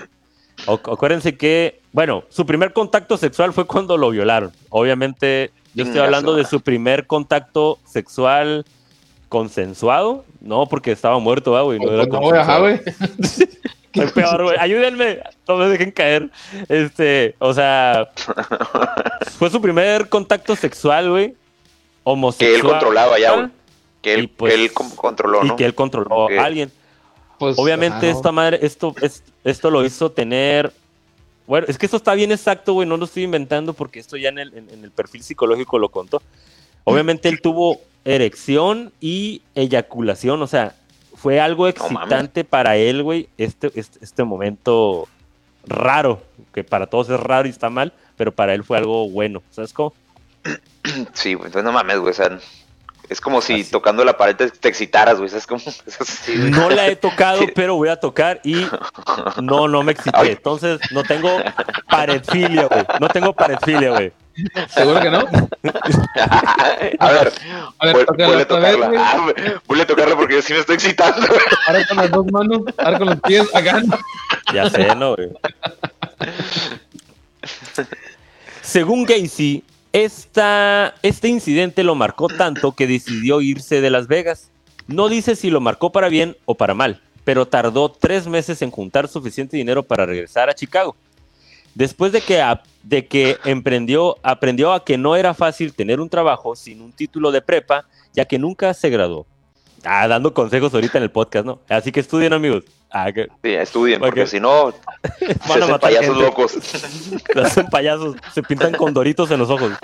Acuérdense 0.66 1.36
que, 1.36 1.80
bueno, 1.92 2.24
su 2.30 2.44
primer 2.44 2.72
contacto 2.72 3.16
sexual 3.16 3.52
fue 3.52 3.66
cuando 3.66 3.96
lo 3.96 4.10
violaron. 4.10 4.50
Obviamente, 4.70 5.52
yo 5.74 5.84
estoy 5.84 5.94
Chinga 5.94 6.04
hablando 6.06 6.34
de 6.34 6.44
su 6.44 6.60
primer 6.60 7.06
contacto 7.06 7.78
sexual 7.86 8.64
consensuado, 9.28 10.24
no 10.40 10.66
porque 10.66 10.90
estaba 10.90 11.18
muerto, 11.18 11.52
¿verdad, 11.52 11.64
güey. 11.64 11.78
No 11.78 11.92
era 11.92 12.06
Pues 12.06 12.08
no, 12.08 12.20
güey, 12.20 12.40
ajá, 12.40 12.58
consensuado. 12.58 12.82
güey. 13.14 13.48
Soy 13.94 14.06
peor, 14.08 14.42
güey. 14.42 14.56
Ayúdenme, 14.58 15.20
no 15.46 15.56
me 15.56 15.66
dejen 15.66 15.90
caer. 15.90 16.30
Este, 16.68 17.34
o 17.38 17.52
sea, 17.54 18.08
fue 19.38 19.50
su 19.50 19.60
primer 19.60 20.08
contacto 20.08 20.56
sexual, 20.56 21.10
güey. 21.10 21.34
Homosexual. 22.04 22.50
Que 22.50 22.56
él 22.56 22.62
controlaba 22.62 23.18
ya, 23.18 23.32
güey. 23.34 23.48
Que 24.02 24.14
él, 24.14 24.28
pues- 24.28 24.54
él 24.54 24.72
controló, 24.72 25.44
Y 25.44 25.48
¿no? 25.48 25.56
que 25.56 25.64
él 25.64 25.74
controló 25.74 26.28
a 26.28 26.44
alguien. 26.44 26.70
Pues, 27.38 27.56
Obviamente, 27.58 28.10
esta 28.10 28.32
madre, 28.32 28.58
esto, 28.62 28.94
es- 29.00 29.22
esto 29.44 29.70
lo 29.70 29.84
hizo 29.84 30.10
tener. 30.10 30.72
Bueno, 31.46 31.66
es 31.68 31.78
que 31.78 31.86
esto 31.86 31.96
está 31.96 32.14
bien 32.14 32.32
exacto, 32.32 32.72
güey. 32.74 32.86
No 32.88 32.96
lo 32.96 33.04
estoy 33.04 33.22
inventando 33.24 33.72
porque 33.74 34.00
esto 34.00 34.16
ya 34.16 34.28
en 34.30 34.38
el, 34.38 34.54
en- 34.54 34.70
en 34.70 34.84
el 34.84 34.90
perfil 34.90 35.22
psicológico 35.22 35.78
lo 35.78 35.88
contó. 35.88 36.20
Obviamente, 36.84 37.28
él 37.28 37.40
tuvo 37.40 37.80
erección 38.04 38.92
y 39.00 39.42
eyaculación. 39.54 40.42
O 40.42 40.46
sea, 40.46 40.74
fue 41.16 41.40
algo 41.40 41.68
excitante 41.68 42.44
para 42.44 42.76
él, 42.76 43.02
güey. 43.02 43.28
Este, 43.38 43.70
este, 43.74 43.98
este 44.02 44.24
momento 44.24 45.06
raro, 45.66 46.22
que 46.52 46.64
para 46.64 46.86
todos 46.86 47.08
es 47.10 47.20
raro 47.20 47.46
y 47.46 47.50
está 47.50 47.70
mal, 47.70 47.92
pero 48.16 48.32
para 48.32 48.54
él 48.54 48.64
fue 48.64 48.78
algo 48.78 49.08
bueno. 49.08 49.42
¿Sabes 49.50 49.72
cómo? 49.72 49.92
Sí, 51.12 51.34
güey. 51.34 51.46
Entonces 51.46 51.64
no 51.64 51.72
mames, 51.72 51.98
güey. 51.98 52.10
O 52.10 52.14
sea, 52.14 52.38
es 53.08 53.20
como 53.20 53.40
si 53.40 53.60
Así. 53.62 53.70
tocando 53.70 54.04
la 54.04 54.16
pared 54.16 54.36
te, 54.36 54.50
te 54.50 54.68
excitaras, 54.68 55.18
güey. 55.18 55.30
Es 55.34 55.46
como. 55.46 55.60
Es. 55.60 56.28
No 56.36 56.70
la 56.70 56.86
he 56.88 56.96
tocado, 56.96 57.40
pero 57.54 57.76
voy 57.76 57.88
a 57.88 57.96
tocar 57.98 58.40
y 58.44 58.66
no, 59.42 59.68
no 59.68 59.82
me 59.82 59.92
excité. 59.92 60.16
Ay. 60.18 60.28
Entonces, 60.30 60.80
no 60.90 61.02
tengo 61.04 61.30
paredfilia, 61.88 62.66
güey. 62.66 62.84
No 63.00 63.08
tengo 63.08 63.32
paredfilia, 63.32 63.90
güey. 63.90 64.12
¿Seguro 64.68 65.00
que 65.00 65.10
no? 65.10 65.18
a 67.00 67.10
ver, 67.10 67.32
A 67.80 67.86
ver, 67.86 68.06
vuelve 68.06 68.24
a 68.24 68.36
vez, 68.36 68.46
tocarla. 68.46 68.86
güey. 68.86 69.00
Ah, 69.00 69.26
vuelve 69.66 69.82
a 69.82 69.86
tocarla 69.86 70.16
porque 70.16 70.34
yo 70.36 70.42
sí 70.42 70.52
me 70.52 70.60
estoy 70.60 70.76
excitando. 70.76 71.26
güey. 71.26 71.40
Ahora 71.66 71.86
con 71.88 71.96
las 71.96 72.10
dos 72.10 72.26
manos, 72.30 72.60
ahora 72.78 72.98
con 72.98 73.08
los 73.08 73.20
pies 73.22 73.52
acá. 73.54 73.82
Ya 74.54 74.70
sé, 74.70 74.94
¿no, 74.94 75.16
güey? 75.16 75.30
Según 78.62 79.04
Gacy, 79.04 79.64
este 79.92 81.28
incidente 81.28 81.82
lo 81.82 81.94
marcó 81.94 82.28
tanto 82.28 82.72
que 82.72 82.86
decidió 82.86 83.40
irse 83.40 83.80
de 83.80 83.90
Las 83.90 84.06
Vegas. 84.06 84.50
No 84.86 85.08
dice 85.08 85.36
si 85.36 85.50
lo 85.50 85.60
marcó 85.60 85.92
para 85.92 86.08
bien 86.08 86.36
o 86.44 86.54
para 86.54 86.74
mal, 86.74 87.00
pero 87.24 87.46
tardó 87.46 87.90
tres 87.90 88.26
meses 88.26 88.62
en 88.62 88.70
juntar 88.70 89.08
suficiente 89.08 89.56
dinero 89.56 89.82
para 89.82 90.06
regresar 90.06 90.48
a 90.48 90.54
Chicago. 90.54 90.96
Después 91.74 92.10
de 92.12 92.20
que, 92.20 92.42
de 92.82 93.06
que 93.06 93.36
emprendió, 93.44 94.16
aprendió 94.22 94.72
a 94.72 94.84
que 94.84 94.98
no 94.98 95.14
era 95.14 95.34
fácil 95.34 95.74
tener 95.74 96.00
un 96.00 96.08
trabajo 96.08 96.56
sin 96.56 96.80
un 96.80 96.92
título 96.92 97.30
de 97.30 97.42
prepa, 97.42 97.86
ya 98.14 98.24
que 98.24 98.38
nunca 98.38 98.74
se 98.74 98.90
graduó. 98.90 99.26
Ah, 99.84 100.08
dando 100.08 100.34
consejos 100.34 100.74
ahorita 100.74 100.98
en 100.98 101.04
el 101.04 101.10
podcast, 101.10 101.46
¿no? 101.46 101.60
Así 101.68 101.92
que 101.92 102.00
estudien, 102.00 102.32
amigos. 102.32 102.64
Ah, 102.90 103.12
que 103.12 103.28
Sí, 103.42 103.52
estudien, 103.52 104.00
porque 104.00 104.26
si 104.26 104.40
no, 104.40 104.72
se 105.18 105.26
van 105.48 105.50
a 105.50 105.54
hacen 105.54 105.60
matar 105.60 105.80
payasos 105.80 106.06
gente. 106.06 106.22
locos. 106.22 106.52
Se 107.32 107.40
hacen 107.40 107.66
payasos, 107.66 108.16
se 108.32 108.42
pintan 108.42 108.72
con 108.72 108.94
doritos 108.94 109.30
en 109.30 109.38
los 109.40 109.50
ojos. 109.50 109.72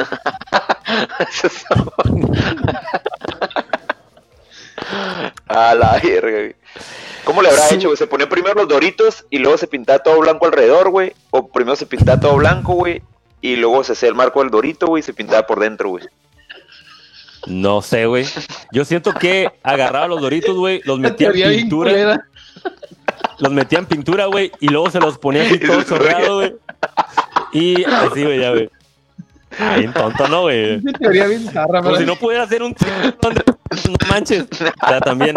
A 5.46 5.74
la 5.74 6.00
verga, 6.02 6.30
güey. 6.38 6.56
¿Cómo 7.24 7.42
le 7.42 7.48
habrá 7.48 7.68
hecho, 7.70 7.88
güey? 7.88 7.96
¿Se 7.96 8.06
ponía 8.06 8.28
primero 8.28 8.54
los 8.54 8.68
doritos 8.68 9.24
y 9.30 9.38
luego 9.38 9.56
se 9.56 9.66
pintaba 9.66 9.98
todo 10.00 10.18
blanco 10.20 10.46
alrededor, 10.46 10.90
güey? 10.90 11.12
¿O 11.30 11.48
primero 11.48 11.76
se 11.76 11.86
pintaba 11.86 12.20
todo 12.20 12.36
blanco, 12.36 12.74
güey? 12.74 13.02
Y 13.40 13.56
luego 13.56 13.82
se 13.84 13.92
hacía 13.92 14.08
el 14.08 14.14
marco 14.14 14.40
del 14.40 14.50
dorito, 14.50 14.86
güey, 14.86 15.00
y 15.00 15.02
se 15.02 15.14
pintaba 15.14 15.46
por 15.46 15.60
dentro, 15.60 15.90
güey. 15.90 16.04
No 17.46 17.82
sé, 17.82 18.06
güey. 18.06 18.26
Yo 18.72 18.84
siento 18.84 19.12
que 19.12 19.50
agarraba 19.62 20.08
los 20.08 20.20
doritos, 20.20 20.56
güey, 20.56 20.80
los 20.84 20.98
metía 20.98 21.28
en 21.28 21.60
pintura. 21.60 22.26
Los 23.38 23.52
metía 23.52 23.78
en 23.78 23.86
pintura, 23.86 24.26
güey, 24.26 24.52
y 24.60 24.68
luego 24.68 24.90
se 24.90 25.00
los 25.00 25.18
ponía 25.18 25.42
así 25.42 25.54
Y 25.62 25.66
todo 25.66 25.82
chorreado, 25.82 26.36
güey. 26.36 26.54
Y 27.52 27.84
así, 27.84 28.24
güey, 28.24 28.40
ya, 28.40 28.50
güey. 28.50 28.70
Ay, 29.58 29.80
bien 29.80 29.92
tonto, 29.92 30.26
¿no, 30.28 30.42
güey? 30.42 30.80
Teoría 30.98 31.26
bien 31.26 31.44
zarra, 31.50 31.80
Como 31.82 31.96
si 31.96 32.04
no 32.04 32.16
pudiera 32.16 32.42
hacer 32.44 32.62
un... 32.62 32.74
No 33.22 33.96
manches. 34.08 34.46
O 34.50 34.86
sea, 34.88 35.00
también... 35.00 35.36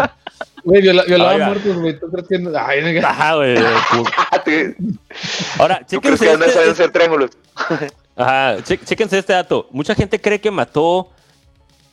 Güey, 0.64 0.82
viola, 0.82 1.04
violaba 1.04 1.32
Oiga. 1.34 1.46
muertos, 1.46 1.76
güey. 1.78 1.98
¿Tú 2.00 2.10
crees 2.10 2.28
que 2.28 2.38
no? 2.40 2.50
Ay, 2.58 2.82
nega. 2.82 3.08
Ajá, 3.08 3.34
güey. 3.36 3.56
Ah, 3.58 4.42
¿tú- 4.44 4.74
Ahora, 5.58 5.80
¿Tú 5.88 6.00
crees 6.00 6.18
chéquense 6.18 6.26
que 6.26 6.36
no 6.36 6.44
este- 6.44 6.52
saben 6.54 6.70
hacer 6.70 6.90
triángulos? 6.92 7.30
Ajá, 8.16 8.56
chéquense 8.64 9.18
este 9.18 9.32
dato. 9.32 9.68
Mucha 9.70 9.94
gente 9.94 10.20
cree 10.20 10.40
que 10.40 10.50
mató. 10.50 11.10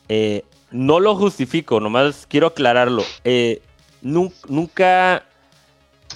eh, 0.08 0.44
no 0.72 0.98
lo 0.98 1.14
justifico, 1.14 1.78
nomás 1.78 2.26
quiero 2.28 2.48
aclararlo. 2.48 3.04
Eh, 3.24 3.62
nun- 4.06 4.32
nunca. 4.48 5.24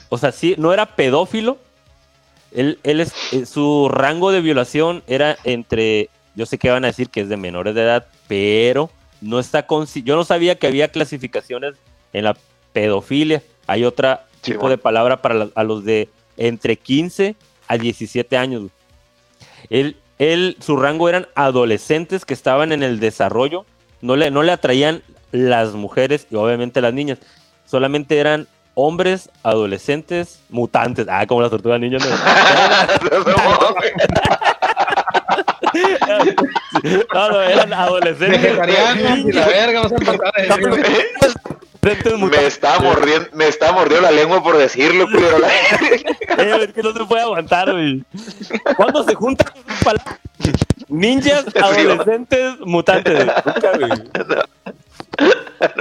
O 0.09 0.19
sea, 0.19 0.33
sí, 0.33 0.55
no 0.59 0.73
era 0.73 0.87
pedófilo. 0.97 1.59
Él, 2.53 2.79
él 2.83 3.01
es, 3.01 3.13
eh, 3.33 3.47
su 3.47 3.89
rango 3.89 4.33
de 4.33 4.41
violación 4.41 5.03
era 5.07 5.37
entre. 5.45 6.09
Yo 6.35 6.47
sé 6.47 6.59
que 6.59 6.71
van 6.71 6.85
a 6.85 6.89
decir 6.89 7.11
que 7.11 7.21
es 7.23 7.29
de 7.29 7.37
menores 7.37 7.75
de 7.75 7.83
edad, 7.83 8.07
pero 8.29 8.91
no 9.21 9.39
está 9.39 9.67
con. 9.67 9.87
Yo 9.87 10.17
no 10.17 10.25
sabía 10.25 10.59
que 10.59 10.67
había 10.67 10.89
clasificaciones 10.89 11.75
en 12.13 12.25
la 12.25 12.37
pedofilia. 12.73 13.43
Hay 13.67 13.85
otra 13.85 14.27
Sí, 14.43 14.53
tipo 14.53 14.61
bueno. 14.63 14.77
de 14.77 14.79
palabra 14.79 15.21
para 15.23 15.35
la- 15.35 15.49
a 15.55 15.63
los 15.65 15.85
de 15.85 16.09
entre 16.37 16.77
15 16.77 17.37
a 17.69 17.77
17 17.77 18.37
años. 18.37 18.71
Él, 19.69 19.97
él, 20.19 20.57
su 20.61 20.77
rango 20.77 21.09
eran 21.09 21.29
adolescentes 21.35 22.25
que 22.25 22.35
estaban 22.35 22.73
en 22.73 22.83
el 22.83 22.99
desarrollo. 23.01 23.65
No 24.01 24.17
le, 24.17 24.31
no 24.31 24.43
le 24.43 24.53
atraían 24.53 25.03
las 25.31 25.75
mujeres 25.75 26.27
y 26.31 26.35
obviamente 26.37 26.81
las 26.81 26.95
niñas. 26.95 27.19
Solamente 27.75 28.19
eran 28.19 28.49
hombres, 28.75 29.31
adolescentes, 29.45 30.41
mutantes. 30.51 31.07
Ah, 31.09 31.25
como 31.27 31.41
las 31.43 31.51
tortugas 31.51 31.79
niñas. 31.79 32.03
No, 37.15 37.29
no, 37.31 37.41
eran 37.43 37.73
adolescentes. 37.73 38.43
Vegetarianos 38.43 39.19
y 39.19 39.33
la 39.33 39.47
verga, 39.47 39.83
vas 39.83 39.93
a. 39.93 40.53
Adolescentes 40.55 41.35
me 42.19 42.47
estaba 42.47 42.79
mordiendo, 42.81 43.29
me 43.33 43.47
estaba 43.49 43.73
mordiendo 43.73 44.03
la 44.11 44.11
lengua 44.15 44.43
por 44.43 44.59
decirlo, 44.59 45.07
culero. 45.11 45.39
La- 45.39 45.49
Eh, 45.49 46.65
es 46.67 46.73
que 46.73 46.83
no 46.83 46.93
se 46.93 47.05
puede 47.05 47.23
aguantar, 47.23 47.71
güey. 47.73 48.03
¿Cuándo 48.77 49.05
se 49.05 49.15
juntan? 49.15 49.47
Ninjas, 50.89 51.45
adolescentes, 51.57 52.55
mutantes. 52.61 53.27
Nunca, 53.27 53.71
güey. 53.79 53.91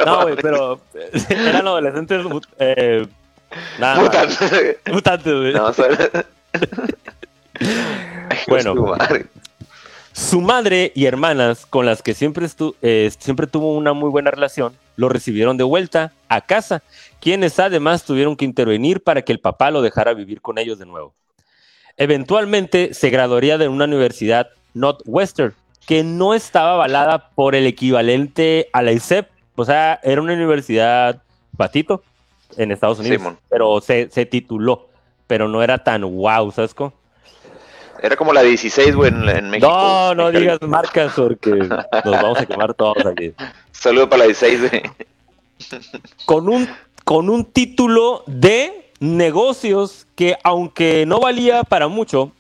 No, 0.06 0.24
güey, 0.24 0.36
pero 0.36 0.80
eh, 0.94 1.10
eran 1.30 1.68
adolescentes 1.68 2.26
eh, 2.60 3.08
nada 3.80 4.02
mutantes, 4.92 5.34
güey. 5.34 5.54
No, 5.54 5.74
suena- 5.74 6.10
Bueno. 8.48 8.74
Su 8.74 8.82
madre. 8.86 9.26
Su 10.14 10.42
madre 10.42 10.92
y 10.96 11.06
hermanas, 11.06 11.66
con 11.66 11.86
las 11.86 12.02
que 12.02 12.14
siempre, 12.14 12.46
estu- 12.46 12.76
eh, 12.82 13.12
siempre 13.20 13.48
tuvo 13.48 13.74
una 13.76 13.94
muy 13.94 14.10
buena 14.10 14.32
relación, 14.32 14.74
lo 14.98 15.08
recibieron 15.08 15.56
de 15.58 15.64
vuelta 15.64 16.12
a 16.28 16.42
casa, 16.42 16.82
quienes 17.22 17.58
además 17.60 18.04
tuvieron 18.04 18.36
que 18.36 18.44
intervenir 18.46 19.02
para 19.02 19.22
que 19.22 19.32
el 19.32 19.40
papá 19.40 19.72
lo 19.72 19.82
dejara 19.82 20.14
vivir 20.14 20.42
con 20.42 20.58
ellos 20.58 20.78
de 20.80 20.86
nuevo. 20.86 21.14
Eventualmente 21.96 22.94
se 22.94 23.10
graduaría 23.10 23.58
de 23.58 23.68
una 23.68 23.86
universidad 23.86 24.50
Northwestern, 24.74 25.54
que 25.90 26.04
no 26.04 26.36
estaba 26.36 26.74
avalada 26.74 27.30
por 27.30 27.56
el 27.56 27.66
equivalente 27.66 28.70
a 28.74 28.84
la 28.84 28.92
ISEP, 28.92 29.28
o 29.56 29.66
sea, 29.66 30.00
era 30.04 30.22
una 30.22 30.34
universidad 30.34 31.24
patito 31.58 32.04
en 32.58 32.72
Estados 32.72 33.00
Unidos, 33.00 33.34
pero 33.50 33.82
se, 33.82 34.08
se 34.12 34.28
tituló, 34.28 34.88
pero 35.26 35.48
no 35.48 35.64
era 35.64 35.84
tan 35.84 36.04
wow, 36.04 36.52
¿sabes 36.52 36.76
cómo? 36.76 36.94
Era 38.04 38.16
como 38.16 38.34
la 38.34 38.44
16, 38.44 38.96
güey, 38.96 39.10
en, 39.10 39.28
en 39.30 39.50
México. 39.50 39.68
No, 39.68 40.14
no 40.14 40.32
digas 40.32 40.62
marcas 40.62 41.14
porque 41.16 41.56
nos 41.56 41.88
vamos 42.04 42.38
a 42.38 42.46
quemar 42.46 42.76
todos 42.76 43.04
aquí. 43.08 43.34
Saludo 43.72 44.08
para 44.08 44.20
la 44.20 44.26
16, 44.26 44.70
güey. 44.70 44.84
Con 46.28 46.50
un, 46.50 46.70
con 47.04 47.32
un 47.32 47.46
título 47.46 48.22
de 48.28 48.92
negocios 49.00 50.06
que, 50.14 50.38
aunque 50.44 51.06
no 51.08 51.20
valía 51.20 51.64
para 51.64 51.88
mucho, 51.88 52.32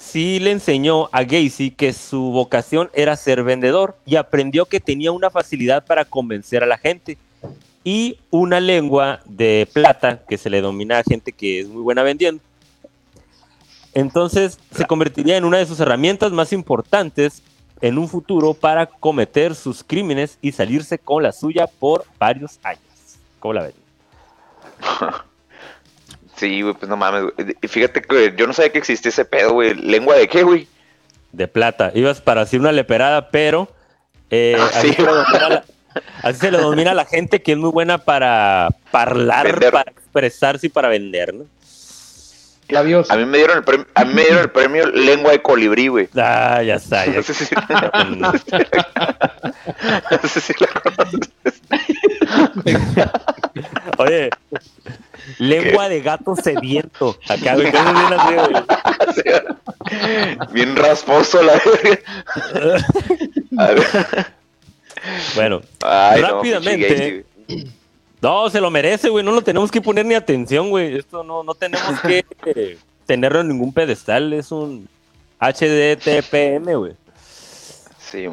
sí 0.00 0.40
le 0.40 0.50
enseñó 0.50 1.08
a 1.12 1.22
Gacy 1.22 1.70
que 1.70 1.92
su 1.92 2.20
vocación 2.30 2.90
era 2.94 3.16
ser 3.16 3.42
vendedor 3.42 3.96
y 4.06 4.16
aprendió 4.16 4.66
que 4.66 4.80
tenía 4.80 5.12
una 5.12 5.30
facilidad 5.30 5.84
para 5.84 6.04
convencer 6.04 6.62
a 6.62 6.66
la 6.66 6.78
gente 6.78 7.18
y 7.84 8.18
una 8.30 8.60
lengua 8.60 9.20
de 9.24 9.68
plata 9.72 10.22
que 10.28 10.38
se 10.38 10.50
le 10.50 10.60
domina 10.60 10.98
a 10.98 11.02
gente 11.02 11.32
que 11.32 11.60
es 11.60 11.68
muy 11.68 11.82
buena 11.82 12.02
vendiendo. 12.02 12.42
Entonces 13.94 14.58
se 14.74 14.86
convertiría 14.86 15.36
en 15.36 15.44
una 15.44 15.58
de 15.58 15.66
sus 15.66 15.80
herramientas 15.80 16.32
más 16.32 16.52
importantes 16.52 17.42
en 17.80 17.98
un 17.98 18.08
futuro 18.08 18.54
para 18.54 18.86
cometer 18.86 19.54
sus 19.54 19.82
crímenes 19.82 20.38
y 20.42 20.52
salirse 20.52 20.98
con 20.98 21.22
la 21.22 21.32
suya 21.32 21.66
por 21.66 22.04
varios 22.18 22.58
años. 22.62 22.82
¿Cómo 23.38 23.54
la 23.54 23.62
ven? 23.62 23.74
Sí, 26.40 26.62
güey, 26.62 26.74
pues 26.74 26.88
no 26.88 26.96
mames, 26.96 27.22
güey. 27.24 27.56
Y 27.60 27.68
Fíjate 27.68 28.00
que 28.00 28.34
yo 28.36 28.46
no 28.46 28.52
sabía 28.54 28.72
que 28.72 28.78
existía 28.78 29.10
ese 29.10 29.24
pedo, 29.26 29.52
güey. 29.52 29.74
¿Lengua 29.74 30.16
de 30.16 30.26
qué, 30.26 30.42
güey? 30.42 30.66
De 31.32 31.46
plata. 31.46 31.92
Ibas 31.94 32.20
para 32.22 32.40
hacer 32.40 32.58
una 32.60 32.72
leperada, 32.72 33.30
pero 33.30 33.68
eh, 34.30 34.56
Ah, 34.58 34.70
así, 34.74 34.88
sí. 34.88 34.94
se 34.94 35.02
lo 35.02 35.14
domina 35.14 35.48
la, 35.50 35.64
así 36.22 36.38
se 36.40 36.50
le 36.50 36.58
domina 36.58 36.90
a 36.92 36.94
la 36.94 37.04
gente 37.04 37.42
que 37.42 37.52
es 37.52 37.58
muy 37.58 37.70
buena 37.70 37.98
para 37.98 38.68
hablar, 38.92 39.46
Vender. 39.46 39.70
para 39.72 39.90
expresarse 39.90 40.66
y 40.68 40.70
para 40.70 40.88
vender, 40.88 41.34
¿no? 41.34 41.44
Labios. 42.68 43.10
A 43.10 43.16
mí 43.16 43.24
me 43.26 43.38
dieron 43.38 43.58
el 43.58 43.64
premio, 43.64 43.86
a 43.94 44.04
mí 44.04 44.14
me 44.14 44.22
dieron 44.22 44.40
el 44.42 44.50
premio 44.50 44.86
Lengua 44.86 45.32
de 45.32 45.42
Colibrí, 45.42 45.88
güey. 45.88 46.08
Ah, 46.16 46.62
ya 46.62 46.76
está. 46.76 47.04
ya 47.04 47.14
No 47.16 47.22
sé 47.24 47.34
si, 47.34 47.54
Mm, 47.54 48.20
no 48.20 48.32
sé 50.28 50.40
si 50.40 50.52
la 50.60 50.68
conoces. 50.80 51.20
Oye, 53.98 54.30
lengua 55.38 55.88
de 55.88 56.00
gato 56.00 56.36
sediento. 56.36 57.16
Acá, 57.28 57.56
bien 57.56 57.74
así, 57.74 58.34
güey. 58.34 58.62
Bien 60.52 60.76
rasposo 60.76 61.42
la. 61.42 61.60
A 63.58 63.66
ver. 63.72 63.86
Bueno, 65.34 65.62
Ay, 65.82 66.20
Rápidamente. 66.20 67.24
no, 68.20 68.50
se 68.50 68.60
lo 68.60 68.70
merece, 68.70 69.08
güey. 69.08 69.24
No 69.24 69.32
lo 69.32 69.42
tenemos 69.42 69.70
que 69.70 69.80
poner 69.80 70.06
ni 70.06 70.14
atención, 70.14 70.70
güey. 70.70 70.96
Esto 70.96 71.24
no, 71.24 71.42
no 71.42 71.54
tenemos 71.54 72.00
que 72.00 72.24
eh, 72.46 72.78
tenerlo 73.06 73.40
en 73.40 73.48
ningún 73.48 73.72
pedestal. 73.72 74.32
Es 74.32 74.52
un 74.52 74.88
HDTPM, 75.40 76.74
güey. 76.76 76.92
Sí. 77.98 78.26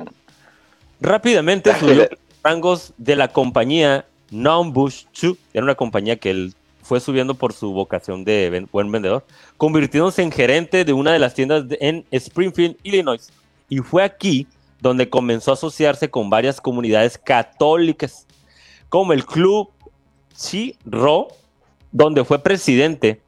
Rápidamente 1.00 1.74
subió 1.80 1.96
los 1.96 2.10
rangos 2.44 2.94
de 2.98 3.16
la 3.16 3.30
compañía 3.30 4.06
Bush 4.32 5.06
2, 5.22 5.38
era 5.54 5.64
una 5.64 5.76
compañía 5.76 6.18
que 6.18 6.30
él 6.32 6.54
fue 6.82 7.00
subiendo 7.00 7.34
por 7.36 7.54
su 7.54 7.72
vocación 7.74 8.24
de 8.24 8.50
ven- 8.50 8.70
buen 8.72 8.92
vendedor, 8.92 9.26
convirtiéndose 9.58 10.22
en 10.22 10.32
gerente 10.32 10.86
de 10.86 10.94
una 10.94 11.12
de 11.12 11.20
las 11.20 11.34
tiendas 11.34 11.68
de- 11.68 11.78
en 11.82 12.06
Springfield, 12.12 12.78
Illinois. 12.84 13.30
Y 13.70 13.80
fue 13.80 14.04
aquí 14.04 14.48
donde 14.80 15.10
comenzó 15.10 15.52
a 15.52 15.56
asociarse 15.56 16.10
con 16.10 16.30
varias 16.30 16.62
comunidades 16.62 17.18
católicas, 17.18 18.26
como 18.90 19.12
el 19.12 19.26
Club 19.26 19.70
Chi 20.36 20.78
Ro, 20.86 21.28
donde 21.92 22.24
fue 22.24 22.40
presidente 22.40 23.22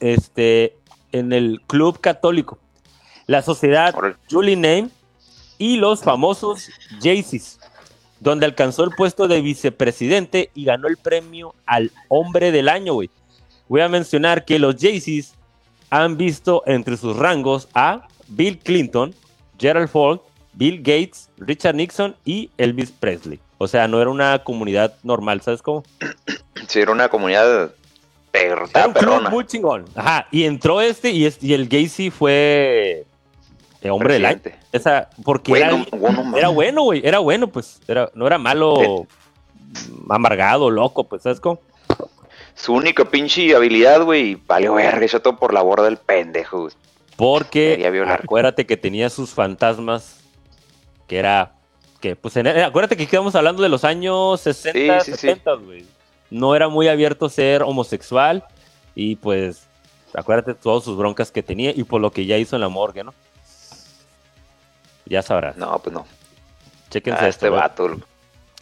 este, 0.00 0.76
en 1.12 1.32
el 1.32 1.60
Club 1.66 2.00
Católico, 2.00 2.58
la 3.26 3.42
Sociedad. 3.42 3.94
Julie 4.30 4.56
Name 4.56 4.90
y 5.56 5.76
los 5.76 6.02
famosos 6.02 6.68
Jaycees, 7.00 7.58
donde 8.24 8.46
alcanzó 8.46 8.82
el 8.84 8.90
puesto 8.90 9.28
de 9.28 9.40
vicepresidente 9.42 10.50
y 10.54 10.64
ganó 10.64 10.88
el 10.88 10.96
premio 10.96 11.54
al 11.66 11.92
hombre 12.08 12.50
del 12.52 12.68
año, 12.68 12.94
güey. 12.94 13.10
Voy 13.68 13.82
a 13.82 13.88
mencionar 13.88 14.44
que 14.44 14.58
los 14.58 14.76
Jaycees 14.80 15.34
han 15.90 16.16
visto 16.16 16.62
entre 16.66 16.96
sus 16.96 17.16
rangos 17.16 17.68
a 17.74 18.08
Bill 18.28 18.58
Clinton, 18.58 19.14
Gerald 19.58 19.88
Ford, 19.90 20.20
Bill 20.54 20.78
Gates, 20.78 21.28
Richard 21.36 21.74
Nixon 21.74 22.16
y 22.24 22.50
Elvis 22.56 22.90
Presley. 22.90 23.38
O 23.58 23.68
sea, 23.68 23.86
no 23.88 24.00
era 24.00 24.10
una 24.10 24.38
comunidad 24.42 24.94
normal, 25.02 25.40
¿sabes 25.42 25.60
cómo? 25.62 25.84
Sí, 26.66 26.80
era 26.80 26.92
una 26.92 27.08
comunidad 27.08 27.72
per- 28.30 28.58
Era 28.72 28.86
un 28.86 28.92
club 28.94 29.30
muy 29.30 29.44
chingón. 29.46 29.84
Ajá, 29.94 30.26
y 30.30 30.44
entró 30.44 30.80
este 30.80 31.10
y, 31.10 31.26
este- 31.26 31.46
y 31.46 31.52
el 31.54 31.68
Gacy 31.68 32.10
fue 32.10 33.04
el 33.84 33.90
hombre 33.92 34.14
del 34.14 34.24
año. 34.26 34.40
Esa, 34.72 35.08
porque 35.22 35.52
Güey, 35.52 35.62
era, 35.62 35.70
no- 35.72 35.86
no 35.92 36.22
mames. 36.22 36.38
era 36.38 36.48
bueno, 36.48 36.82
güey, 36.82 37.02
era 37.04 37.18
bueno, 37.20 37.46
pues, 37.48 37.80
era, 37.86 38.10
no 38.14 38.26
era 38.26 38.38
malo, 38.38 39.06
amargado, 40.08 40.70
loco, 40.70 41.04
pues, 41.04 41.22
¿sabes 41.22 41.40
cómo? 41.40 41.60
Su 42.54 42.72
única 42.72 43.04
pinche 43.04 43.54
habilidad, 43.54 44.02
güey, 44.04 44.36
valió 44.46 44.74
verga, 44.74 45.04
echó 45.04 45.20
todo 45.20 45.36
por 45.36 45.52
la 45.52 45.62
borda 45.62 45.84
del 45.84 45.96
pendejo, 45.96 46.62
güey. 46.62 46.72
Porque 47.16 47.88
acuérdate 48.08 48.66
que 48.66 48.76
tenía 48.76 49.08
sus 49.10 49.30
fantasmas, 49.30 50.20
que 51.06 51.18
era, 51.18 51.52
que 52.00 52.16
pues, 52.16 52.36
en- 52.36 52.46
acuérdate 52.48 52.96
que 52.96 53.06
quedamos 53.06 53.34
hablando 53.34 53.62
de 53.62 53.68
los 53.68 53.84
años 53.84 54.40
60, 54.40 55.00
Sí, 55.00 55.12
sí, 55.12 55.18
sí. 55.18 55.26
70, 55.28 55.52
güey. 55.54 55.84
No 56.30 56.56
era 56.56 56.68
muy 56.68 56.88
abierto 56.88 57.28
ser 57.28 57.62
homosexual 57.62 58.44
y 58.94 59.16
pues, 59.16 59.66
acuérdate 60.14 60.54
todas 60.54 60.82
sus 60.84 60.96
broncas 60.96 61.30
que 61.30 61.42
tenía 61.42 61.70
y 61.74 61.84
por 61.84 62.00
lo 62.00 62.10
que 62.10 62.26
ya 62.26 62.36
hizo 62.38 62.56
en 62.56 62.62
la 62.62 62.68
morgue, 62.68 63.04
¿no? 63.04 63.14
Ya 65.06 65.22
sabrás. 65.22 65.56
No, 65.56 65.78
pues 65.78 65.92
no. 65.94 66.06
Chéquense 66.90 67.24
Ah, 67.24 67.28
esto, 67.28 67.46
este 67.46 67.48
vato. 67.50 67.96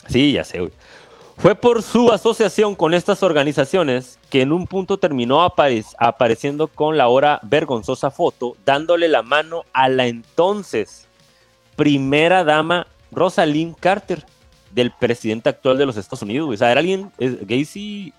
Sí, 0.09 0.33
ya 0.33 0.45
sé, 0.45 0.61
güey. 0.61 0.73
Fue 1.39 1.55
por 1.55 1.83
su 1.83 2.13
asociación 2.13 2.75
con 2.75 2.95
estas 2.95 3.23
organizaciones 3.23 4.19
que 4.31 4.43
en 4.43 4.53
un 4.53 4.67
punto 4.67 4.99
terminó 4.99 5.45
apare- 5.45 5.85
apareciendo 5.99 6.69
con 6.69 6.97
la 6.97 7.05
ahora 7.05 7.41
vergonzosa 7.43 8.11
foto, 8.11 8.57
dándole 8.65 9.09
la 9.09 9.23
mano 9.23 9.65
a 9.73 9.89
la 9.89 10.07
entonces 10.07 11.07
primera 11.77 12.45
dama 12.45 12.87
Rosalind 13.11 13.77
Carter, 13.79 14.25
del 14.73 14.91
presidente 14.91 15.49
actual 15.49 15.77
de 15.79 15.87
los 15.87 15.97
Estados 15.97 16.23
Unidos, 16.23 16.47
güey. 16.47 16.55
O 16.55 16.59
sea, 16.59 16.71
era 16.71 16.81
alguien, 16.81 17.11
Gacy 17.19 18.13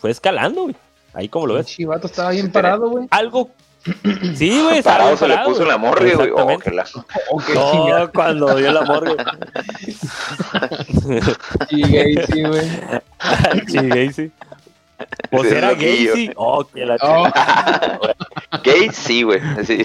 fue 0.00 0.10
escalando, 0.10 0.62
güey. 0.64 0.76
Ahí 1.14 1.28
como 1.28 1.46
lo 1.46 1.54
ves. 1.54 1.66
Chivato 1.66 2.06
estaba 2.06 2.30
bien 2.30 2.52
parado, 2.52 2.88
güey. 2.90 3.06
Algo... 3.10 3.50
Sí, 4.34 4.60
güey. 4.62 4.82
Parado 4.82 5.16
se 5.16 5.28
le 5.28 5.38
puso 5.38 5.62
en 5.62 5.68
la 5.68 5.78
morgue, 5.78 6.14
güey. 6.14 6.30
Oh, 6.34 6.58
que 6.58 6.70
la... 6.70 6.84
Oh, 7.30 7.40
chingada. 7.42 8.00
No, 8.06 8.12
cuando 8.12 8.54
dio 8.56 8.72
la 8.72 8.82
morgue. 8.82 9.16
Sí, 11.68 11.82
gay, 11.82 12.14
sí, 12.32 12.42
güey. 12.42 12.68
Sí, 13.68 13.78
Gacy. 13.88 14.32
Pues 15.30 15.52
era. 15.52 15.72
Gacy. 15.72 16.30
Oh, 16.36 16.64
que 16.64 16.84
la 16.86 16.96
Oh, 17.00 17.28
Gay, 18.64 18.88
sí, 18.92 19.22
güey. 19.22 19.40
Sí. 19.64 19.84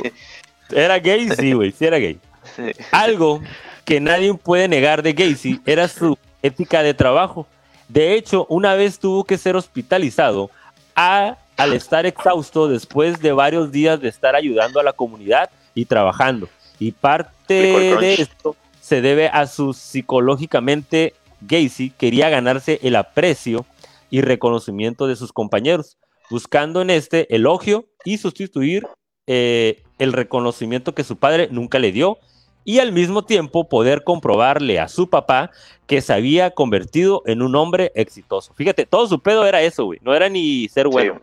Era 0.71 0.99
gay, 0.99 1.29
sí, 1.37 1.53
güey, 1.53 1.71
sí 1.71 1.85
era 1.85 1.97
gay. 1.97 2.19
Sí. 2.55 2.71
Algo 2.91 3.41
que 3.85 3.99
nadie 3.99 4.33
puede 4.33 4.67
negar 4.67 5.03
de 5.03 5.13
Gacy 5.13 5.61
era 5.65 5.87
su 5.87 6.17
ética 6.41 6.81
de 6.81 6.93
trabajo. 6.93 7.45
De 7.89 8.13
hecho, 8.15 8.45
una 8.49 8.73
vez 8.75 8.99
tuvo 8.99 9.25
que 9.25 9.37
ser 9.37 9.55
hospitalizado 9.57 10.49
a- 10.95 11.35
al 11.61 11.73
estar 11.73 12.07
exhausto 12.07 12.67
después 12.67 13.21
de 13.21 13.33
varios 13.33 13.71
días 13.71 14.01
de 14.01 14.09
estar 14.09 14.35
ayudando 14.35 14.79
a 14.79 14.83
la 14.83 14.93
comunidad 14.93 15.51
y 15.75 15.85
trabajando. 15.85 16.49
Y 16.79 16.91
parte 16.91 17.53
de 17.53 18.15
esto 18.15 18.55
se 18.79 19.01
debe 19.01 19.27
a 19.27 19.45
su 19.45 19.73
psicológicamente 19.73 21.13
Gacy 21.41 21.91
quería 21.91 22.29
ganarse 22.29 22.79
el 22.81 22.95
aprecio 22.95 23.67
y 24.09 24.21
reconocimiento 24.21 25.05
de 25.05 25.15
sus 25.15 25.31
compañeros, 25.31 25.99
buscando 26.31 26.81
en 26.81 26.89
este 26.89 27.33
elogio 27.35 27.85
y 28.05 28.17
sustituir 28.17 28.87
eh, 29.27 29.83
el 29.99 30.13
reconocimiento 30.13 30.95
que 30.95 31.03
su 31.03 31.17
padre 31.17 31.47
nunca 31.51 31.77
le 31.77 31.91
dio 31.91 32.17
y 32.63 32.79
al 32.79 32.91
mismo 32.91 33.23
tiempo 33.23 33.67
poder 33.67 34.03
comprobarle 34.03 34.79
a 34.79 34.87
su 34.87 35.09
papá 35.09 35.51
que 35.87 36.01
se 36.01 36.13
había 36.13 36.51
convertido 36.51 37.23
en 37.25 37.41
un 37.41 37.55
hombre 37.55 37.91
exitoso. 37.95 38.53
Fíjate, 38.53 38.85
todo 38.85 39.07
su 39.07 39.19
pedo 39.19 39.45
era 39.45 39.61
eso, 39.61 39.85
güey. 39.85 39.99
No 40.01 40.13
era 40.13 40.29
ni 40.29 40.67
ser 40.69 40.87
bueno. 40.87 41.19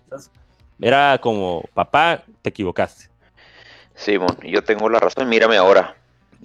Era 0.81 1.19
como, 1.21 1.65
papá, 1.75 2.23
te 2.43 2.51
equivocaste. 2.51 3.09
Sí, 3.95 4.19
mon, 4.19 4.37
yo 4.45 4.63
tengo 4.63 4.89
la 4.89 5.01
razón. 5.01 5.29
Mírame 5.29 5.57
ahora. 5.57 5.97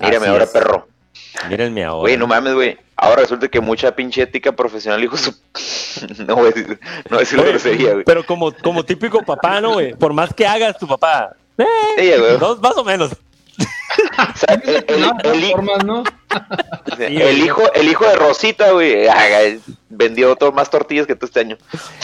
Mírame 0.01 0.17
Así 0.17 0.25
ahora, 0.27 0.43
es. 0.45 0.49
perro. 0.51 0.87
Mírenme 1.49 1.83
ahora. 1.83 2.01
Güey, 2.01 2.17
no 2.17 2.25
mames, 2.25 2.53
güey. 2.53 2.77
Ahora 2.95 3.21
resulta 3.21 3.47
que 3.47 3.59
mucha 3.59 3.95
pinche 3.95 4.21
ética 4.21 4.51
profesional, 4.51 5.03
hijo 5.03 5.17
su... 5.17 5.31
no 6.25 6.43
decir, 6.43 6.79
no 7.09 7.17
voy 7.17 7.17
a 7.17 7.19
decir 7.19 7.39
Oye, 7.39 7.49
grosería, 7.49 7.93
güey. 7.93 8.05
Pero 8.05 8.25
como, 8.25 8.51
como 8.51 8.83
típico 8.83 9.21
papá, 9.21 9.59
¿no, 9.61 9.73
güey? 9.73 9.93
Por 9.93 10.13
más 10.13 10.33
que 10.33 10.47
hagas 10.47 10.77
tu 10.77 10.87
papá. 10.87 11.35
eh, 11.57 11.65
Sí, 11.97 12.19
güey. 12.19 12.37
dos, 12.37 12.59
más 12.61 12.77
o 12.77 12.83
menos. 12.83 13.11
O 13.57 14.37
sea, 14.37 14.55
el, 14.63 14.85
el- 14.87 15.01
no, 15.01 15.17
el 15.23 15.43
hi- 15.43 15.51
formas, 15.51 15.83
¿no? 15.85 16.03
Sí, 16.97 17.03
el 17.03 17.13
güey. 17.21 17.41
hijo, 17.43 17.73
el 17.73 17.87
hijo 17.89 18.05
de 18.05 18.15
Rosita, 18.15 18.71
güey, 18.71 19.07
ah, 19.07 19.57
vendió 19.89 20.35
to- 20.35 20.51
más 20.51 20.69
tortillas 20.69 21.05
que 21.05 21.15
tú 21.15 21.25
este 21.27 21.41
año. 21.41 21.57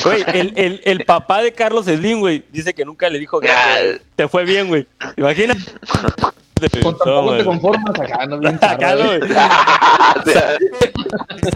Güey, 0.04 0.24
el, 0.34 0.54
el, 0.58 0.82
el 0.84 1.06
papá 1.06 1.42
de 1.42 1.52
Carlos 1.54 1.86
Slim, 1.86 2.20
güey, 2.20 2.44
dice 2.52 2.74
que 2.74 2.86
nunca 2.86 3.10
le 3.10 3.18
dijo 3.20 3.40
güey. 3.40 3.52
Te 4.16 4.28
fue 4.28 4.44
bien, 4.46 4.68
güey. 4.68 4.86
Imagina. 5.18 5.56
Con 6.82 6.98
tampoco 6.98 7.38
te 7.38 7.46
conformas 7.46 8.00
acá, 8.00 8.26
no 8.26 8.40
bien 8.40 8.56
Acá. 8.62 8.96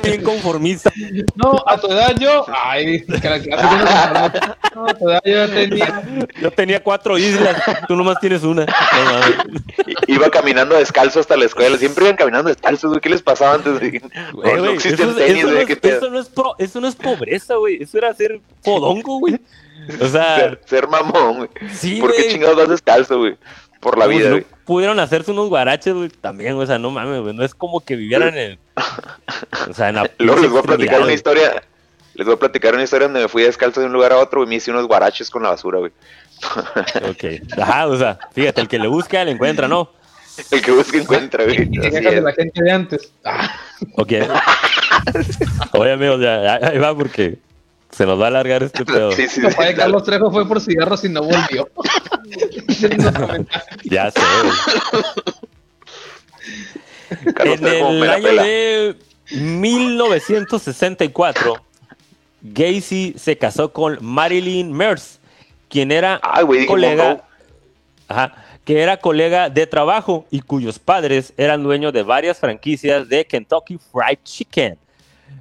Bien 0.03 0.23
conformista. 0.23 0.91
No, 1.35 1.63
a 1.65 1.77
tu 1.79 1.87
edad 1.87 2.15
yo, 2.19 2.45
ay, 2.53 3.03
no, 4.75 4.87
a 4.87 4.93
tu 4.93 5.09
edad 5.09 5.21
yo 5.25 5.49
tenía. 5.49 6.03
Yo 6.41 6.51
tenía 6.51 6.81
cuatro 6.83 7.17
islas, 7.17 7.61
tú 7.87 7.95
nomás 7.95 8.19
tienes 8.19 8.43
una. 8.43 8.65
Iba 10.07 10.29
caminando 10.29 10.75
descalzo 10.75 11.19
hasta 11.19 11.35
la 11.37 11.45
escuela. 11.45 11.77
Siempre 11.77 12.05
iban 12.05 12.15
caminando 12.17 12.49
descalzos, 12.49 12.89
güey. 12.89 13.01
¿Qué 13.01 13.09
les 13.09 13.21
pasaba 13.21 13.55
antes? 13.55 13.79
de- 13.79 14.01
Güey, 14.33 14.55
no, 14.55 14.65
existen 14.69 15.15
tenis, 15.15 15.43
eso 15.43 15.47
no 15.47 15.53
güey. 15.65 15.77
eso 15.83 16.09
no 16.09 16.19
es 16.19 16.29
pro- 16.29 16.55
eso 16.57 16.81
no 16.81 16.87
es 16.87 16.95
pobreza, 16.95 17.55
güey. 17.55 17.81
Eso 17.81 17.97
era 17.97 18.13
ser 18.13 18.39
podongo, 18.63 19.19
güey. 19.19 19.39
O 19.99 20.07
sea, 20.07 20.37
Ser, 20.37 20.61
ser 20.65 20.87
mamón, 20.87 21.37
güey. 21.39 21.49
sí, 21.73 21.99
¿Por 21.99 22.15
qué 22.15 22.29
chingados 22.29 22.55
vas 22.55 22.69
descalzo, 22.69 23.17
güey? 23.19 23.35
Por 23.83 23.97
la 23.97 24.07
vida, 24.07 24.19
si 24.19 24.25
no 24.25 24.31
güey. 24.31 24.45
pudieron 24.65 24.99
hacerse 24.99 25.31
unos 25.31 25.49
guaraches, 25.49 25.93
güey, 25.93 26.09
también, 26.09 26.53
o 26.55 26.65
sea, 26.65 26.79
no 26.79 26.89
mames, 26.89 27.21
güey. 27.21 27.35
No 27.35 27.43
es 27.43 27.53
como 27.53 27.81
que 27.81 27.95
vivieran 27.95 28.35
en. 28.37 28.57
O 29.69 29.73
sea, 29.73 29.89
en 29.89 29.95
la. 29.95 30.09
Luego 30.17 30.41
les 30.41 30.49
voy 30.49 30.59
a 30.59 30.63
platicar 30.63 31.01
una 31.01 31.13
historia. 31.13 31.61
Les 32.15 32.25
voy 32.25 32.35
a 32.35 32.39
platicar 32.39 32.73
una 32.73 32.83
historia 32.83 33.07
donde 33.07 33.21
me 33.21 33.27
fui 33.27 33.43
descalzo 33.43 33.81
de 33.81 33.87
un 33.87 33.93
lugar 33.93 34.13
a 34.13 34.19
otro 34.19 34.43
y 34.43 34.47
me 34.47 34.55
hice 34.55 34.71
unos 34.71 34.87
guaraches 34.87 35.29
con 35.29 35.43
la 35.43 35.49
basura, 35.49 35.79
güey. 35.79 35.91
Ok. 37.09 37.59
Ajá, 37.59 37.87
o 37.87 37.97
sea, 37.97 38.19
fíjate, 38.33 38.61
el 38.61 38.67
que 38.67 38.79
le 38.79 38.87
busca, 38.87 39.23
le 39.25 39.31
encuentra, 39.31 39.67
¿no? 39.67 39.89
El 40.51 40.61
que 40.61 40.71
busque 40.71 40.99
encuentra, 40.99 41.43
güey. 41.43 41.65
De 41.65 41.87
es. 41.87 42.23
la 42.23 42.33
gente 42.33 42.63
de 42.63 42.71
antes. 42.71 43.11
Ah, 43.23 43.53
Ok. 43.97 44.13
Oye, 45.73 45.91
amigos, 45.91 46.21
ya, 46.21 46.55
ahí 46.55 46.77
va 46.77 46.95
porque 46.95 47.37
se 47.91 48.05
nos 48.05 48.19
va 48.19 48.25
a 48.25 48.27
alargar 48.27 48.63
este 48.63 48.85
pedo. 48.85 49.11
Sí, 49.11 49.27
sí, 49.27 49.39
el 49.41 49.47
papá 49.47 49.63
sí, 49.63 49.69
de 49.69 49.75
Carlos 49.75 50.03
Trejo 50.03 50.31
fue 50.31 50.47
por 50.47 50.59
cigarros 50.61 51.03
y 51.03 51.09
no 51.09 51.23
volvió. 51.23 51.69
Ya 53.83 54.11
sé, 54.11 54.21
En 57.45 57.65
el 57.65 58.09
año 58.09 58.33
de 58.33 58.97
1964, 59.31 61.55
Gacy 62.41 63.13
se 63.17 63.37
casó 63.37 63.71
con 63.71 63.97
Marilyn 64.01 64.73
Merce, 64.73 65.19
quien 65.69 65.91
era 65.91 66.19
Ay, 66.23 66.65
colega, 66.65 67.23
ajá, 68.07 68.33
que 68.65 68.81
era 68.81 68.97
colega 68.97 69.49
de 69.49 69.67
trabajo 69.67 70.25
y 70.29 70.41
cuyos 70.41 70.79
padres 70.79 71.33
eran 71.37 71.63
dueños 71.63 71.93
de 71.93 72.03
varias 72.03 72.39
franquicias 72.39 73.07
de 73.09 73.25
Kentucky 73.25 73.79
Fried 73.91 74.19
Chicken. 74.23 74.77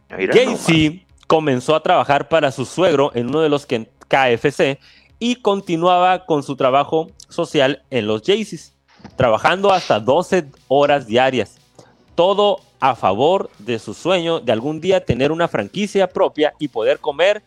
Gacy 0.08 1.04
comenzó 1.26 1.74
a 1.74 1.82
trabajar 1.82 2.28
para 2.28 2.52
su 2.52 2.64
suegro 2.64 3.10
en 3.14 3.28
uno 3.28 3.40
de 3.40 3.48
los 3.48 3.66
KFC 3.66 4.78
y 5.22 5.36
continuaba 5.36 6.26
con 6.26 6.42
su 6.42 6.56
trabajo 6.56 7.08
social 7.28 7.84
en 7.90 8.08
los 8.08 8.22
Jaycees, 8.22 8.74
trabajando 9.14 9.72
hasta 9.72 10.00
12 10.00 10.46
horas 10.66 11.06
diarias. 11.06 11.58
Todo 12.16 12.58
a 12.80 12.96
favor 12.96 13.48
de 13.60 13.78
su 13.78 13.94
sueño 13.94 14.40
de 14.40 14.50
algún 14.50 14.80
día 14.80 15.04
tener 15.04 15.30
una 15.30 15.46
franquicia 15.46 16.08
propia 16.08 16.54
y 16.58 16.66
poder 16.66 16.98
comer 16.98 17.40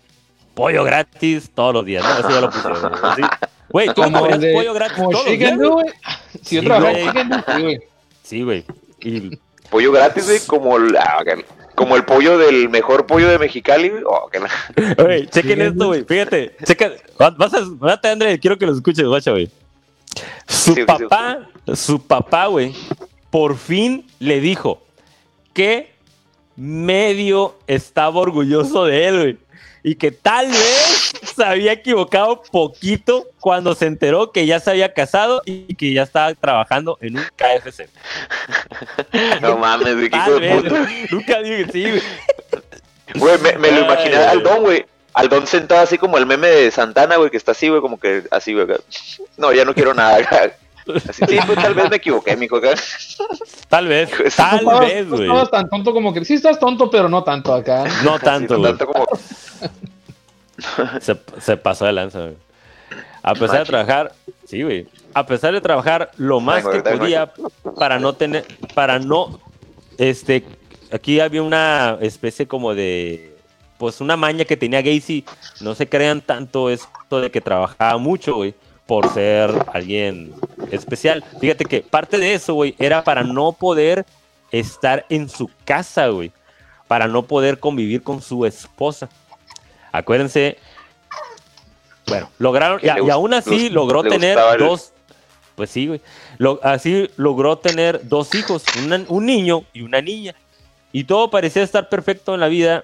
pollo 0.53 0.85
gratis 0.85 1.51
todos 1.53 1.73
los 1.73 1.83
días. 1.83 2.05
¿no? 2.05 2.17
Eso 2.17 2.29
ya 2.29 2.39
lo 2.39 2.49
pusieron. 2.49 2.93
Güey, 3.67 3.87
¿tú 3.93 4.03
comerías 4.03 4.39
de 4.39 4.53
pollo 4.53 4.73
gratis 4.73 4.95
como 4.95 5.09
todos 5.09 5.27
los 5.27 5.37
días? 5.37 5.59
Si 6.43 6.61
Sí, 6.61 6.65
güey. 6.65 7.05
Chicken 7.07 7.43
sí, 7.45 7.61
güey. 7.61 7.79
Sí, 8.23 8.43
güey. 8.43 8.65
Y 9.01 9.37
Pollo 9.69 9.91
gratis, 9.91 10.25
güey, 10.27 10.39
como, 10.47 10.75
ok. 10.75 11.45
Como 11.75 11.95
el 11.95 12.05
pollo 12.05 12.37
del 12.37 12.69
mejor 12.69 13.05
pollo 13.05 13.27
de 13.29 13.37
Mexicali, 13.37 13.89
güey. 13.89 14.03
Oh, 14.05 14.29
que 14.29 14.39
la- 14.39 14.49
Oye, 15.05 15.27
chequen 15.27 15.57
Sí, 15.59 15.61
esto, 15.65 15.87
güey. 15.87 16.03
Fíjate, 16.05 16.55
checa. 16.65 16.91
Vas 17.37 17.53
a, 17.53 17.61
mate, 17.79 18.07
André, 18.09 18.39
quiero 18.39 18.57
que 18.57 18.65
lo 18.65 18.73
escuches, 18.73 19.05
guacha, 19.05 19.31
güey. 19.31 19.49
Su 20.47 20.73
Sí, 20.73 20.81
sí, 20.81 20.85
papá, 20.85 21.49
su 21.73 22.01
papá, 22.01 22.45
güey, 22.47 22.73
por 23.29 23.57
fin 23.57 24.07
le 24.19 24.39
dijo 24.39 24.81
que 25.53 25.91
medio 26.55 27.55
estaba 27.67 28.19
orgulloso 28.19 28.85
de 28.85 29.07
él, 29.07 29.19
güey. 29.19 29.37
Y 29.83 29.95
que 29.95 30.11
tal 30.11 30.47
vez 30.47 31.04
se 31.35 31.43
había 31.43 31.73
equivocado 31.73 32.41
poquito 32.51 33.25
cuando 33.39 33.75
se 33.75 33.85
enteró 33.87 34.31
que 34.31 34.45
ya 34.45 34.59
se 34.59 34.71
había 34.71 34.93
casado 34.93 35.41
y 35.45 35.75
que 35.75 35.93
ya 35.93 36.03
estaba 36.03 36.33
trabajando 36.33 36.97
en 37.01 37.17
un 37.17 37.23
KFC. 37.35 37.89
No 39.41 39.57
mames, 39.57 39.95
güey, 39.95 40.09
qué 40.09 40.17
hijo 40.17 40.31
de 40.33 40.39
vez. 40.39 40.63
puta. 40.63 40.87
Nunca 41.11 41.41
dije 41.41 41.65
sí, 41.71 41.89
güey. 41.89 42.01
Güey, 43.15 43.37
me, 43.39 43.57
me 43.57 43.71
lo 43.71 43.81
imaginé 43.85 44.15
al 44.17 44.43
Don, 44.43 44.61
güey. 44.61 44.85
Al 45.13 45.29
Don 45.29 45.47
sentado 45.47 45.81
así 45.81 45.97
como 45.97 46.17
el 46.17 46.25
meme 46.25 46.47
de 46.47 46.71
Santana, 46.71 47.15
güey, 47.17 47.29
que 47.29 47.37
está 47.37 47.51
así, 47.51 47.69
güey, 47.69 47.79
como 47.81 47.99
que 47.99 48.23
así, 48.31 48.53
güey. 48.53 48.67
No, 49.37 49.53
ya 49.53 49.63
no 49.63 49.73
quiero 49.73 49.93
nada. 49.93 50.17
Así, 51.09 51.23
sí, 51.27 51.39
pues 51.47 51.57
tal 51.59 51.73
vez 51.73 51.89
me 51.89 51.95
equivoqué, 51.95 52.35
mijo. 52.37 52.57
acá. 52.57 52.75
Tal 53.69 53.87
vez, 53.87 54.09
tal 54.35 54.63
No 54.63 54.79
vez, 54.81 55.05
no 55.07 55.15
güey. 55.15 55.27
estabas 55.27 55.49
tan 55.51 55.69
tonto 55.69 55.93
como 55.93 56.13
que. 56.13 56.23
Sí, 56.25 56.35
estás 56.35 56.59
tonto, 56.59 56.89
pero 56.91 57.09
no 57.09 57.23
tanto 57.23 57.53
acá. 57.53 57.85
No 58.03 58.19
tanto, 58.19 58.53
no 58.55 58.59
güey. 58.59 58.71
tanto 58.71 58.87
como. 58.93 59.07
Se, 61.01 61.17
se 61.39 61.57
pasó 61.57 61.85
de 61.85 61.93
lanza, 61.93 62.19
güey. 62.19 62.37
A 63.23 63.33
pesar 63.33 63.59
de 63.59 63.65
trabajar, 63.65 64.13
sí, 64.45 64.61
güey. 64.61 64.87
A 65.13 65.25
pesar 65.25 65.53
de 65.53 65.61
trabajar 65.61 66.11
lo 66.17 66.39
más 66.39 66.63
que 66.67 66.81
podía 66.81 67.31
para 67.75 67.97
no 67.97 68.13
tener, 68.13 68.45
para 68.75 68.99
no, 68.99 69.39
este, 69.97 70.45
aquí 70.91 71.19
había 71.19 71.41
una 71.41 71.97
especie 72.01 72.47
como 72.47 72.75
de, 72.75 73.35
pues 73.77 73.99
una 74.01 74.15
maña 74.15 74.45
que 74.45 74.57
tenía 74.57 74.81
Gacy. 74.81 75.25
No 75.61 75.73
se 75.73 75.89
crean 75.89 76.21
tanto 76.21 76.69
esto 76.69 77.19
de 77.19 77.31
que 77.31 77.41
trabajaba 77.41 77.97
mucho, 77.97 78.35
güey, 78.35 78.53
por 78.85 79.11
ser 79.11 79.51
alguien 79.73 80.33
especial. 80.71 81.23
Fíjate 81.39 81.65
que 81.65 81.81
parte 81.81 82.17
de 82.17 82.35
eso, 82.35 82.53
güey, 82.53 82.75
era 82.77 83.03
para 83.03 83.23
no 83.23 83.53
poder 83.53 84.05
estar 84.51 85.05
en 85.09 85.29
su 85.29 85.49
casa, 85.65 86.09
güey. 86.09 86.31
Para 86.87 87.07
no 87.07 87.23
poder 87.23 87.59
convivir 87.59 88.03
con 88.03 88.21
su 88.21 88.45
esposa. 88.45 89.09
Acuérdense. 89.97 90.57
Bueno, 92.07 92.29
lograron, 92.37 92.79
y, 92.83 92.85
y 92.85 93.09
aún 93.09 93.33
así 93.33 93.69
logró 93.69 94.03
tener 94.03 94.37
el- 94.53 94.59
dos. 94.59 94.91
Pues 95.55 95.69
sí, 95.69 95.87
güey. 95.87 96.01
Lo- 96.37 96.59
así 96.63 97.09
logró 97.15 97.57
tener 97.57 98.07
dos 98.07 98.35
hijos, 98.35 98.63
una- 98.83 99.03
un 99.07 99.25
niño 99.25 99.63
y 99.73 99.81
una 99.81 100.01
niña. 100.01 100.35
Y 100.91 101.05
todo 101.05 101.29
parecía 101.29 101.63
estar 101.63 101.87
perfecto 101.89 102.33
en 102.33 102.41
la 102.41 102.47
vida 102.47 102.83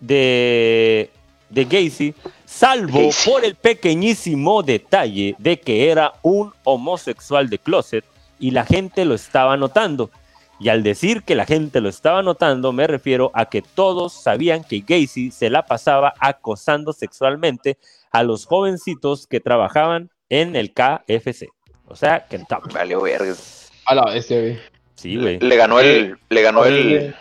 de, 0.00 1.10
de 1.50 1.64
Gacy, 1.64 2.14
salvo 2.44 3.06
Gacy. 3.06 3.30
por 3.30 3.44
el 3.44 3.54
pequeñísimo 3.56 4.62
detalle 4.62 5.34
de 5.38 5.58
que 5.60 5.90
era 5.90 6.12
un 6.22 6.52
homosexual 6.64 7.48
de 7.50 7.58
closet 7.58 8.04
y 8.38 8.50
la 8.52 8.64
gente 8.64 9.04
lo 9.04 9.14
estaba 9.14 9.56
notando. 9.56 10.10
Y 10.58 10.70
al 10.70 10.82
decir 10.82 11.22
que 11.22 11.34
la 11.34 11.44
gente 11.44 11.80
lo 11.80 11.88
estaba 11.88 12.22
notando, 12.22 12.72
me 12.72 12.86
refiero 12.86 13.30
a 13.34 13.46
que 13.46 13.62
todos 13.62 14.12
sabían 14.12 14.64
que 14.64 14.80
Gacy 14.80 15.30
se 15.30 15.50
la 15.50 15.66
pasaba 15.66 16.14
acosando 16.18 16.92
sexualmente 16.92 17.78
a 18.10 18.22
los 18.22 18.46
jovencitos 18.46 19.26
que 19.26 19.40
trabajaban 19.40 20.10
en 20.30 20.56
el 20.56 20.72
KFC. 20.72 21.48
O 21.88 21.94
sea, 21.94 22.26
Kentucky. 22.26 22.72
Vale, 22.72 22.96
verga. 22.96 23.34
A 23.84 23.94
la 23.94 24.04
bestia, 24.06 24.40
güey. 24.40 24.58
Sí, 24.94 25.16
güey. 25.16 25.38
Le 25.40 25.56
ganó 25.56 25.78
el. 25.78 26.16
Le 26.30 26.42
ganó 26.42 26.64
el. 26.64 27.14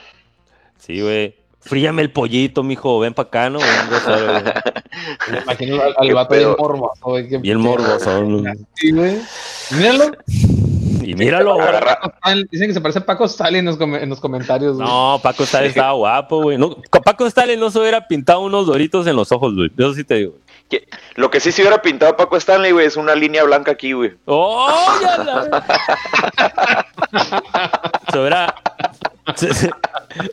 Sí, 0.77 1.01
güey. 1.01 1.35
Fríame 1.59 2.03
el 2.03 2.11
pollito, 2.11 2.63
mijo. 2.63 2.99
Ven 2.99 3.13
para 3.13 3.27
acá, 3.27 3.49
¿no? 3.49 3.59
Me 5.31 5.39
imagino 5.39 5.81
al, 5.81 5.93
al 5.97 6.13
vato 6.13 6.35
bien 6.35 6.55
morboso, 6.57 7.01
güey. 7.01 7.37
Bien 7.39 7.59
morbosón. 7.59 8.67
Sí, 8.75 8.91
güey. 8.91 9.17
Míralo. 9.71 10.11
Y 11.15 11.19
míralo. 11.25 11.59
Agarra- 11.59 11.99
Dicen 12.51 12.67
que 12.67 12.73
se 12.73 12.81
parece 12.81 12.99
a 12.99 13.05
Paco 13.05 13.25
Stalin 13.25 13.59
en 13.59 13.65
los, 13.65 13.77
come- 13.77 14.01
en 14.03 14.09
los 14.09 14.19
comentarios, 14.19 14.75
güey. 14.77 14.87
No, 14.87 15.19
Paco 15.23 15.43
Stalin 15.43 15.69
estaba 15.69 15.93
guapo, 15.93 16.41
güey. 16.43 16.57
No, 16.57 16.75
Paco 17.03 17.25
Stalin 17.27 17.59
no 17.59 17.71
se 17.71 17.79
hubiera 17.79 18.07
pintado 18.07 18.41
unos 18.41 18.67
doritos 18.67 19.07
en 19.07 19.15
los 19.15 19.31
ojos, 19.31 19.55
güey. 19.55 19.71
Eso 19.77 19.93
sí 19.93 20.03
te 20.03 20.15
digo. 20.15 20.33
Lo 21.15 21.29
que 21.29 21.39
sí 21.39 21.51
se 21.51 21.61
hubiera 21.61 21.81
pintado 21.81 22.17
Paco 22.17 22.35
Stanley, 22.37 22.71
güey, 22.71 22.87
es 22.87 22.97
una 22.97 23.13
línea 23.15 23.43
blanca 23.43 23.71
aquí, 23.71 23.93
güey. 23.93 24.13
¡Oh! 24.25 24.67
ya 25.01 25.17
la- 25.23 26.85
Se 28.11 28.19
hubiera. 28.19 28.55
Se, 29.35 29.53
se, 29.53 29.69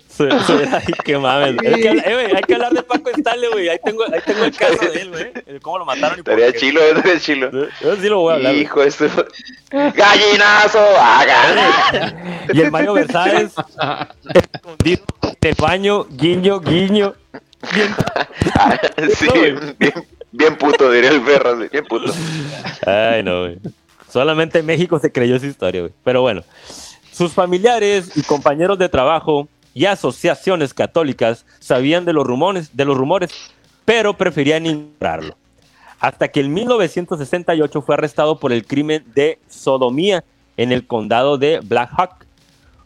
se- 0.08 0.40
se 0.40 0.52
hubiera. 0.54 0.76
Ay, 0.78 0.94
qué 1.04 1.16
mames. 1.18 1.56
Hay 1.60 1.80
que, 1.80 1.88
hablar- 1.88 2.04
eh, 2.08 2.32
hay 2.36 2.42
que 2.42 2.54
hablar 2.54 2.72
de 2.74 2.82
Paco 2.82 3.10
Stalin, 3.10 3.50
güey. 3.52 3.68
Ahí 3.70 3.78
tengo, 3.84 4.04
ahí 4.04 4.20
tengo 4.24 4.44
el 4.44 4.54
caso 4.56 4.78
de 4.92 5.00
él, 5.00 5.10
güey. 5.10 5.60
Cómo 5.62 5.78
lo 5.78 5.84
mataron 5.86 6.18
y 6.18 6.22
por 6.22 6.38
Estaría 6.38 6.60
chilo, 6.60 6.80
eh, 6.80 6.88
estaría 6.90 7.18
chilo. 7.20 7.50
Yo 7.80 7.96
sí 7.96 8.08
lo 8.08 8.18
voy 8.20 8.32
a 8.32 8.36
hablar. 8.36 8.54
Hijo 8.54 8.80
de 8.82 8.90
su... 8.90 9.08
¡Gallinazo! 9.70 10.78
¡Haga! 10.98 12.14
Y 12.52 12.60
el 12.60 12.70
Mario 12.70 12.94
Versáez 12.94 13.52
escondido 14.34 15.02
en 15.22 15.36
el 15.48 15.54
baño, 15.58 16.06
guiño, 16.10 16.60
guiño. 16.60 17.14
Bien- 17.74 17.94
Sí, 19.16 19.26
No, 19.26 19.32
güey. 19.40 19.52
bien, 19.78 19.92
bien 20.32 20.56
puto, 20.56 20.90
diría 20.90 21.10
el 21.10 21.22
perro, 21.22 21.60
sí, 21.62 21.68
bien 21.72 21.84
puto. 21.86 22.12
Ay, 22.86 23.22
no, 23.22 23.40
güey. 23.42 23.58
Solamente 24.10 24.58
en 24.58 24.66
México 24.66 24.98
se 24.98 25.10
creyó 25.10 25.36
esa 25.36 25.46
historia, 25.46 25.80
güey. 25.82 25.92
Pero 26.04 26.20
bueno, 26.20 26.42
sus 27.12 27.32
familiares 27.32 28.16
y 28.16 28.22
compañeros 28.22 28.78
de 28.78 28.88
trabajo 28.88 29.46
y 29.74 29.84
asociaciones 29.84 30.74
católicas 30.74 31.46
sabían 31.60 32.04
de 32.04 32.12
los 32.12 32.26
rumores, 32.26 32.76
de 32.76 32.84
los 32.84 32.96
rumores, 32.96 33.30
pero 33.84 34.14
preferían 34.14 34.66
ignorarlo. 34.66 35.36
Hasta 36.00 36.28
que 36.28 36.40
en 36.40 36.52
1968 36.52 37.82
fue 37.82 37.94
arrestado 37.94 38.38
por 38.38 38.52
el 38.52 38.66
crimen 38.66 39.04
de 39.14 39.38
sodomía 39.48 40.24
en 40.56 40.72
el 40.72 40.86
condado 40.86 41.38
de 41.38 41.60
Black 41.60 41.90
Hawk. 41.96 42.26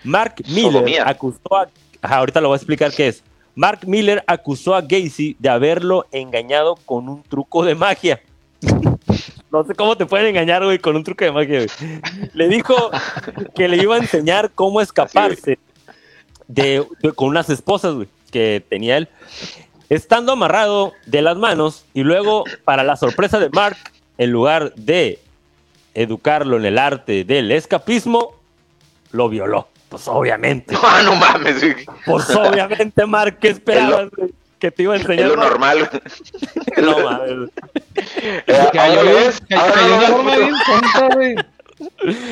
Mark 0.05 0.35
Miller 0.49 0.72
Sodomía. 0.72 1.09
acusó 1.09 1.57
a... 1.57 1.68
Ahorita 2.03 2.41
lo 2.41 2.49
voy 2.49 2.57
a 2.57 2.59
explicar 2.59 2.93
qué 2.93 3.09
es. 3.09 3.22
Mark 3.55 3.81
Miller 3.87 4.22
acusó 4.27 4.74
a 4.74 4.83
Gacy 4.83 5.37
de 5.39 5.49
haberlo 5.49 6.07
engañado 6.12 6.77
con 6.85 7.09
un 7.09 7.22
truco 7.22 7.64
de 7.64 7.74
magia. 7.74 8.20
No 9.57 9.64
sé 9.64 9.74
cómo 9.74 9.96
te 9.96 10.04
pueden 10.07 10.26
engañar, 10.28 10.62
güey, 10.64 10.78
con 10.78 10.96
un 10.96 11.02
truco 11.04 11.24
de 11.24 11.32
magia, 11.32 11.59
güey. 11.64 12.00
Le 12.34 12.48
dijo 12.48 12.90
que 13.54 13.68
le 13.68 13.78
iba 13.78 13.94
a 13.94 13.98
enseñar 13.98 14.50
cómo 14.54 14.80
escaparse 14.82 15.59
de, 16.46 16.86
de- 17.00 17.12
con 17.12 17.28
unas 17.28 17.48
esposas, 17.48 17.94
güey, 17.94 18.09
que 18.30 18.62
tenía 18.68 18.98
él. 18.98 19.09
Estando 19.88 20.32
amarrado 20.32 20.92
de 21.07 21.22
las 21.22 21.36
manos 21.38 21.84
y 21.94 22.02
luego, 22.02 22.44
para 22.64 22.82
la 22.84 22.96
sorpresa 22.96 23.38
de 23.38 23.48
Mark, 23.50 23.76
en 24.18 24.30
lugar 24.30 24.74
de 24.74 25.20
educarlo 25.94 26.57
en 26.59 26.66
el 26.66 26.78
arte 26.78 27.24
del 27.24 27.50
escapismo, 27.50 28.34
lo 29.12 29.28
violó. 29.30 29.68
Pues 29.88 30.07
obviamente. 30.09 30.74
No, 30.74 31.02
no 31.04 31.14
mames, 31.16 31.61
güey. 31.62 31.86
Pues 32.04 32.28
obviamente, 32.36 33.07
Mark, 33.07 33.38
¿qué 33.40 33.48
esperabas, 33.48 34.11
güey? 34.11 34.30
Que 34.59 34.70
te 34.70 34.82
iba 34.84 34.94
a 34.94 34.96
Es 34.96 35.02
enseñar. 35.02 35.28
lo 35.28 35.36
Mark? 35.36 35.48
normal. 35.50 35.90
No 36.76 36.98
mames. 36.98 37.50
Eh, 37.96 38.42
Cayó, 38.72 39.02
lo 39.02 39.11
cayó 39.48 40.00
lo 40.00 40.07
forma 40.09 40.36
bien 40.36 40.54
tonta, 40.66 41.14
güey. 41.14 41.34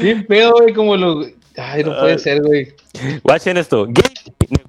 Bien 0.03 0.27
pedo, 0.27 0.53
güey, 0.53 0.75
como 0.75 0.97
lo. 0.97 1.27
Ay, 1.57 1.85
no 1.85 1.99
puede 1.99 2.19
ser, 2.19 2.43
güey. 2.43 2.75
Watchen 3.23 3.57
esto. 3.57 3.87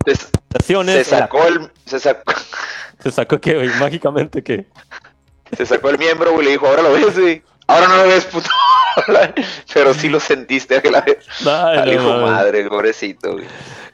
Se, 0.05 1.03
sacó 1.03 1.45
el, 1.47 1.69
se 1.85 1.99
sacó, 1.99 2.33
se 3.03 3.11
sacó 3.11 3.39
que, 3.41 3.55
güey, 3.55 3.69
mágicamente 3.79 4.41
que. 4.43 4.65
se 5.57 5.65
sacó 5.65 5.89
el 5.89 5.97
miembro, 5.97 6.31
güey, 6.33 6.45
le 6.45 6.51
dijo, 6.51 6.67
ahora 6.67 6.81
lo 6.83 6.93
ves, 6.93 7.17
güey. 7.19 7.41
Ahora 7.67 7.87
no 7.87 7.97
lo 7.97 8.07
ves, 8.07 8.25
puto. 8.25 8.49
Pero 9.73 9.93
sí 9.93 10.07
lo 10.07 10.19
sentiste 10.19 10.81
la 10.89 11.01
vez. 11.01 11.17
Ay, 11.45 11.77
Al 11.79 11.85
no 11.87 11.93
hijo 11.93 12.17
madre, 12.21 12.65
pobrecito, 12.69 13.33
güey. 13.33 13.45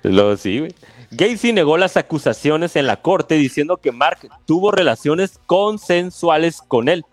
Lo 0.04 0.36
sí, 0.38 0.60
güey. 0.60 0.76
Gacy 1.14 1.52
negó 1.52 1.78
las 1.78 1.98
acusaciones 1.98 2.78
en 2.78 2.88
la 2.88 3.02
corte 3.02 3.36
diciendo 3.36 3.76
que 3.78 3.92
Mark 3.92 4.30
tuvo 4.46 4.72
relaciones 4.72 5.40
consensuales 5.46 6.62
con 6.66 6.88
él. 6.88 7.04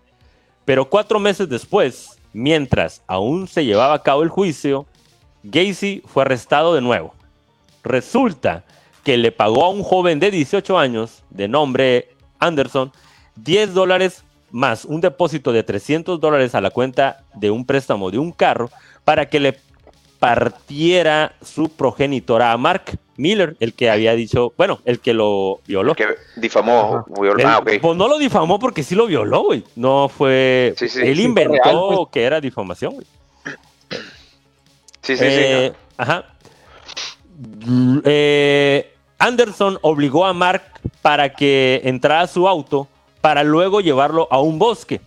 Pero 0.63 0.89
cuatro 0.89 1.19
meses 1.19 1.49
después, 1.49 2.17
mientras 2.31 3.01
aún 3.07 3.49
se 3.49 3.65
llevaba 3.65 3.93
a 3.95 4.03
cabo 4.03 4.23
el 4.23 4.29
juicio, 4.29 4.85
Gacy 5.43 6.01
fue 6.05 6.23
arrestado 6.23 6.73
de 6.73 6.81
nuevo. 6.81 7.13
Resulta 7.83 8.63
que 9.03 9.17
le 9.17 9.33
pagó 9.33 9.65
a 9.65 9.69
un 9.69 9.83
joven 9.83 10.19
de 10.19 10.31
18 10.31 10.79
años, 10.79 11.23
de 11.29 11.49
nombre 11.49 12.09
Anderson, 12.39 12.93
10 13.35 13.73
dólares 13.73 14.23
más 14.51 14.85
un 14.85 15.01
depósito 15.01 15.51
de 15.51 15.63
300 15.63 16.19
dólares 16.19 16.55
a 16.55 16.61
la 16.61 16.71
cuenta 16.71 17.23
de 17.35 17.51
un 17.51 17.65
préstamo 17.65 18.11
de 18.11 18.17
un 18.17 18.31
carro 18.31 18.69
para 19.03 19.27
que 19.27 19.39
le 19.39 19.59
partiera 20.19 21.33
su 21.41 21.69
progenitora 21.69 22.51
a 22.51 22.57
Mark 22.57 22.97
Miller, 23.19 23.55
el 23.59 23.73
que 23.73 23.89
había 23.89 24.13
dicho, 24.15 24.53
bueno, 24.57 24.79
el 24.85 24.99
que 24.99 25.13
lo 25.13 25.59
violó. 25.67 25.93
Que 25.93 26.07
difamó. 26.37 27.05
Él- 27.21 27.45
Ah. 27.45 27.61
Pues 27.63 27.97
no 27.97 28.07
lo 28.07 28.17
difamó 28.17 28.57
porque 28.59 28.81
sí 28.81 28.95
lo 28.95 29.05
violó, 29.07 29.43
güey. 29.43 29.63
No 29.75 30.07
fue. 30.09 30.73
Sí, 30.77 30.87
sí. 30.87 31.01
él 31.03 31.17
Sí, 31.17 31.23
inventó 31.23 31.51
real, 31.63 31.77
pues. 31.97 32.07
que 32.13 32.23
era 32.23 32.39
difamación, 32.41 32.93
güey. 32.93 33.05
Sí, 35.01 35.17
sí, 35.17 35.23
Eh, 35.25 35.73
Ajá. 35.97 36.25
Eh, 38.05 38.93
Anderson 39.17 39.77
obligó 39.81 40.25
a 40.25 40.33
Mark 40.33 40.63
para 41.01 41.33
que 41.33 41.81
entrara 41.83 42.21
a 42.21 42.27
su 42.27 42.47
auto 42.47 42.87
para 43.21 43.43
luego 43.43 43.81
llevarlo 43.81 44.27
a 44.31 44.39
un 44.39 44.59
bosque. 44.59 45.01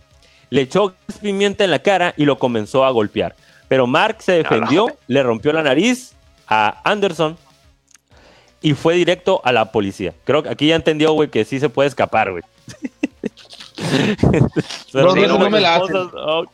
Le 0.49 0.61
echó 0.61 0.93
pimienta 1.21 1.63
en 1.63 1.71
la 1.71 1.79
cara 1.79 2.13
y 2.15 2.25
lo 2.25 2.37
comenzó 2.37 2.85
a 2.85 2.91
golpear. 2.91 3.35
Pero 3.67 3.87
Mark 3.87 4.17
se 4.19 4.33
defendió, 4.33 4.87
le 5.07 5.23
rompió 5.23 5.51
la 5.51 5.63
nariz 5.63 6.13
a 6.47 6.79
Anderson 6.83 7.37
y 8.63 8.73
fue 8.73 8.95
directo 8.95 9.41
a 9.43 9.51
la 9.51 9.71
policía. 9.71 10.13
Creo 10.23 10.41
que 10.41 10.49
aquí 10.49 10.67
ya 10.67 10.75
entendió, 10.75 11.11
güey, 11.11 11.29
que 11.29 11.43
sí 11.43 11.59
se 11.59 11.69
puede 11.69 11.89
escapar, 11.89 12.31
güey. 12.31 12.43
Pero 14.93 15.15
no 15.15 15.49
me 15.49 15.59
la 15.59 15.75
esposas, 15.75 16.07
oh, 16.15 16.45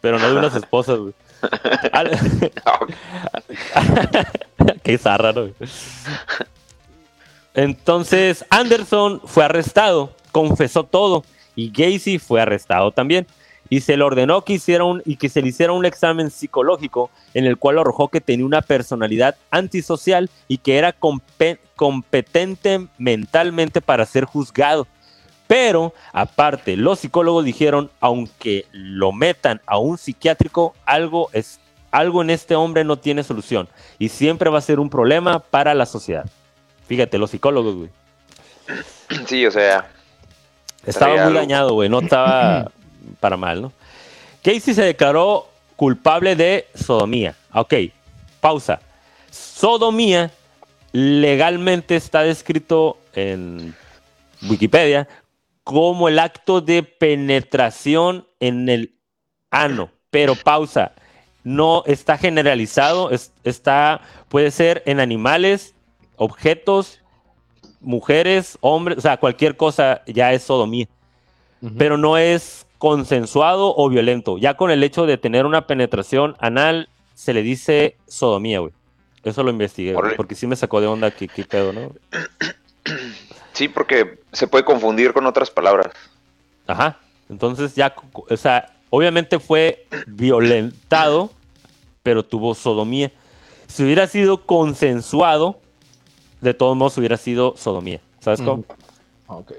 Pero 0.00 0.18
no 0.18 0.30
de 0.30 0.38
unas 0.38 0.56
esposas, 0.56 0.98
güey. 0.98 1.12
Qué 4.82 4.96
zarra, 4.96 5.32
¿no? 5.32 5.50
Entonces, 7.54 8.44
Anderson 8.48 9.20
fue 9.24 9.44
arrestado, 9.44 10.12
confesó 10.32 10.84
todo, 10.84 11.24
y 11.54 11.70
Gacy 11.70 12.18
fue 12.18 12.40
arrestado 12.40 12.90
también. 12.90 13.26
Y 13.70 13.80
se 13.80 13.96
le 13.96 14.02
ordenó 14.04 14.42
que, 14.44 14.54
hiciera 14.54 14.84
un, 14.84 15.02
y 15.04 15.16
que 15.16 15.28
se 15.28 15.42
le 15.42 15.48
hiciera 15.48 15.72
un 15.72 15.84
examen 15.84 16.30
psicológico 16.30 17.10
en 17.34 17.44
el 17.44 17.56
cual 17.58 17.78
arrojó 17.78 18.08
que 18.08 18.20
tenía 18.20 18.46
una 18.46 18.62
personalidad 18.62 19.36
antisocial 19.50 20.30
y 20.48 20.58
que 20.58 20.78
era 20.78 20.98
compe- 20.98 21.58
competente 21.76 22.86
mentalmente 22.98 23.80
para 23.80 24.06
ser 24.06 24.24
juzgado. 24.24 24.86
Pero, 25.46 25.94
aparte, 26.12 26.76
los 26.76 26.98
psicólogos 27.00 27.44
dijeron, 27.44 27.90
aunque 28.00 28.66
lo 28.72 29.12
metan 29.12 29.60
a 29.66 29.78
un 29.78 29.96
psiquiátrico, 29.98 30.74
algo, 30.84 31.28
es, 31.32 31.58
algo 31.90 32.20
en 32.22 32.30
este 32.30 32.54
hombre 32.54 32.84
no 32.84 32.98
tiene 32.98 33.22
solución 33.22 33.68
y 33.98 34.10
siempre 34.10 34.50
va 34.50 34.58
a 34.58 34.62
ser 34.62 34.78
un 34.80 34.90
problema 34.90 35.38
para 35.40 35.74
la 35.74 35.86
sociedad. 35.86 36.26
Fíjate, 36.86 37.16
los 37.18 37.30
psicólogos, 37.30 37.74
güey. 37.76 37.90
Sí, 39.26 39.46
o 39.46 39.50
sea, 39.50 39.90
Estaba 40.84 41.12
muy 41.12 41.20
algo. 41.20 41.38
dañado, 41.38 41.72
güey. 41.74 41.88
No 41.88 42.00
estaba 42.00 42.70
para 43.20 43.36
mal, 43.36 43.62
¿no? 43.62 43.72
Casey 44.42 44.74
se 44.74 44.82
declaró 44.82 45.48
culpable 45.76 46.36
de 46.36 46.66
sodomía. 46.74 47.34
Ok, 47.52 47.74
pausa. 48.40 48.80
Sodomía 49.30 50.30
legalmente 50.92 51.96
está 51.96 52.22
descrito 52.22 52.98
en 53.14 53.74
Wikipedia 54.48 55.08
como 55.64 56.08
el 56.08 56.18
acto 56.18 56.60
de 56.60 56.82
penetración 56.82 58.26
en 58.40 58.68
el 58.68 58.94
ano. 59.50 59.90
Pero 60.10 60.34
pausa. 60.34 60.92
No 61.44 61.82
está 61.86 62.16
generalizado. 62.18 63.10
es- 63.10 63.32
está, 63.44 64.00
puede 64.28 64.50
ser 64.50 64.82
en 64.86 65.00
animales, 65.00 65.74
objetos, 66.16 67.00
mujeres, 67.80 68.56
hombres, 68.60 68.98
o 68.98 69.00
sea, 69.02 69.18
cualquier 69.18 69.56
cosa 69.56 70.02
ya 70.06 70.32
es 70.32 70.42
sodomía 70.44 70.86
pero 71.76 71.96
no 71.96 72.16
es 72.16 72.66
consensuado 72.78 73.74
o 73.76 73.88
violento. 73.88 74.38
Ya 74.38 74.54
con 74.54 74.70
el 74.70 74.82
hecho 74.82 75.06
de 75.06 75.18
tener 75.18 75.46
una 75.46 75.66
penetración 75.66 76.36
anal, 76.38 76.88
se 77.14 77.34
le 77.34 77.42
dice 77.42 77.96
sodomía, 78.06 78.60
güey. 78.60 78.72
Eso 79.24 79.42
lo 79.42 79.50
investigué, 79.50 79.92
güey, 79.92 80.00
Órale. 80.00 80.16
porque 80.16 80.34
sí 80.34 80.46
me 80.46 80.56
sacó 80.56 80.80
de 80.80 80.86
onda 80.86 81.10
qué, 81.10 81.28
qué 81.28 81.44
pedo, 81.44 81.72
¿no? 81.72 81.92
sí, 83.52 83.68
porque 83.68 84.20
se 84.32 84.46
puede 84.46 84.64
confundir 84.64 85.12
con 85.12 85.26
otras 85.26 85.50
palabras. 85.50 85.88
Ajá. 86.66 86.98
Entonces 87.28 87.74
ya, 87.74 87.94
o 88.12 88.36
sea, 88.36 88.72
obviamente 88.90 89.38
fue 89.38 89.86
violentado, 90.06 91.30
pero 92.02 92.24
tuvo 92.24 92.54
sodomía. 92.54 93.12
Si 93.66 93.84
hubiera 93.84 94.06
sido 94.06 94.46
consensuado, 94.46 95.60
de 96.40 96.54
todos 96.54 96.76
modos 96.76 96.96
hubiera 96.96 97.16
sido 97.16 97.54
sodomía. 97.56 98.00
¿Sabes 98.20 98.40
cómo? 98.40 98.64
Ok. 99.26 99.52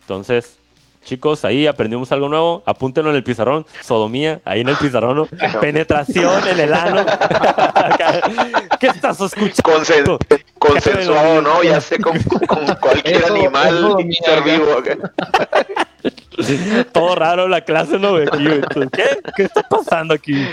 Entonces, 0.00 0.56
chicos, 1.04 1.44
ahí 1.44 1.66
aprendimos 1.66 2.10
algo 2.12 2.28
nuevo. 2.28 2.62
Apúntenlo 2.66 3.10
en 3.10 3.16
el 3.16 3.24
pizarrón. 3.24 3.66
Sodomía, 3.82 4.40
ahí 4.44 4.60
en 4.60 4.68
el 4.68 4.76
pizarrón. 4.76 5.16
¿no? 5.16 5.28
Penetración 5.60 6.46
en 6.48 6.60
el 6.60 6.72
ano. 6.74 7.04
¿Qué 8.80 8.86
estás 8.88 9.20
escuchando? 9.20 10.18
Consen- 10.18 10.18
consensuado, 10.58 11.42
¿no? 11.42 11.62
Ya 11.62 11.80
sé, 11.80 11.98
con, 11.98 12.18
con 12.46 12.66
cualquier 12.76 13.16
Eso- 13.22 13.34
animal, 13.34 13.96
ser 14.24 14.42
vivo. 14.42 14.82
Todo 16.92 17.14
raro 17.14 17.46
la 17.48 17.60
clase, 17.60 17.98
¿no? 17.98 18.12
güey? 18.12 18.26
¿Qué? 18.92 19.18
¿Qué 19.36 19.42
está 19.44 19.62
pasando 19.62 20.14
aquí? 20.14 20.46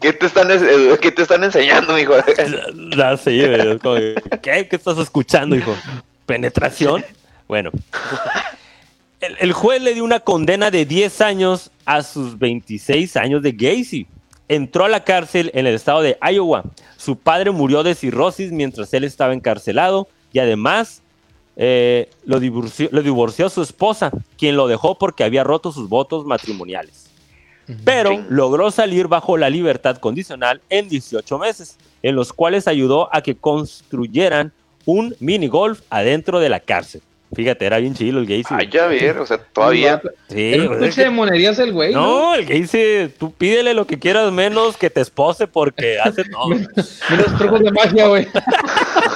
¿Qué 0.00 0.12
te 0.12 0.26
están, 0.26 0.50
es- 0.50 0.98
qué 1.00 1.12
te 1.12 1.22
están 1.22 1.44
enseñando, 1.44 1.98
hijo? 1.98 2.14
Ya 2.96 3.16
sí, 3.16 3.44
güey, 3.46 4.14
¿Qué? 4.42 4.66
¿Qué 4.68 4.76
estás 4.76 4.98
escuchando, 4.98 5.54
hijo? 5.56 5.74
¿Penetración? 6.26 7.04
Bueno. 7.46 7.70
El, 9.26 9.36
el 9.40 9.52
juez 9.52 9.82
le 9.82 9.94
dio 9.94 10.04
una 10.04 10.20
condena 10.20 10.70
de 10.70 10.84
10 10.84 11.20
años 11.20 11.70
a 11.84 12.02
sus 12.02 12.38
26 12.38 13.16
años 13.16 13.42
de 13.42 13.52
Gacy. 13.52 14.06
Entró 14.48 14.84
a 14.84 14.88
la 14.88 15.02
cárcel 15.04 15.50
en 15.54 15.66
el 15.66 15.74
estado 15.74 16.02
de 16.02 16.16
Iowa. 16.22 16.64
Su 16.96 17.16
padre 17.16 17.50
murió 17.50 17.82
de 17.82 17.94
cirrosis 17.94 18.52
mientras 18.52 18.92
él 18.94 19.04
estaba 19.04 19.32
encarcelado 19.34 20.08
y 20.32 20.38
además 20.38 21.02
eh, 21.56 22.08
lo, 22.24 22.38
divorció, 22.38 22.88
lo 22.92 23.02
divorció 23.02 23.48
su 23.48 23.62
esposa, 23.62 24.10
quien 24.38 24.56
lo 24.56 24.68
dejó 24.68 24.96
porque 24.98 25.24
había 25.24 25.42
roto 25.42 25.72
sus 25.72 25.88
votos 25.88 26.24
matrimoniales 26.26 27.06
pero 27.84 28.10
Sí. 28.10 28.20
logró 28.28 28.70
salir 28.70 29.08
bajo 29.08 29.36
la 29.36 29.50
libertad 29.50 29.96
condicional 29.98 30.60
en 30.70 30.88
18 30.88 31.38
meses, 31.38 31.76
en 32.02 32.14
los 32.14 32.32
cuales 32.32 32.68
ayudó 32.68 33.08
a 33.14 33.22
que 33.22 33.36
construyeran 33.36 34.52
un 34.84 35.16
mini 35.18 35.48
golf 35.48 35.80
adentro 35.90 36.38
de 36.38 36.48
la 36.48 36.60
cárcel. 36.60 37.02
Fíjate, 37.34 37.66
era 37.66 37.78
bien 37.78 37.92
chilo 37.94 38.20
el 38.20 38.26
Gacy. 38.26 38.54
Ay, 38.56 38.68
ya 38.72 38.86
ver, 38.86 39.18
o 39.18 39.26
sea, 39.26 39.38
todavía. 39.38 40.00
Sí, 40.28 40.54
pues, 40.66 40.78
pinche 40.78 40.94
que- 40.94 41.02
de 41.04 41.10
monerías 41.10 41.58
el 41.58 41.72
güey, 41.72 41.92
¿no? 41.92 42.00
No, 42.00 42.34
el 42.34 42.46
Gacy, 42.46 43.12
tú 43.18 43.32
pídele 43.32 43.74
lo 43.74 43.86
que 43.86 43.98
quieras 43.98 44.30
menos 44.32 44.76
que 44.76 44.90
te 44.90 45.00
espose 45.00 45.46
porque 45.48 45.98
hace 46.00 46.22
todo. 46.24 46.48
Los 47.16 47.38
trucos 47.38 47.60
de 47.60 47.70
magia, 47.72 48.06
güey. 48.06 48.26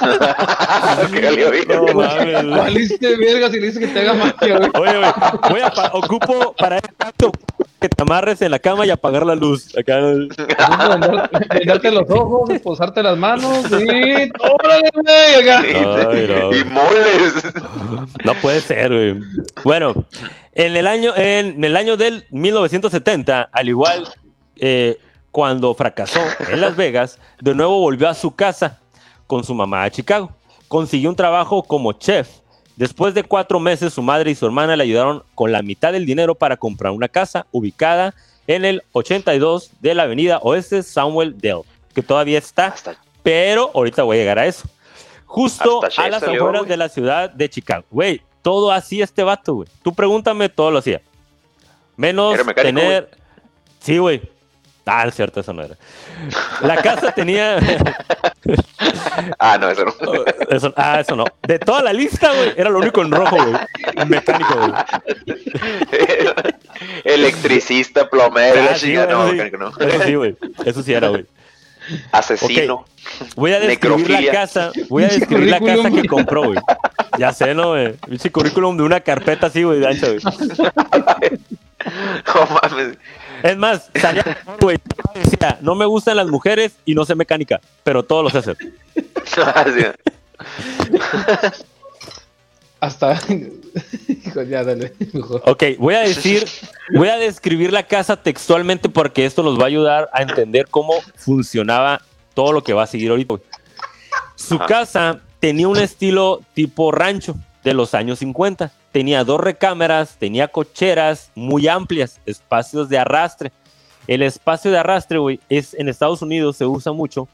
No 1.67 1.93
mames. 1.93 2.47
Valiste 2.49 3.15
verga 3.17 3.49
si 3.49 3.59
le 3.59 3.67
dices 3.67 3.79
que 3.79 3.87
te 3.87 3.99
haga 4.01 4.13
magia, 4.13 4.57
güey. 4.57 4.69
Oye, 4.75 4.97
güey, 4.97 5.11
voy 5.49 5.61
a 5.61 5.69
pa- 5.71 5.91
ocupo 5.93 6.53
para 6.57 6.77
acto 6.77 7.31
que 7.81 7.89
te 7.89 8.03
amarres 8.03 8.39
en 8.43 8.51
la 8.51 8.59
cama 8.59 8.85
y 8.85 8.91
apagar 8.91 9.25
la 9.25 9.33
luz. 9.33 9.75
Acá, 9.75 9.99
Vendarte 11.49 11.91
los 11.91 12.07
ojos, 12.11 12.51
esposarte 12.51 13.01
las 13.01 13.17
manos 13.17 13.65
y... 13.71 14.31
¡Órale, 14.39 14.89
güey! 14.93 15.35
Acá. 15.41 15.61
Ay, 16.11 16.27
no. 16.29 16.55
Y 16.55 16.63
moles. 16.65 17.33
No 18.23 18.35
puede 18.35 18.61
ser, 18.61 18.93
güey. 18.93 19.19
Bueno, 19.63 20.05
en 20.53 20.75
el 20.75 20.85
año, 20.85 21.13
en 21.15 21.63
el 21.63 21.75
año 21.75 21.97
del 21.97 22.25
1970, 22.29 23.49
al 23.51 23.67
igual 23.67 24.07
eh, 24.57 24.99
cuando 25.31 25.73
fracasó 25.73 26.21
en 26.51 26.61
Las 26.61 26.75
Vegas, 26.75 27.17
de 27.41 27.55
nuevo 27.55 27.79
volvió 27.79 28.07
a 28.09 28.13
su 28.13 28.35
casa 28.35 28.79
con 29.25 29.43
su 29.43 29.55
mamá 29.55 29.83
a 29.83 29.89
Chicago. 29.89 30.31
Consiguió 30.67 31.09
un 31.09 31.15
trabajo 31.15 31.63
como 31.63 31.93
chef. 31.93 32.29
Después 32.81 33.13
de 33.13 33.21
cuatro 33.21 33.59
meses, 33.59 33.93
su 33.93 34.01
madre 34.01 34.31
y 34.31 34.33
su 34.33 34.43
hermana 34.43 34.75
le 34.75 34.81
ayudaron 34.81 35.21
con 35.35 35.51
la 35.51 35.61
mitad 35.61 35.93
del 35.93 36.03
dinero 36.03 36.33
para 36.33 36.57
comprar 36.57 36.91
una 36.91 37.07
casa 37.07 37.45
ubicada 37.51 38.15
en 38.47 38.65
el 38.65 38.81
82 38.93 39.69
de 39.81 39.93
la 39.93 40.01
avenida 40.01 40.39
Oeste 40.39 40.81
Samuel 40.81 41.37
Dell, 41.37 41.61
que 41.93 42.01
todavía 42.01 42.39
está 42.39 42.69
Hasta 42.69 42.97
pero 43.21 43.69
ahorita 43.75 44.01
voy 44.01 44.17
a 44.17 44.19
llegar 44.21 44.39
a 44.39 44.47
eso. 44.47 44.67
Justo 45.27 45.81
a 45.95 46.09
las 46.09 46.21
salió, 46.21 46.41
afueras 46.41 46.67
de 46.67 46.75
la 46.75 46.89
ciudad 46.89 47.29
de 47.29 47.47
Chicago. 47.51 47.85
Güey, 47.91 48.19
todo 48.41 48.71
hacía 48.71 49.03
este 49.03 49.21
vato, 49.21 49.53
güey. 49.53 49.69
Tú 49.83 49.93
pregúntame, 49.93 50.49
todo 50.49 50.71
lo 50.71 50.79
hacía. 50.79 51.01
Menos 51.97 52.43
mecánico, 52.43 52.79
tener... 52.79 53.11
Sí, 53.79 53.99
güey. 53.99 54.23
Ah, 54.85 55.05
es 55.07 55.15
cierto, 55.15 55.39
eso 55.39 55.53
no 55.53 55.63
era. 55.63 55.75
La 56.61 56.77
casa 56.77 57.11
tenía... 57.11 57.57
Ah, 59.37 59.57
no, 59.59 59.69
eso 59.69 59.85
no. 59.85 59.93
eso- 60.49 60.73
ah, 60.75 60.99
eso 60.99 61.15
no. 61.15 61.25
De 61.43 61.59
toda 61.59 61.83
la 61.83 61.93
lista, 61.93 62.33
güey, 62.33 62.53
era 62.57 62.69
lo 62.71 62.79
único 62.79 63.01
en 63.01 63.11
rojo, 63.11 63.35
güey. 63.37 63.53
Mecánico, 64.07 64.55
güey. 64.55 64.73
Electricista, 67.03 68.09
plomero, 68.09 68.61
Ah, 68.71 68.75
sí, 68.75 68.93
no, 68.93 69.25
sí. 69.27 69.31
mecánico 69.33 69.57
no. 69.57 69.69
Eso 69.87 70.03
sí, 70.03 70.15
güey. 70.15 70.35
Eso 70.65 70.81
sí 70.83 70.93
era, 70.93 71.09
güey. 71.09 71.25
Asesino. 72.11 72.85
Voy 73.35 73.53
a 73.53 73.59
describir 73.59 73.97
Necrofilia. 73.97 74.31
la 74.33 74.39
casa, 74.39 74.71
voy 74.89 75.03
a 75.03 75.07
describir 75.09 75.49
la 75.49 75.59
casa 75.59 75.91
que 75.91 76.07
compró, 76.07 76.43
güey. 76.45 76.59
Ya 77.17 77.33
sé, 77.33 77.53
¿no, 77.53 77.69
güey? 77.69 77.93
Pinche 77.93 78.31
currículum 78.31 78.77
de 78.77 78.83
una 78.83 78.99
carpeta 79.01 79.47
así, 79.47 79.63
güey, 79.63 79.79
de 79.79 79.87
ancha, 79.87 80.07
güey. 80.07 80.19
No 82.25 82.47
mames. 82.61 82.97
Es 83.43 83.57
más, 83.57 83.89
salía, 83.99 84.37
güey, 84.59 84.77
decía, 85.13 85.57
no 85.61 85.75
me 85.75 85.85
gustan 85.85 86.17
las 86.17 86.27
mujeres 86.27 86.73
y 86.85 86.95
no 86.95 87.05
sé 87.05 87.15
mecánica, 87.15 87.59
pero 87.83 88.03
todo 88.03 88.23
lo 88.23 88.29
sé 88.29 88.39
hacer. 88.39 88.57
Así. 89.55 89.85
Hasta... 92.81 93.13
Hijo, 94.07 94.41
ya, 94.41 94.63
dale. 94.63 94.93
Ok, 95.45 95.63
voy 95.77 95.93
a 95.93 95.99
decir, 95.99 96.47
voy 96.95 97.09
a 97.09 97.17
describir 97.17 97.71
la 97.71 97.83
casa 97.83 98.17
textualmente 98.17 98.89
porque 98.89 99.25
esto 99.25 99.43
nos 99.43 99.59
va 99.59 99.65
a 99.65 99.67
ayudar 99.67 100.09
a 100.11 100.23
entender 100.23 100.67
cómo 100.67 100.93
funcionaba 101.15 102.01
todo 102.33 102.51
lo 102.51 102.63
que 102.63 102.73
va 102.73 102.83
a 102.83 102.87
seguir 102.87 103.11
ahorita. 103.11 103.35
Su 104.35 104.57
casa 104.57 105.19
tenía 105.39 105.67
un 105.67 105.77
estilo 105.77 106.41
tipo 106.55 106.91
rancho 106.91 107.35
de 107.63 107.75
los 107.75 107.93
años 107.93 108.17
50. 108.17 108.71
Tenía 108.91 109.23
dos 109.23 109.39
recámaras, 109.39 110.17
tenía 110.17 110.47
cocheras 110.49 111.31
muy 111.35 111.67
amplias, 111.67 112.19
espacios 112.25 112.89
de 112.89 112.97
arrastre. 112.97 113.51
El 114.07 114.21
espacio 114.21 114.71
de 114.71 114.77
arrastre, 114.77 115.17
güey, 115.17 115.39
es 115.47 115.73
en 115.73 115.87
Estados 115.87 116.21
Unidos 116.21 116.57
se 116.57 116.65
usa 116.65 116.91
mucho. 116.91 117.27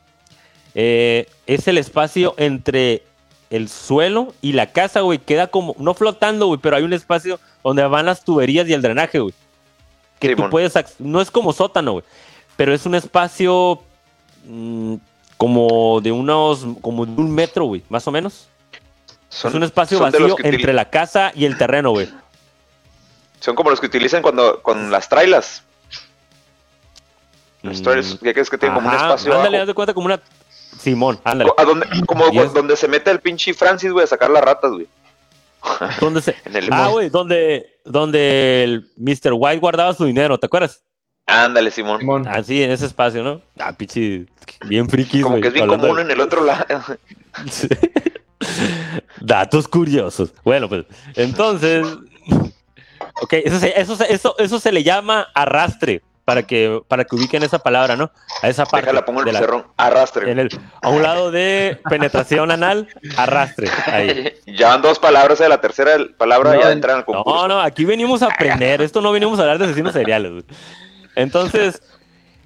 Eh, 0.76 1.28
es 1.48 1.68
el 1.68 1.78
espacio 1.78 2.36
entre 2.38 3.04
el 3.50 3.70
suelo 3.70 4.34
y 4.42 4.54
la 4.54 4.68
casa, 4.68 5.02
güey, 5.02 5.18
queda 5.20 5.48
como, 5.48 5.76
no 5.80 5.94
flotando, 5.94 6.48
güey, 6.48 6.60
pero 6.60 6.76
hay 6.76 6.84
un 6.84 6.94
espacio 6.94 7.40
donde 7.64 7.86
van 7.88 8.06
las 8.06 8.24
tuberías 8.24 8.68
y 8.68 8.74
el 8.74 8.82
drenaje, 8.82 9.20
güey. 9.20 9.34
Que 10.20 10.36
tú 10.36 10.50
puedes, 10.50 10.74
no 11.00 11.22
es 11.22 11.32
como 11.32 11.54
sótano, 11.54 11.94
güey, 11.94 12.04
pero 12.56 12.74
es 12.74 12.86
un 12.86 12.96
espacio 12.96 13.82
mm, 14.46 14.96
como 15.38 16.02
de 16.02 16.12
unos, 16.12 16.66
como 16.82 17.06
de 17.06 17.22
un 17.22 17.32
metro, 17.32 17.66
güey, 17.66 17.84
más 17.90 18.08
o 18.08 18.12
menos. 18.12 18.48
Son, 19.38 19.50
es 19.52 19.56
un 19.56 19.64
espacio 19.64 20.00
los 20.00 20.12
vacío 20.12 20.36
entre 20.44 20.74
la 20.74 20.90
casa 20.90 21.32
y 21.36 21.46
el 21.46 21.58
terreno, 21.58 21.92
güey. 21.92 22.10
Son 23.40 23.56
como 23.56 23.70
los 23.70 23.80
que 23.80 23.86
utilizan 23.86 24.24
cuando 24.24 24.64
con 24.64 24.90
las 24.90 25.08
trailas. 25.10 25.64
Las 27.62 27.80
Mm, 27.80 27.84
trailers, 27.84 28.20
ya 28.22 28.34
que 28.34 28.40
es 28.42 28.50
que 28.50 28.58
tienen 28.58 28.76
como 28.76 28.90
un 28.90 28.96
espacio 28.96 29.36
Ándale, 29.36 29.60
haz 29.60 29.68
de 29.68 29.74
cuenta 29.76 29.94
como 29.94 30.08
una... 30.08 30.20
Simón, 30.80 31.20
ándale. 31.24 31.52
A 31.58 31.64
donde, 31.64 31.88
como 32.08 32.30
donde 32.30 32.76
se 32.76 32.88
mete 32.88 33.12
el 33.12 33.20
pinche 33.20 33.54
Francis, 33.54 33.92
güey, 33.92 34.04
a 34.06 34.08
sacar 34.08 34.30
las 34.32 34.44
ratas, 34.44 34.72
güey. 34.72 34.88
¿Dónde 36.02 36.22
se... 36.22 36.36
En 36.46 36.56
el 36.56 36.70
Ah, 36.72 36.88
güey, 36.88 37.10
donde, 37.10 37.78
donde 37.86 38.64
el 38.64 38.92
Mr. 38.98 39.34
White 39.34 39.60
guardaba 39.60 39.94
su 39.94 40.06
dinero, 40.06 40.40
¿te 40.40 40.48
acuerdas? 40.48 40.84
Ándale, 41.28 41.70
Simón. 41.70 42.00
Simón. 42.00 42.28
Así, 42.28 42.64
en 42.64 42.72
ese 42.72 42.86
espacio, 42.88 43.22
¿no? 43.22 43.42
Ah, 43.60 43.74
pichi, 43.74 44.26
bien 44.66 44.90
friki. 44.90 45.22
Como 45.22 45.42
que 45.42 45.50
es 45.50 45.54
bien 45.54 45.68
común 45.68 46.00
en 46.00 46.10
el 46.10 46.22
otro 46.22 46.44
lado. 46.44 46.66
Datos 49.22 49.68
curiosos. 49.68 50.34
Bueno, 50.44 50.68
pues, 50.70 50.86
entonces. 51.16 51.86
Ok, 53.20 53.34
eso 53.34 53.60
se, 53.60 53.80
eso, 53.82 53.96
se- 53.96 54.14
eso, 54.14 54.36
eso 54.38 54.60
se 54.60 54.72
le 54.72 54.84
llama 54.84 55.28
arrastre, 55.34 56.04
para 56.24 56.44
que, 56.44 56.82
para 56.88 57.04
que 57.04 57.16
ubiquen 57.16 57.42
esa 57.42 57.58
palabra, 57.58 57.96
¿no? 57.96 58.12
A 58.44 58.48
esa 58.48 58.64
parte. 58.66 58.86
Déjala, 58.86 59.06
pongo 59.06 59.22
el 59.22 59.26
de 59.26 59.32
la-. 59.34 59.66
Arrastre. 59.76 60.30
en 60.32 60.38
el, 60.38 60.50
a 60.84 60.90
un 60.90 61.02
lado 61.02 61.32
de 61.32 61.80
penetración 61.90 62.52
anal, 62.52 62.88
arrastre. 63.16 63.70
Ahí. 63.88 64.34
Ya 64.46 64.68
van 64.70 64.84
dos 64.84 65.00
palabras 65.00 65.40
de 65.40 65.50
la 65.50 65.60
tercera 65.60 65.94
palabra 66.18 66.54
No, 66.54 66.60
ya 66.62 66.68
en- 66.68 66.74
entran 66.74 66.98
al 66.98 67.06
concurso. 67.06 67.48
No, 67.48 67.56
no, 67.56 67.60
aquí 67.62 67.86
venimos 67.86 68.22
a 68.22 68.28
aprender. 68.28 68.84
Esto 68.84 69.02
no 69.02 69.12
venimos 69.12 69.40
a 69.40 69.44
hablar 69.44 69.58
de 69.58 69.66
asesinos 69.66 69.94
seriales. 69.94 70.44
Entonces, 71.16 71.82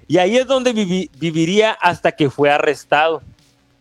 y 0.08 0.16
ahí 0.18 0.38
es 0.38 0.46
donde 0.46 0.72
vivi- 0.74 1.10
viviría 1.18 1.72
hasta 1.72 2.12
que 2.12 2.30
fue 2.30 2.50
arrestado 2.50 3.20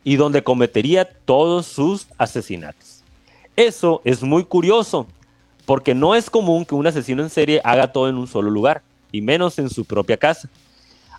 y 0.04 0.16
donde 0.16 0.44
cometería 0.44 1.06
todos 1.06 1.66
sus 1.66 2.08
asesinatos. 2.18 3.04
Eso 3.56 4.02
es 4.04 4.24
muy 4.24 4.44
curioso, 4.44 5.08
porque 5.66 5.94
no 5.94 6.16
es 6.16 6.30
común 6.30 6.66
que 6.66 6.76
un 6.76 6.88
asesino 6.88 7.22
en 7.22 7.30
serie 7.30 7.62
haga 7.64 7.92
todo 7.92 8.10
en 8.10 8.18
un 8.18 8.28
solo 8.28 8.50
lugar, 8.50 8.82
y 9.12 9.22
menos 9.22 9.60
en 9.60 9.70
su 9.70 9.86
propia 9.86 10.18
casa. 10.18 10.50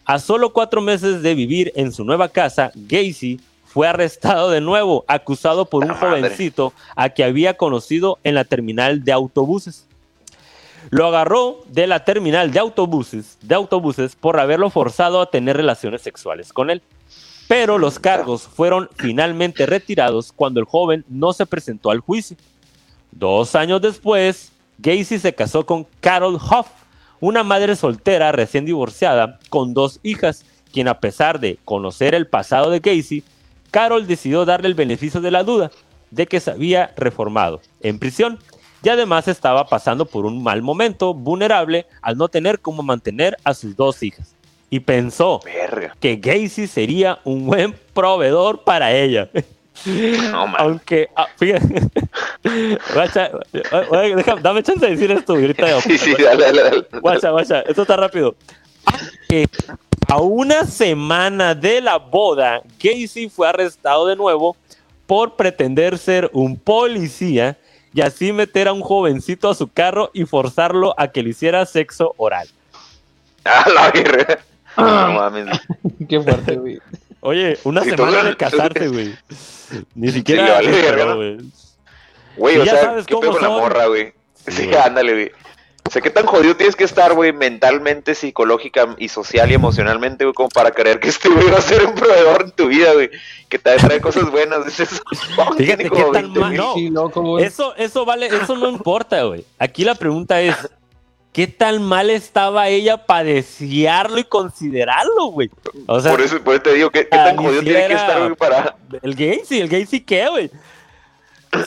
A 0.05 0.19
solo 0.19 0.53
cuatro 0.53 0.81
meses 0.81 1.23
de 1.23 1.35
vivir 1.35 1.73
en 1.77 1.93
su 1.93 2.05
nueva 2.05 2.29
casa, 2.29 2.73
Gacy 2.75 3.41
fue 3.67 3.87
arrestado 3.87 4.51
de 4.51 4.61
nuevo, 4.61 5.05
acusado 5.07 5.65
por 5.65 5.85
un 5.85 5.91
madre. 5.91 6.21
jovencito 6.21 6.73
a 6.97 7.11
que 7.11 7.25
había 7.25 7.57
conocido 7.57 8.19
en 8.25 8.35
la 8.35 8.45
terminal 8.45 9.05
de 9.05 9.13
autobuses. 9.13 9.87
Lo 10.91 11.07
agarró 11.07 11.61
de 11.69 11.87
la 11.87 12.05
terminal 12.05 12.51
de 12.51 12.59
autobuses, 12.59 13.39
de 13.41 13.55
autobuses 13.55 14.17
por 14.17 14.41
haberlo 14.41 14.69
forzado 14.69 15.21
a 15.21 15.31
tener 15.31 15.57
relaciones 15.57 16.03
sexuales 16.03 16.53
con 16.53 16.71
él. 16.71 16.83
Pero 17.53 17.77
los 17.77 17.99
cargos 17.99 18.45
fueron 18.45 18.89
finalmente 18.97 19.67
retirados 19.67 20.33
cuando 20.33 20.59
el 20.59 20.65
joven 20.65 21.05
no 21.07 21.35
se 21.35 21.45
presentó 21.45 21.91
al 21.91 22.01
juicio. 22.01 22.35
Dos 23.11 23.55
años 23.55 23.83
después, 23.83 24.53
Gacy 24.79 25.19
se 25.19 25.35
casó 25.35 25.67
con 25.67 25.87
Carol 26.01 26.37
Hoff, 26.37 26.69
una 27.21 27.43
madre 27.43 27.77
soltera 27.77 28.33
recién 28.33 28.65
divorciada 28.65 29.39
con 29.51 29.75
dos 29.75 30.01
hijas, 30.03 30.47
quien 30.73 30.89
a 30.89 30.99
pesar 30.99 31.41
de 31.41 31.59
conocer 31.67 32.15
el 32.15 32.27
pasado 32.27 32.71
de 32.71 32.81
Gacy, 32.81 33.23
Carol 33.71 34.07
decidió 34.07 34.47
darle 34.47 34.69
el 34.69 34.75
beneficio 34.75 35.21
de 35.21 35.31
la 35.31 35.45
duda 35.45 35.71
de 36.11 36.27
que 36.27 36.41
se 36.41 36.53
había 36.53 36.95
reformado 36.97 37.61
en 37.83 37.99
prisión 37.99 38.39
y 38.83 38.89
además 38.89 39.29
estaba 39.29 39.67
pasando 39.67 40.07
por 40.07 40.25
un 40.25 40.43
mal 40.43 40.63
momento 40.63 41.13
vulnerable 41.13 41.85
al 42.01 42.17
no 42.17 42.29
tener 42.29 42.61
cómo 42.61 42.83
mantener 42.83 43.37
a 43.45 43.53
sus 43.53 43.77
dos 43.77 44.03
hijas. 44.03 44.37
Y 44.73 44.81
pensó 44.81 45.39
Verga. 45.45 45.95
que 46.01 46.17
Gacy 46.17 46.67
sería 46.67 47.19
un 47.25 47.45
buen 47.47 47.75
proveedor 47.93 48.65
para 48.65 48.91
ella. 48.91 49.29
No, 49.85 50.47
man. 50.47 50.57
Aunque, 50.59 51.11
ah, 51.15 51.27
fíjate, 51.37 51.83
Guacha, 52.95 53.31
oye, 53.91 54.17
deja- 54.17 54.37
dame 54.37 54.63
chance 54.63 54.85
de 54.87 54.93
decir 54.93 55.11
esto 55.11 55.35
ahorita. 55.35 55.79
Sí, 55.83 55.99
sí, 55.99 56.15
dale, 56.15 56.45
dale, 56.47 56.63
dale. 56.63 56.87
Guacha, 57.03 57.31
guacha, 57.31 57.61
esto 57.61 57.83
está 57.83 57.97
rápido. 57.97 58.35
A 60.09 60.17
una 60.21 60.65
semana 60.65 61.55
de 61.55 61.83
la 61.83 61.99
boda, 61.99 62.63
Gacy 62.83 63.29
fue 63.29 63.49
arrestado 63.49 64.07
de 64.07 64.17
nuevo 64.17 64.57
por 65.07 65.37
pretender 65.37 65.99
ser 65.99 66.31
un 66.33 66.57
policía 66.59 67.59
y 67.93 68.01
así 68.01 68.33
meter 68.33 68.69
a 68.69 68.73
un 68.73 68.81
jovencito 68.81 69.51
a 69.51 69.55
su 69.55 69.69
carro 69.69 70.11
y 70.15 70.25
forzarlo 70.25 70.95
a 70.97 71.09
que 71.09 71.23
le 71.23 71.29
hiciera 71.31 71.67
sexo 71.67 72.15
oral. 72.17 72.49
A 73.45 73.69
la. 73.69 73.93
No 74.77 75.13
mames. 75.13 75.47
Qué 76.09 76.21
fuerte, 76.21 76.57
güey. 76.57 76.79
Oye, 77.21 77.59
una 77.65 77.85
semana 77.85 78.25
de 78.25 78.37
casarse, 78.37 78.89
güey. 78.89 79.15
Ni 79.95 80.11
siquiera. 80.11 80.61
güey. 81.15 81.39
Güey, 82.37 82.59
o 82.59 82.65
sea, 82.65 82.81
sabes 82.83 83.07
¿qué 83.07 83.15
pedo 83.17 83.33
con 83.33 83.43
la 83.43 83.49
morra, 83.51 83.87
güey? 83.87 84.13
Sí, 84.49 84.71
ándale, 84.75 85.13
güey. 85.13 85.31
O 85.87 85.91
sea, 85.91 86.01
¿qué 86.01 86.11
tan 86.11 86.27
jodido 86.27 86.57
tienes 86.57 86.75
que 86.77 86.85
estar, 86.85 87.13
güey, 87.13 87.33
mentalmente, 87.33 88.15
psicológica 88.15 88.95
y 88.99 89.09
social 89.09 89.51
y 89.51 89.55
emocionalmente, 89.55 90.25
güey, 90.25 90.33
como 90.33 90.49
para 90.49 90.71
creer 90.71 90.99
que 91.01 91.09
este 91.11 91.29
güey 91.29 91.51
va 91.51 91.59
a 91.59 91.63
ser 91.63 91.85
un 91.85 91.95
proveedor 91.95 92.43
en 92.45 92.51
tu 92.53 92.69
vida, 92.69 92.93
güey? 92.95 93.11
Que 93.49 93.59
te 93.59 93.77
trae 93.77 94.01
cosas 94.01 94.31
buenas. 94.31 94.65
Dices, 94.65 95.03
"Oh, 95.37 95.53
Fíjate 95.55 95.85
qué 95.85 95.91
como 95.91 96.13
tan 96.13 96.33
20 96.33 96.41
mal- 96.41 96.51
mil". 96.77 96.93
no. 96.93 97.39
Eso, 97.39 97.75
eso 97.77 98.05
vale, 98.05 98.27
eso 98.27 98.57
no 98.57 98.69
importa, 98.69 99.23
güey. 99.25 99.45
Aquí 99.59 99.85
la 99.85 99.95
pregunta 99.95 100.41
es, 100.41 100.57
¿qué 101.33 101.47
tan 101.47 101.83
mal 101.83 102.11
estaba 102.11 102.69
ella 102.69 103.07
para 103.07 103.25
desearlo 103.25 104.19
y 104.19 104.25
considerarlo, 104.25 105.27
güey? 105.27 105.51
O 105.87 106.01
sea, 106.01 106.11
por, 106.13 106.21
eso, 106.21 106.43
por 106.43 106.55
eso 106.55 106.63
te 106.63 106.75
digo, 106.75 106.91
¿qué, 106.91 107.05
qué 107.05 107.17
tan 107.17 107.37
jodido 107.37 107.63
tiene 107.63 107.87
que 107.89 107.95
estar, 107.95 108.19
güey, 108.21 108.35
para... 108.35 108.77
el 109.03 109.15
gay 109.17 109.41
sí, 109.45 109.61
el 109.61 109.69
gay 109.69 109.87
sí 109.87 110.01
qué, 110.01 110.29
güey. 110.29 110.51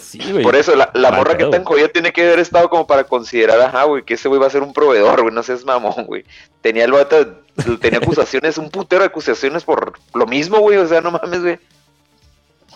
Sí, 0.01 0.20
güey. 0.32 0.43
Por 0.43 0.55
eso, 0.55 0.76
la, 0.76 0.89
la 0.95 1.11
morra 1.11 1.38
que 1.38 1.43
tan 1.45 1.63
güey. 1.63 1.82
jodida 1.82 1.88
tiene 1.89 2.11
que 2.11 2.24
haber 2.24 2.39
estado 2.39 2.70
como 2.70 2.88
para 2.88 3.03
considerar, 3.03 3.61
ajá, 3.61 3.84
güey, 3.84 4.01
que 4.03 4.16
ese 4.16 4.28
güey 4.28 4.39
va 4.41 4.47
a 4.47 4.49
ser 4.49 4.63
un 4.63 4.74
proveedor, 4.74 5.22
güey, 5.22 5.34
no 5.34 5.43
seas 5.43 5.63
mamón, 5.63 6.05
güey. 6.07 6.26
Tenía 6.61 6.86
el 6.86 6.91
vato, 6.91 7.36
tenía 7.80 7.99
acusaciones, 7.99 8.57
un 8.57 8.70
putero 8.72 9.01
de 9.01 9.07
acusaciones 9.07 9.63
por 9.63 9.93
lo 10.16 10.26
mismo, 10.26 10.57
güey, 10.59 10.78
o 10.78 10.88
sea, 10.88 11.01
no 11.01 11.11
mames, 11.11 11.41
güey. 11.41 11.59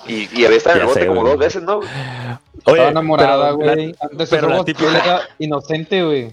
Y, 0.07 0.29
y 0.39 0.45
había 0.45 0.57
estado 0.57 0.75
en 0.77 0.81
el 0.81 0.87
bote 0.87 0.99
sé, 1.01 1.07
como 1.07 1.21
güey. 1.21 1.31
dos 1.33 1.39
veces, 1.39 1.61
¿no? 1.63 1.77
güey? 1.77 1.89
Oye, 2.65 2.73
Estaba 2.77 2.89
enamorada, 2.89 3.57
pero 3.57 3.65
la- 3.65 3.73
güey. 3.75 3.95
Antes 3.99 4.29
pero 4.29 4.49
la 4.49 4.63
típica- 4.63 5.21
inocente, 5.39 6.03
güey. 6.03 6.31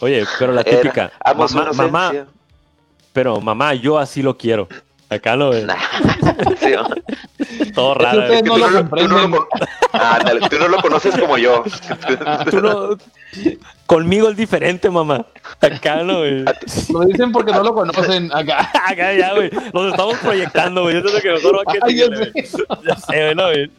Oye, 0.00 0.24
pero 0.38 0.52
la 0.52 0.60
Era, 0.62 0.80
típica, 0.80 1.12
su 1.48 1.54
mamá, 1.56 1.72
mamá, 1.72 2.12
pero 3.12 3.40
mamá, 3.40 3.74
yo 3.74 3.98
así 3.98 4.22
lo 4.22 4.36
quiero. 4.36 4.68
Acá 5.10 5.36
lo 5.36 5.50
ves, 5.50 5.66
Sí, 6.60 6.72
¿no? 6.74 6.88
todo 7.74 7.92
Es 7.92 7.98
que 7.98 8.04
raro. 8.04 8.26
güey. 8.26 8.42
no 8.42 8.54
Tú 8.54 8.58
lo 8.58 8.84
tú 8.88 9.08
no 9.08 9.30
con- 9.30 9.46
Ándale, 9.92 10.48
tú 10.48 10.58
no 10.58 10.68
lo 10.68 10.76
conoces 10.78 11.16
como 11.16 11.38
yo. 11.38 11.62
Tú 12.50 12.60
no- 12.60 12.96
conmigo 13.86 14.28
es 14.30 14.36
diferente, 14.36 14.90
mamá. 14.90 15.24
Acá 15.60 16.02
no, 16.02 16.18
güey. 16.20 16.44
Lo 16.92 17.00
dicen 17.06 17.30
porque 17.30 17.52
no 17.52 17.62
lo 17.62 17.74
conocen 17.74 18.32
acá. 18.34 18.70
Acá 18.88 19.12
ya, 19.14 19.34
güey. 19.34 19.50
Nos 19.72 19.90
estamos 19.92 20.18
proyectando, 20.18 20.82
güey. 20.82 21.00
Yo 21.00 21.08
sé 21.08 21.20
que 21.22 21.30
mejor 21.32 21.58
va 21.58 21.62
Ay, 21.82 21.96
ya 21.96 22.96
sé, 22.96 23.22
güey, 23.22 23.34
no, 23.36 23.44
güey. 23.44 23.70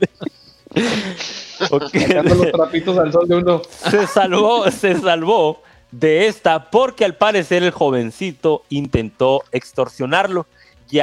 Ok. 1.71 1.89
Sacando 1.91 2.35
los 2.35 2.51
trapitos 2.51 2.97
al 2.97 3.11
sol 3.11 3.27
de 3.27 3.35
uno. 3.35 3.61
se 3.69 4.07
salvó, 4.07 4.69
se 4.71 4.95
salvó 4.99 5.61
de 5.91 6.27
esta 6.27 6.69
porque 6.69 7.05
al 7.05 7.15
parecer 7.15 7.63
el 7.63 7.71
jovencito 7.71 8.63
intentó 8.69 9.43
extorsionarlo. 9.51 10.45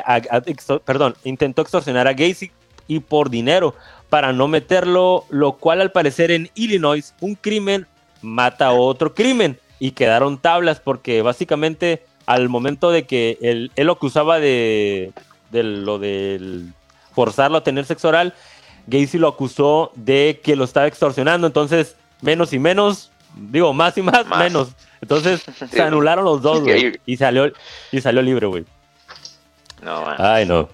A- 0.07 0.15
a- 0.15 0.43
extor- 0.47 0.81
perdón, 0.83 1.15
intentó 1.25 1.63
extorsionar 1.63 2.07
a 2.09 2.13
Gacy 2.13 2.51
y 2.89 3.01
por 3.01 3.31
dinero 3.31 3.75
para 4.09 4.33
no 4.33 4.49
meterlo, 4.49 5.25
lo 5.31 5.53
cual 5.53 5.81
al 5.81 5.93
parecer 5.93 6.31
en 6.31 6.51
Illinois 6.55 7.15
un 7.21 7.35
crimen 7.35 7.87
mata 8.21 8.67
a 8.67 8.73
otro 8.73 9.15
crimen 9.15 9.59
y 9.79 9.93
quedaron 9.93 10.39
tablas 10.39 10.81
porque 10.81 11.23
básicamente 11.23 12.05
al 12.27 12.49
momento 12.49 12.91
de 12.91 13.05
que 13.05 13.39
él, 13.41 13.73
él 13.75 13.87
lo 13.87 13.95
acusaba 13.95 14.39
de, 14.39 15.13
de 15.51 15.63
lo 15.63 15.99
del 15.99 16.73
forzarlo 17.15 17.59
a 17.59 17.65
tener 17.65 17.85
sexo 17.85 18.09
oral, 18.09 18.35
Gacy 18.87 19.19
lo 19.19 19.29
acusó 19.29 19.93
de 19.95 20.41
que 20.43 20.57
lo 20.57 20.65
estaba 20.65 20.87
extorsionando, 20.87 21.47
entonces 21.47 21.97
menos 22.21 22.53
y 22.53 22.59
menos, 22.59 23.11
digo 23.35 23.73
más 23.73 23.97
y 23.99 24.03
más, 24.03 24.27
Más. 24.27 24.39
menos. 24.39 24.69
Entonces 25.01 25.43
Sí, 25.59 25.67
se 25.73 25.83
anularon 25.83 26.25
los 26.25 26.43
dos, 26.43 26.61
güey, 26.63 27.01
y 27.07 27.17
salió 27.17 27.53
y 27.91 28.01
salió 28.01 28.23
libre, 28.23 28.47
güey. 28.47 28.65
No, 29.83 30.03
man. 30.03 30.17
Ay, 30.19 30.47
no. 30.47 30.69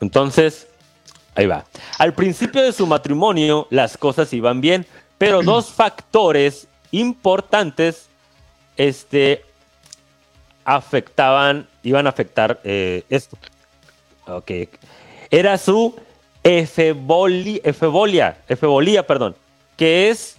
Entonces, 0.00 0.66
ahí 1.34 1.46
va. 1.46 1.64
Al 1.98 2.12
principio 2.12 2.62
de 2.62 2.72
su 2.72 2.86
matrimonio, 2.86 3.66
las 3.70 3.96
cosas 3.96 4.32
iban 4.32 4.60
bien, 4.60 4.86
pero 5.18 5.42
dos 5.42 5.70
factores 5.70 6.68
importantes 6.90 8.08
este, 8.76 9.44
afectaban, 10.64 11.66
iban 11.82 12.06
a 12.06 12.10
afectar 12.10 12.60
eh, 12.64 13.04
esto. 13.08 13.36
Ok. 14.26 14.50
Era 15.30 15.58
su 15.58 15.94
efeboli- 16.42 17.60
efebolia, 17.64 18.38
efebolía, 18.48 19.06
perdón, 19.06 19.36
que 19.76 20.10
es 20.10 20.36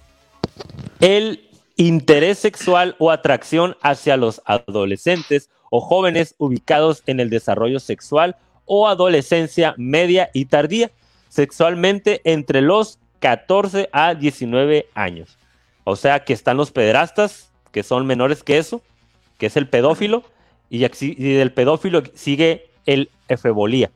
el 0.99 1.44
interés 1.75 2.39
sexual 2.39 2.95
o 2.99 3.11
atracción 3.11 3.75
hacia 3.81 4.17
los 4.17 4.41
adolescentes 4.45 5.49
o 5.69 5.81
jóvenes 5.81 6.35
ubicados 6.37 7.03
en 7.05 7.19
el 7.19 7.29
desarrollo 7.29 7.79
sexual 7.79 8.37
o 8.65 8.87
adolescencia 8.87 9.75
media 9.77 10.29
y 10.33 10.45
tardía, 10.45 10.91
sexualmente 11.29 12.21
entre 12.23 12.61
los 12.61 12.99
14 13.19 13.89
a 13.91 14.15
19 14.15 14.87
años. 14.93 15.37
O 15.83 15.95
sea 15.95 16.23
que 16.23 16.33
están 16.33 16.57
los 16.57 16.71
pederastas, 16.71 17.51
que 17.71 17.83
son 17.83 18.07
menores 18.07 18.43
que 18.43 18.57
eso, 18.57 18.81
que 19.37 19.47
es 19.47 19.57
el 19.57 19.67
pedófilo, 19.67 20.23
y, 20.69 20.79
del 20.79 21.51
pedófilo 21.51 22.03
sigue 22.15 22.69
el 22.85 23.09
efebolía. 23.27 23.91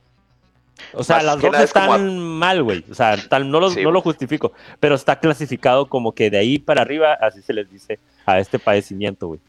O 0.93 1.03
sea, 1.03 1.17
Más 1.17 1.25
las 1.25 1.41
dos 1.41 1.51
nada 1.51 1.63
es 1.63 1.73
como 1.73 1.85
están 1.95 2.19
mal, 2.19 2.63
güey. 2.63 2.83
O 2.89 2.95
sea, 2.95 3.15
tal- 3.29 3.49
no, 3.49 3.59
lo, 3.59 3.69
Sí, 3.69 3.83
no 3.83 3.91
lo 3.91 4.01
justifico, 4.01 4.53
pero 4.79 4.95
está 4.95 5.19
clasificado 5.19 5.87
como 5.87 6.13
que 6.13 6.29
de 6.29 6.37
ahí 6.37 6.59
para 6.59 6.81
arriba, 6.81 7.13
así 7.21 7.41
se 7.41 7.53
les 7.53 7.69
dice 7.71 7.99
a 8.25 8.39
este 8.39 8.59
padecimiento, 8.59 9.27
güey. 9.27 9.39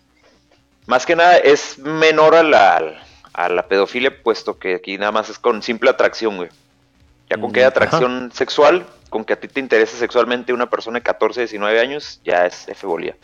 Más 0.86 1.06
que 1.06 1.14
nada 1.16 1.36
es 1.38 1.78
menor 1.78 2.34
a 2.34 2.42
la, 2.42 3.02
a 3.32 3.48
la 3.48 3.66
pedofilia, 3.66 4.22
puesto 4.22 4.58
que 4.58 4.74
aquí 4.76 4.98
nada 4.98 5.12
más 5.12 5.28
es 5.28 5.38
con 5.38 5.62
simple 5.62 5.90
atracción, 5.90 6.36
güey. 6.36 6.48
Ya 7.28 7.36
con 7.38 7.52
que 7.52 7.60
Mm, 7.60 7.62
haya 7.62 7.68
atracción 7.68 8.30
sexual, 8.34 8.84
con 9.08 9.24
que 9.24 9.34
a 9.34 9.36
ti 9.40 9.46
te 9.46 9.60
interese 9.60 9.96
sexualmente 9.96 10.52
una 10.52 10.68
persona 10.68 10.98
de 10.98 11.02
14, 11.02 11.40
19 11.42 11.78
años, 11.80 12.20
ya 12.24 12.46
es 12.46 12.66
efebolía. 12.68 13.14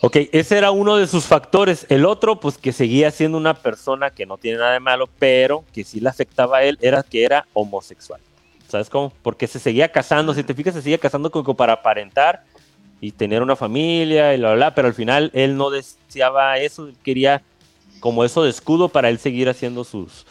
Ok, 0.00 0.16
ese 0.32 0.56
era 0.56 0.70
uno 0.70 0.96
de 0.96 1.06
sus 1.06 1.24
factores. 1.24 1.86
El 1.88 2.06
otro, 2.06 2.38
pues 2.38 2.56
que 2.56 2.72
seguía 2.72 3.10
siendo 3.10 3.36
una 3.36 3.54
persona 3.54 4.10
que 4.10 4.26
no 4.26 4.38
tiene 4.38 4.58
nada 4.58 4.72
de 4.72 4.80
malo, 4.80 5.08
pero 5.18 5.64
que 5.72 5.82
sí 5.82 6.00
le 6.00 6.08
afectaba 6.08 6.58
a 6.58 6.62
él, 6.62 6.78
era 6.80 7.02
que 7.02 7.24
era 7.24 7.46
homosexual. 7.52 8.20
¿Sabes 8.68 8.88
cómo? 8.90 9.12
Porque 9.22 9.46
se 9.46 9.58
seguía 9.58 9.90
casando, 9.90 10.34
si 10.34 10.44
te 10.44 10.54
fijas, 10.54 10.74
se 10.74 10.82
seguía 10.82 10.98
casando 10.98 11.30
como 11.30 11.54
para 11.54 11.72
aparentar 11.72 12.44
y 13.00 13.12
tener 13.12 13.42
una 13.42 13.56
familia 13.56 14.34
y 14.34 14.38
bla, 14.38 14.48
bla, 14.48 14.56
bla, 14.56 14.74
pero 14.74 14.88
al 14.88 14.94
final 14.94 15.30
él 15.34 15.56
no 15.56 15.70
deseaba 15.70 16.58
eso, 16.58 16.86
él 16.86 16.96
quería 17.02 17.42
como 18.00 18.24
eso 18.24 18.42
de 18.42 18.50
escudo 18.50 18.88
para 18.88 19.08
él 19.08 19.18
seguir 19.18 19.48
haciendo 19.48 19.84
sus, 19.84 20.26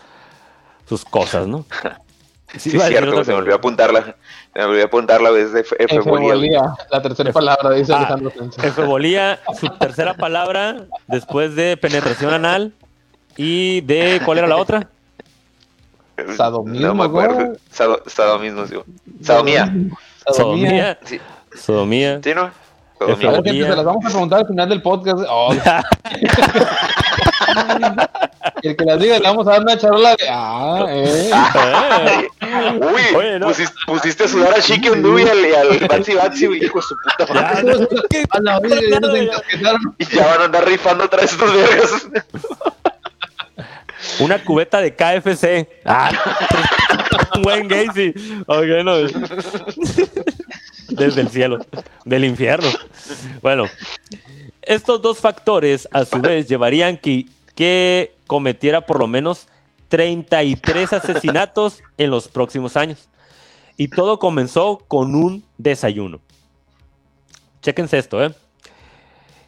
sus 0.87 1.03
cosas, 1.03 1.47
¿no? 1.47 1.65
Sí, 2.57 2.77
es 2.77 2.81
cierto, 2.85 3.25
se 3.25 3.31
me 3.33 3.39
olvidó 3.39 3.55
apuntarla. 3.55 4.15
Me 4.57 4.63
olvidó 4.65 4.85
apuntar 4.85 5.21
la 5.21 5.29
vez 5.29 5.53
de 5.53 5.63
efe- 5.63 5.75
efebolía. 5.77 6.63
la 6.91 6.99
tercera 7.01 7.31
palabra, 7.31 7.69
dice 7.71 7.93
Ah. 7.93 7.97
Alejandro 7.97 8.31
Sánchez. 8.35 8.63
Efebolía, 8.63 9.39
su 9.59 9.69
tercera 9.69 10.15
palabra 10.15 10.85
después 11.05 11.55
de 11.55 11.77
penetración 11.77 12.33
anal 12.33 12.73
y 13.35 13.81
de 13.81 14.19
¿cuál 14.25 14.39
era 14.39 14.47
la 14.47 14.55
otra? 14.57 14.89
Sadomismo, 16.35 16.87
No 16.87 16.95
me 16.95 17.03
acuerdo. 17.03 17.53
Sado- 17.69 18.01
sadomismo, 18.07 18.65
sí. 18.65 18.75
Sadomía. 19.21 19.71
Sodomía. 20.35 20.97
Sí, 21.03 21.21
Sodomía. 21.55 22.19
¿Sí, 22.23 22.33
no? 22.33 22.45
A 22.45 22.51
Sadomía. 22.97 23.29
ver, 23.29 23.43
gente, 23.43 23.63
se 23.69 23.75
las 23.75 23.85
vamos 23.85 24.05
a 24.05 24.09
preguntar 24.09 24.39
al 24.39 24.47
final 24.47 24.69
del 24.69 24.81
podcast. 24.81 25.19
Oh, 25.29 25.53
el 28.63 28.75
que 28.75 28.85
las 28.85 28.99
diga, 28.99 29.19
le 29.19 29.23
vamos 29.27 29.47
a 29.47 29.51
dar 29.51 29.61
una 29.61 29.77
charola 29.77 30.15
de. 30.15 30.27
Ah, 30.29 30.85
eh. 30.89 31.29
Eh, 32.41 32.79
Uy, 32.79 33.15
Oye, 33.15 33.39
no. 33.39 33.47
pusiste, 33.47 33.75
pusiste 33.85 34.23
a 34.23 34.27
sudar 34.27 34.53
a 34.53 34.61
Chique 34.61 34.89
Undu 34.91 35.19
y 35.19 35.23
al, 35.23 35.39
y 35.39 35.53
al 35.53 35.87
Batsy 35.87 36.13
Batsy, 36.15 36.45
güey, 36.47 36.63
hijo 36.63 36.79
de 36.79 36.85
su 36.85 36.95
puta 36.95 37.33
madre. 37.33 37.87
ya, 38.11 38.19
A 38.31 38.39
la 38.41 38.59
vida, 38.59 38.77
ya 38.89 38.99
nos 38.99 39.15
encasquetaron. 39.15 39.95
Y 39.97 40.05
ya 40.05 40.27
van 40.27 40.41
a 40.41 40.45
andar 40.45 40.67
rifando 40.67 41.05
otra 41.05 41.21
vez 41.21 41.31
estos 41.31 41.53
vergas. 41.53 42.07
Una 44.19 44.43
cubeta 44.43 44.79
de 44.79 44.95
KFC. 44.95 45.67
Ah, 45.85 46.11
un 47.35 47.41
buen 47.41 47.67
Gacy. 47.67 48.13
Ok, 48.47 48.65
no. 48.83 48.97
Desde 50.89 51.21
el 51.21 51.29
cielo, 51.29 51.65
del 52.05 52.25
infierno. 52.25 52.69
Bueno, 53.41 53.65
estos 54.61 55.01
dos 55.01 55.19
factores 55.19 55.87
a 55.91 56.05
su 56.05 56.19
vez 56.19 56.47
llevarían 56.47 56.97
que, 56.97 57.25
que 57.57 58.15
cometiera 58.27 58.81
por 58.81 58.99
lo 58.99 59.07
menos 59.07 59.47
33 59.87 60.93
asesinatos 60.93 61.81
en 61.97 62.11
los 62.11 62.27
próximos 62.27 62.77
años. 62.77 63.09
Y 63.77 63.87
todo 63.87 64.19
comenzó 64.19 64.77
con 64.87 65.15
un 65.15 65.43
desayuno. 65.57 66.21
Chéquense 67.61 67.97
esto, 67.97 68.23
¿eh? 68.23 68.31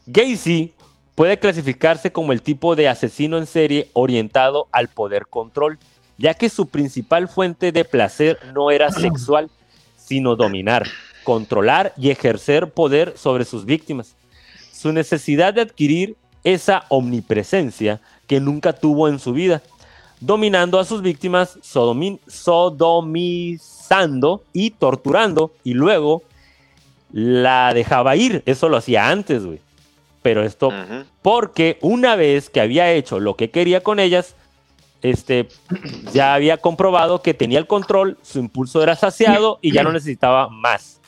Gacy 0.08 0.74
puede 1.14 1.38
clasificarse 1.38 2.12
como 2.12 2.32
el 2.34 2.42
tipo 2.42 2.76
de 2.76 2.90
asesino 2.90 3.38
en 3.38 3.46
serie 3.46 3.92
orientado 3.94 4.68
al 4.72 4.88
poder 4.88 5.28
control, 5.28 5.78
ya 6.18 6.34
que 6.34 6.50
su 6.50 6.68
principal 6.68 7.28
fuente 7.28 7.72
de 7.72 7.86
placer 7.86 8.40
no 8.56 8.72
era 8.72 8.92
sexual, 8.92 9.52
sino 9.98 10.36
dominar, 10.36 10.88
controlar 11.24 11.94
y 11.96 12.10
ejercer 12.10 12.72
poder 12.72 13.16
sobre 13.20 13.46
sus 13.46 13.66
víctimas. 13.66 14.16
Su 14.72 14.92
necesidad 14.94 15.54
de 15.54 15.62
adquirir 15.62 16.18
esa 16.44 16.86
omnipresencia 16.90 18.00
que 18.28 18.40
nunca 18.40 18.74
tuvo 18.74 19.08
en 19.08 19.20
su 19.20 19.34
vida, 19.34 19.62
dominando 20.20 20.80
a 20.80 20.86
sus 20.86 21.02
víctimas, 21.02 21.58
sodomi- 21.62 22.20
sodomizando 22.28 24.44
y 24.54 24.72
torturando, 24.72 25.52
y 25.64 25.74
luego 25.74 26.24
la 27.12 27.74
dejaba 27.74 28.16
ir. 28.16 28.44
Eso 28.46 28.70
lo 28.70 28.78
hacía 28.78 29.10
antes, 29.10 29.46
güey. 29.46 29.60
Pero 30.22 30.44
esto, 30.44 30.72
porque 31.22 31.78
una 31.82 32.18
vez 32.18 32.50
que 32.50 32.60
había 32.60 32.92
hecho 32.92 33.20
lo 33.20 33.36
que 33.36 33.50
quería 33.50 33.82
con 33.82 34.00
ellas, 34.00 34.36
este, 35.02 35.48
ya 36.12 36.34
había 36.34 36.58
comprobado 36.58 37.22
que 37.22 37.34
tenía 37.34 37.58
el 37.58 37.68
control, 37.68 38.18
su 38.22 38.40
impulso 38.40 38.84
era 38.84 38.98
saciado 38.98 39.60
y 39.62 39.72
ya 39.72 39.84
no 39.84 39.94
necesitaba 39.94 40.50
más. 40.50 40.99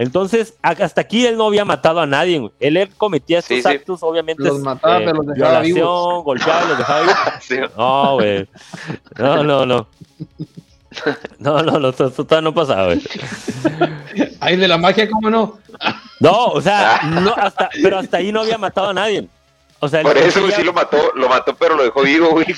Entonces, 0.00 0.54
hasta 0.62 1.02
aquí 1.02 1.26
él 1.26 1.36
no 1.36 1.46
había 1.48 1.64
matado 1.66 2.00
a 2.00 2.06
nadie. 2.06 2.38
güey. 2.38 2.52
Él, 2.58 2.78
él 2.78 2.88
cometía 2.96 3.40
estos 3.40 3.56
Sí, 3.58 3.62
sí. 3.62 3.68
actos, 3.68 4.02
obviamente, 4.02 4.42
Los 4.42 4.58
mataba, 4.60 4.98
pero 4.98 5.12
los 5.22 5.26
dejaba 5.26 5.60
violación, 5.60 5.74
vivos. 5.76 6.24
golpeaba 6.24 6.64
los 6.64 6.78
dejaba 6.78 7.00
vivos. 7.02 7.16
Sí. 7.42 7.56
No, 7.76 8.14
güey. 8.14 8.48
No, 9.18 9.44
no, 9.44 9.66
no. 9.66 9.86
No, 11.38 11.62
no, 11.62 11.78
no, 11.78 11.88
esto, 11.90 12.06
esto 12.06 12.24
todavía 12.24 12.48
no 12.50 12.54
pasaba, 12.54 12.86
güey. 12.86 13.02
Ay, 14.40 14.56
de 14.56 14.66
la 14.68 14.78
magia, 14.78 15.08
¿cómo 15.10 15.28
no? 15.30 15.58
No, 16.18 16.46
o 16.46 16.60
sea, 16.62 17.00
no, 17.04 17.34
hasta, 17.36 17.68
pero 17.82 17.98
hasta 17.98 18.16
ahí 18.16 18.32
no 18.32 18.40
había 18.40 18.56
matado 18.58 18.88
a 18.88 18.94
nadie. 18.94 19.28
O 19.82 19.88
sea, 19.88 20.00
él 20.00 20.06
Por 20.06 20.18
eso, 20.18 20.50
sí 20.50 20.62
lo 20.62 20.72
mató, 20.74 21.10
lo 21.14 21.28
mató, 21.28 21.54
pero 21.56 21.74
lo 21.74 21.82
dejó 21.84 22.02
vivo, 22.02 22.30
güey. 22.30 22.46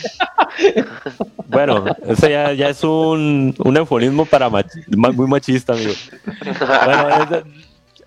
Bueno, 1.46 1.84
eso 2.06 2.28
ya, 2.28 2.52
ya 2.52 2.68
es 2.70 2.82
un, 2.82 3.54
un 3.58 3.76
eufemismo 3.76 4.24
para 4.26 4.48
machi- 4.48 4.84
muy 5.14 5.26
machista, 5.26 5.74
amigo. 5.74 5.92
Bueno, 6.84 7.08
es- 7.36 7.44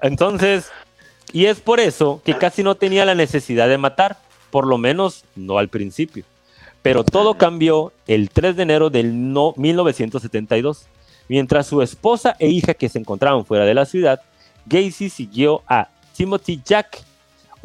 entonces, 0.01 0.69
y 1.31 1.45
es 1.45 1.59
por 1.59 1.79
eso 1.79 2.21
que 2.25 2.37
casi 2.37 2.63
no 2.63 2.75
tenía 2.75 3.05
la 3.05 3.15
necesidad 3.15 3.67
de 3.67 3.77
matar, 3.77 4.17
por 4.49 4.65
lo 4.67 4.77
menos 4.77 5.25
no 5.35 5.57
al 5.59 5.69
principio. 5.69 6.23
Pero 6.81 7.03
todo 7.03 7.35
cambió 7.35 7.91
el 8.07 8.29
3 8.29 8.55
de 8.55 8.63
enero 8.63 8.89
del 8.89 9.31
no- 9.33 9.53
1972. 9.57 10.85
Mientras 11.27 11.65
su 11.67 11.81
esposa 11.81 12.35
e 12.39 12.47
hija 12.49 12.73
que 12.75 12.89
se 12.89 12.99
encontraban 12.99 13.45
fuera 13.45 13.65
de 13.65 13.73
la 13.73 13.85
ciudad, 13.85 14.21
Gacy 14.67 15.09
siguió 15.09 15.61
a 15.67 15.87
Timothy 16.15 16.61
Jack, 16.63 16.99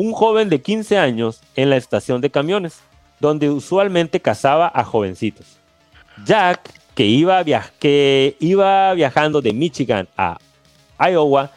un 0.00 0.12
joven 0.14 0.48
de 0.48 0.62
15 0.62 0.96
años, 0.96 1.42
en 1.56 1.68
la 1.68 1.76
estación 1.76 2.22
de 2.22 2.30
camiones, 2.30 2.80
donde 3.18 3.50
usualmente 3.50 4.18
cazaba 4.18 4.70
a 4.74 4.82
jovencitos. 4.82 5.46
Jack, 6.24 6.72
que 6.94 7.04
iba, 7.04 7.42
via- 7.42 7.70
que 7.78 8.34
iba 8.40 8.94
viajando 8.94 9.42
de 9.42 9.52
Michigan 9.52 10.08
a 10.16 10.38
Iowa, 10.98 11.50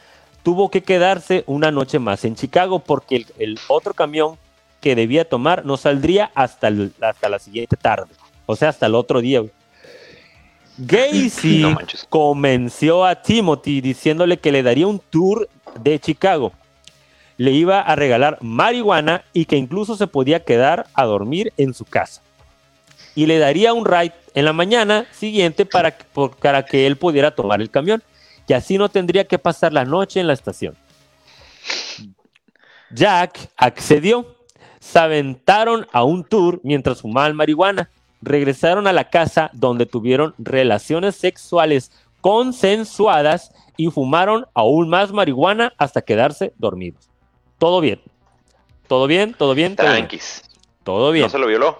tuvo 0.44 0.70
que 0.70 0.84
quedarse 0.84 1.46
una 1.48 1.72
noche 1.72 2.00
más 2.00 2.26
en 2.26 2.36
Chicago 2.36 2.80
porque 2.80 3.16
el, 3.16 3.26
el 3.40 3.60
otro 3.70 3.94
camión 3.94 4.36
que 4.82 4.94
debía 4.94 5.24
tomar 5.24 5.66
no 5.66 5.78
saldría 5.78 6.30
hasta, 6.36 6.68
el- 6.68 6.92
hasta 7.00 7.30
la 7.30 7.40
siguiente 7.40 7.78
tarde, 7.78 8.12
o 8.46 8.58
sea, 8.58 8.68
hasta 8.70 8.88
el 8.88 8.96
otro 8.96 9.22
día. 9.22 9.42
Gacy 10.78 11.60
No 11.62 11.78
convenció 12.10 13.06
a 13.06 13.22
Timothy 13.22 13.80
diciéndole 13.80 14.38
que 14.38 14.52
le 14.52 14.64
daría 14.64 14.88
un 14.88 15.00
tour 15.00 15.48
de 15.80 15.98
Chicago. 16.00 16.52
Le 17.44 17.52
iba 17.52 17.82
a 17.82 17.98
regalar 17.98 18.38
marihuana 18.40 19.26
y 19.34 19.44
que 19.44 19.58
incluso 19.58 19.98
se 19.98 20.08
podía 20.08 20.46
quedar 20.46 20.88
a 20.94 21.04
dormir 21.04 21.52
en 21.58 21.74
su 21.74 21.84
casa. 21.84 22.22
Y 23.16 23.26
le 23.26 23.38
daría 23.38 23.74
un 23.74 23.84
ride 23.84 24.14
en 24.34 24.46
la 24.46 24.54
mañana 24.54 25.08
siguiente 25.12 25.66
para 25.66 25.92
que, 25.92 26.06
para 26.40 26.64
que 26.64 26.88
él 26.88 26.96
pudiera 26.96 27.36
tomar 27.36 27.60
el 27.60 27.70
camión. 27.70 28.02
Y 28.48 28.54
así 28.54 28.78
no 28.78 28.88
tendría 28.88 29.26
que 29.26 29.40
pasar 29.40 29.74
la 29.74 29.84
noche 29.84 30.22
en 30.22 30.28
la 30.28 30.32
estación. 30.32 30.78
Jack 32.92 33.50
accedió. 33.58 34.38
Se 34.80 35.00
aventaron 35.00 35.86
a 35.92 36.06
un 36.06 36.24
tour 36.24 36.62
mientras 36.64 37.02
fumaban 37.02 37.36
marihuana. 37.36 37.90
Regresaron 38.22 38.88
a 38.88 38.94
la 38.94 39.10
casa 39.10 39.50
donde 39.52 39.86
tuvieron 39.86 40.34
relaciones 40.38 41.18
sexuales 41.18 41.92
consensuadas 42.22 43.52
y 43.76 43.90
fumaron 43.90 44.46
aún 44.54 44.88
más 44.88 45.12
marihuana 45.12 45.74
hasta 45.78 46.04
quedarse 46.04 46.54
dormidos. 46.58 47.13
Todo 47.64 47.80
bien. 47.80 48.02
Todo 48.90 49.08
bien, 49.08 49.34
todo 49.36 49.54
bien, 49.56 49.78
todo 49.78 49.88
bien. 49.94 50.10
Todo 50.84 51.12
bien. 51.14 51.24
¿No 51.24 51.30
se 51.30 51.38
lo 51.38 51.48
violó? 51.48 51.80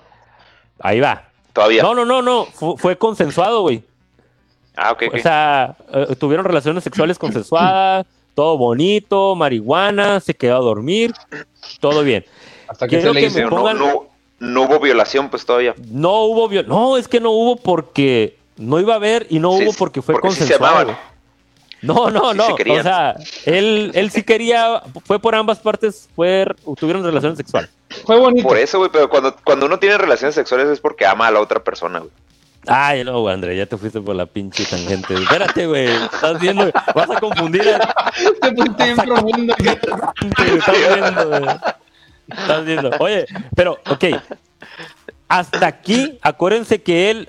Ahí 0.80 1.02
va. 1.02 1.26
Todavía. 1.52 1.84
No, 1.84 1.94
no, 1.94 2.06
no, 2.06 2.22
no. 2.22 2.46
Fu- 2.46 2.78
fue 2.78 2.98
consensuado, 2.98 3.64
güey. 3.64 3.84
Ah, 4.78 4.94
ok, 4.94 5.04
ok. 5.10 5.16
O 5.16 5.20
sea, 5.20 5.76
eh, 5.94 6.16
tuvieron 6.18 6.46
relaciones 6.46 6.86
sexuales 6.86 7.20
consensuadas, 7.20 8.06
todo 8.34 8.58
bonito, 8.58 9.36
marihuana, 9.36 10.22
se 10.22 10.34
quedó 10.34 10.56
a 10.56 10.60
dormir, 10.62 11.12
todo 11.82 12.02
bien. 12.02 12.24
Hasta 12.70 12.88
que 12.88 12.96
Quiero 13.00 13.10
se 13.10 13.16
le 13.16 13.20
que 13.20 13.26
hizo. 13.28 13.40
me 13.40 13.44
Pero 13.44 13.58
no, 13.58 13.62
pongan- 13.64 13.78
no, 13.78 14.06
no 14.40 14.62
hubo 14.62 14.80
violación, 14.80 15.30
pues 15.30 15.46
todavía. 15.46 15.76
No 15.92 16.22
hubo 16.24 16.48
viol- 16.48 16.66
No, 16.66 16.96
es 16.96 17.10
que 17.10 17.20
no 17.20 17.32
hubo 17.32 17.58
porque 17.58 18.38
no 18.56 18.80
iba 18.80 18.94
a 18.94 18.96
haber 18.96 19.28
y 19.30 19.40
no 19.40 19.58
Sí, 19.58 19.66
hubo 19.66 19.74
porque 19.74 20.02
fue 20.02 20.14
porque 20.14 20.30
sí 20.30 20.36
se 20.36 20.40
consensuado. 20.58 20.76
amaban. 20.78 20.98
No, 21.84 22.10
no, 22.10 22.32
Sí 22.32 22.38
no. 22.38 22.58
se 22.58 22.80
o 22.80 22.84
sea, 22.84 23.16
él, 23.46 23.92
él 23.94 24.10
sí 24.10 24.24
quería, 24.24 24.82
fue 25.06 25.20
por 25.20 25.36
ambas 25.36 25.60
partes, 25.60 26.10
fue, 26.16 26.46
tuvieron 26.78 27.04
relaciones 27.04 27.38
sexuales. 27.38 27.70
Fue 28.06 28.18
bonito. 28.18 28.48
Por 28.48 28.58
eso, 28.58 28.80
güey, 28.80 28.90
pero 28.92 29.10
cuando, 29.10 29.36
cuando 29.44 29.66
uno 29.66 29.78
tiene 29.80 29.98
relaciones 29.98 30.34
sexuales 30.34 30.68
es 30.68 30.80
porque 30.80 31.06
ama 31.06 31.28
a 31.28 31.32
la 31.32 31.42
otra 31.42 31.64
persona, 31.64 32.00
güey. 32.00 32.12
Ay, 32.66 33.04
no, 33.04 33.20
güey, 33.20 33.34
André, 33.34 33.58
ya 33.58 33.66
te 33.66 33.78
fuiste 33.78 34.00
por 34.00 34.16
la 34.16 34.26
pinche 34.26 34.66
tangente. 34.66 35.16
Espérate, 35.16 35.68
güey. 35.68 35.88
Estás 35.88 36.40
viendo, 36.40 36.72
vas 36.96 37.10
a 37.10 37.20
confundir 37.20 37.70
a, 37.70 38.12
Te 38.42 38.52
pusiste 38.54 38.84
bien 38.86 38.98
profundo. 38.98 39.56
Estás 39.58 40.96
viendo, 40.96 41.28
güey. 41.28 41.56
Estás 42.30 42.66
viendo. 42.66 42.92
Oye, 43.00 43.26
pero, 43.56 43.78
ok. 43.90 44.06
Hasta 45.28 45.68
aquí, 45.68 46.18
acuérdense 46.22 46.82
que 46.82 47.12
él 47.12 47.28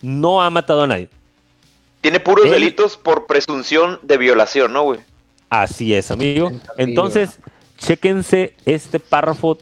no 0.00 0.42
ha 0.42 0.48
matado 0.48 0.84
a 0.84 0.86
nadie. 0.86 1.10
Tiene 2.04 2.20
puros 2.20 2.50
delitos 2.50 2.98
por 2.98 3.24
presunción 3.24 3.98
de 4.02 4.18
violación, 4.18 4.74
¿no, 4.74 4.82
güey? 4.82 5.00
Así 5.48 5.94
es, 5.94 6.10
amigo. 6.10 6.52
Entonces, 6.76 7.38
chéquense 7.78 8.54
este 8.66 9.00
párrafo 9.00 9.56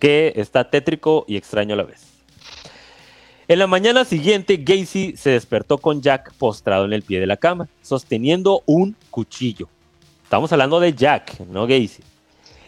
que 0.00 0.32
está 0.34 0.68
tétrico 0.68 1.24
y 1.28 1.36
extraño 1.36 1.74
a 1.74 1.76
la 1.76 1.84
vez. 1.84 2.02
En 3.46 3.60
la 3.60 3.68
mañana 3.68 4.04
siguiente, 4.04 4.56
Gacy 4.56 5.16
se 5.16 5.30
despertó 5.30 5.78
con 5.78 6.02
Jack 6.02 6.32
postrado 6.32 6.84
en 6.84 6.92
el 6.92 7.02
pie 7.02 7.20
de 7.20 7.28
la 7.28 7.36
cama, 7.36 7.68
sosteniendo 7.80 8.64
un 8.66 8.96
cuchillo. 9.12 9.68
Estamos 10.24 10.50
hablando 10.50 10.80
de 10.80 10.94
Jack, 10.94 11.38
no 11.42 11.68
Gacy. 11.68 12.02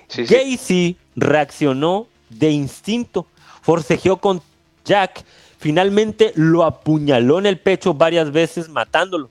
Sí, 0.06 0.24
sí. 0.24 0.32
Gacy 0.32 0.96
reaccionó 1.16 2.06
de 2.30 2.52
instinto, 2.52 3.26
forcejeó 3.60 4.18
con 4.18 4.40
Jack, 4.84 5.24
finalmente 5.58 6.32
lo 6.34 6.64
apuñaló 6.64 7.38
en 7.38 7.46
el 7.46 7.58
pecho 7.58 7.94
varias 7.94 8.30
veces 8.32 8.68
matándolo. 8.68 9.30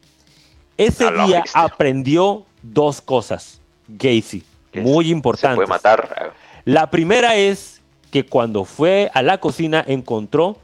Ese 0.78 1.06
A 1.08 1.12
la 1.12 1.26
día 1.26 1.44
aprendió 1.54 2.46
dos 2.62 3.02
cosas, 3.02 3.60
Gacy, 3.88 4.44
muy 4.76 5.06
Se 5.06 5.12
importantes. 5.12 5.56
puede 5.56 5.68
matar. 5.68 6.34
La 6.66 6.90
primera 6.92 7.36
es 7.36 7.82
que 8.12 8.26
cuando 8.26 8.64
fue 8.66 9.10
a 9.14 9.22
la 9.24 9.40
cocina 9.40 9.84
encontró 9.88 10.58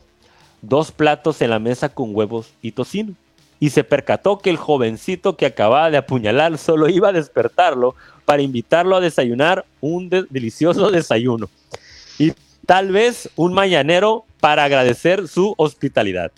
dos 0.61 0.91
platos 0.91 1.41
en 1.41 1.49
la 1.49 1.59
mesa 1.59 1.89
con 1.89 2.15
huevos 2.15 2.51
y 2.61 2.71
tocino. 2.73 3.13
Y 3.59 3.69
se 3.69 3.83
percató 3.85 4.39
que 4.39 4.49
el 4.49 4.57
jovencito 4.57 5.37
que 5.37 5.45
acababa 5.45 5.89
de 5.89 5.97
apuñalar 5.97 6.57
solo 6.57 6.89
iba 6.89 7.09
a 7.09 7.13
despertarlo 7.13 7.95
para 8.25 8.41
invitarlo 8.41 8.95
a 8.97 8.99
desayunar 9.01 9.65
un 9.79 10.09
de- 10.09 10.25
delicioso 10.29 10.91
desayuno. 10.91 11.49
Y 12.19 12.33
tal 12.65 12.91
vez 12.91 13.29
un 13.37 13.53
mañanero 13.53 14.25
para 14.43 14.65
agradecer 14.65 15.29
su 15.29 15.53
hospitalidad. 15.55 16.29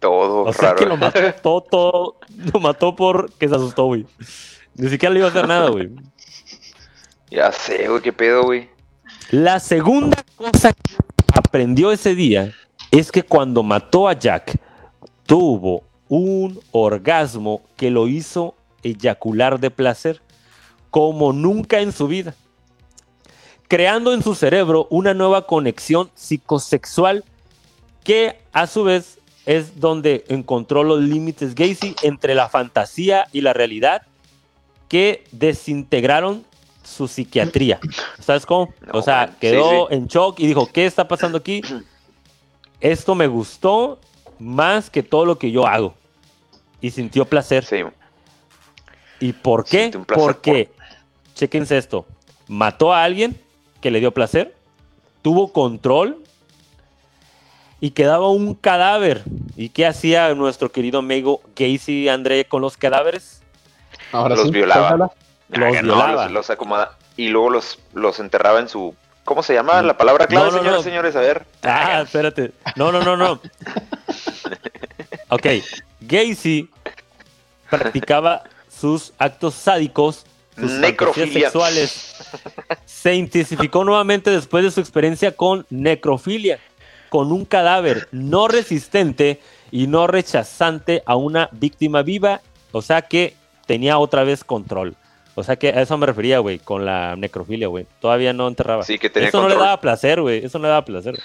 Todo 0.00 0.42
O 0.42 0.52
sea 0.52 0.74
raro. 0.74 0.76
que 0.76 0.84
lo 0.84 0.98
mató 0.98 1.62
todo, 1.70 2.16
lo 2.52 2.60
mató 2.60 2.94
porque 2.94 3.48
se 3.48 3.54
asustó, 3.54 3.86
güey. 3.86 4.04
Ni 4.74 4.90
siquiera 4.90 5.14
le 5.14 5.20
iba 5.20 5.28
a 5.28 5.30
hacer 5.30 5.48
nada, 5.48 5.70
güey. 5.70 5.88
Ya 7.30 7.50
sé, 7.50 7.88
güey, 7.88 8.02
qué 8.02 8.12
pedo, 8.12 8.42
güey. 8.42 8.68
La 9.30 9.60
segunda 9.60 10.22
cosa 10.36 10.74
que 10.74 10.94
aprendió 11.34 11.90
ese 11.90 12.14
día 12.14 12.52
es 12.90 13.10
que 13.10 13.22
cuando 13.22 13.62
mató 13.62 14.08
a 14.08 14.12
Jack, 14.12 14.60
tuvo 15.24 15.84
un 16.08 16.60
orgasmo 16.70 17.62
que 17.78 17.90
lo 17.90 18.08
hizo 18.08 18.54
eyacular 18.82 19.58
de 19.58 19.70
placer 19.70 20.20
como 20.90 21.32
nunca 21.32 21.80
en 21.80 21.92
su 21.92 22.08
vida, 22.08 22.34
creando 23.72 24.12
en 24.12 24.22
su 24.22 24.34
cerebro 24.34 24.86
una 24.90 25.14
nueva 25.14 25.46
conexión 25.46 26.10
psicosexual 26.14 27.24
que 28.04 28.38
a 28.52 28.66
su 28.66 28.84
vez 28.84 29.18
es 29.46 29.80
donde 29.80 30.26
encontró 30.28 30.84
los 30.84 31.00
límites 31.00 31.54
Gacy 31.54 31.96
entre 32.02 32.34
la 32.34 32.50
fantasía 32.50 33.28
y 33.32 33.40
la 33.40 33.54
realidad 33.54 34.02
que 34.90 35.24
desintegraron 35.32 36.44
su 36.84 37.08
psiquiatría. 37.08 37.80
¿Sabes 38.20 38.44
cómo? 38.44 38.74
No, 38.82 38.98
o 38.98 39.00
sea. 39.00 39.28
Sí, 39.28 39.34
quedó 39.40 39.88
sí. 39.88 39.94
en 39.94 40.06
shock 40.06 40.38
y 40.40 40.48
dijo, 40.48 40.68
¿qué 40.70 40.84
está 40.84 41.08
pasando 41.08 41.38
aquí? 41.38 41.62
Esto 42.78 43.14
me 43.14 43.26
gustó 43.26 43.98
más 44.38 44.90
que 44.90 45.02
todo 45.02 45.24
lo 45.24 45.38
que 45.38 45.50
yo 45.50 45.66
hago. 45.66 45.94
Y 46.82 46.90
sintió 46.90 47.24
placer. 47.24 47.64
Sí. 47.64 47.78
¿Y 49.18 49.32
por 49.32 49.64
qué? 49.64 49.98
Porque, 50.06 50.70
chéquense 51.34 51.78
esto, 51.78 52.04
mató 52.48 52.92
a 52.92 53.02
alguien 53.02 53.41
que 53.82 53.90
le 53.90 54.00
dio 54.00 54.12
placer, 54.12 54.54
tuvo 55.20 55.52
control 55.52 56.16
y 57.80 57.90
quedaba 57.90 58.30
un 58.30 58.54
cadáver. 58.54 59.22
¿Y 59.56 59.68
qué 59.68 59.86
hacía 59.86 60.34
nuestro 60.34 60.72
querido 60.72 61.00
amigo 61.00 61.42
Gacy 61.56 62.08
André 62.08 62.46
con 62.46 62.62
los 62.62 62.76
cadáveres? 62.78 63.42
Ahora 64.12 64.36
los 64.36 64.46
sí, 64.46 64.52
violaba. 64.52 65.10
Los 65.48 65.60
no, 65.60 65.70
violaba. 65.70 66.24
los, 66.24 66.32
los 66.32 66.50
acomoda- 66.50 66.96
y 67.16 67.28
luego 67.28 67.50
los, 67.50 67.78
los 67.92 68.18
enterraba 68.20 68.60
en 68.60 68.68
su. 68.68 68.94
¿Cómo 69.24 69.42
se 69.42 69.54
llama 69.54 69.82
la 69.82 69.96
palabra 69.96 70.26
clave, 70.26 70.46
No, 70.46 70.50
no, 70.52 70.58
señores, 70.58 70.78
no. 70.78 70.82
señores? 70.82 71.16
A 71.16 71.20
ver. 71.20 71.44
Ah, 71.62 72.00
espérate. 72.02 72.52
No, 72.76 72.90
no, 72.90 73.02
no, 73.02 73.16
no. 73.16 73.40
Ok. 75.28 75.46
Gacy 76.00 76.68
practicaba 77.70 78.42
sus 78.68 79.12
actos 79.18 79.54
sádicos, 79.54 80.26
sus 80.58 80.72
sexuales. 81.14 82.14
Se 82.84 83.14
intensificó 83.14 83.84
nuevamente 83.84 84.30
después 84.30 84.64
de 84.64 84.70
su 84.70 84.80
experiencia 84.80 85.32
con 85.32 85.66
necrofilia, 85.70 86.58
con 87.08 87.32
un 87.32 87.44
cadáver 87.44 88.08
no 88.12 88.48
resistente 88.48 89.40
y 89.70 89.86
no 89.86 90.06
rechazante 90.06 91.02
a 91.06 91.16
una 91.16 91.48
víctima 91.52 92.02
viva, 92.02 92.40
o 92.72 92.82
sea 92.82 93.02
que 93.02 93.34
tenía 93.66 93.98
otra 93.98 94.24
vez 94.24 94.44
control. 94.44 94.96
O 95.34 95.42
sea 95.42 95.56
que 95.56 95.68
a 95.68 95.80
eso 95.80 95.96
me 95.96 96.06
refería, 96.06 96.40
güey, 96.40 96.58
con 96.58 96.84
la 96.84 97.16
necrofilia, 97.16 97.68
güey. 97.68 97.86
Todavía 98.00 98.32
no 98.32 98.48
enterraba. 98.48 98.82
Sí, 98.82 98.98
que 98.98 99.08
tenía 99.08 99.30
Eso 99.30 99.40
no 99.40 99.48
le 99.48 99.54
daba 99.54 99.80
placer, 99.80 100.20
güey. 100.20 100.44
Eso 100.44 100.58
no 100.58 100.64
le 100.64 100.68
daba 100.68 100.84
placer. 100.84 101.18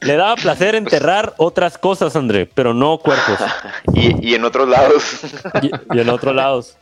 Le 0.00 0.16
daba 0.16 0.36
placer 0.36 0.76
enterrar 0.76 1.34
otras 1.36 1.78
cosas, 1.78 2.14
André, 2.14 2.46
pero 2.46 2.74
no 2.74 2.98
cuerpos. 2.98 3.38
Y, 3.94 4.30
y 4.30 4.34
en 4.34 4.44
otros 4.44 4.68
lados. 4.68 5.20
Y, 5.62 5.70
y 5.96 6.00
en 6.00 6.08
otros 6.10 6.34
lados. 6.34 6.76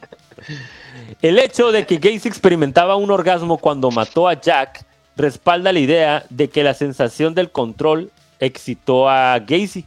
El 1.23 1.39
hecho 1.39 1.73
de 1.73 1.87
que 1.87 1.97
Gacy 1.97 2.29
experimentaba 2.29 2.97
un 2.97 3.11
orgasmo 3.11 3.59
cuando 3.59 3.91
mató 3.91 4.29
a 4.29 4.41
Jack 4.41 4.85
respalda 5.17 5.73
la 5.73 5.79
idea 5.79 6.25
de 6.31 6.49
que 6.49 6.65
la 6.65 6.75
sensación 6.75 7.35
del 7.35 7.51
control 7.51 8.11
excitó 8.41 9.09
a 9.09 9.39
Gacy 9.39 9.87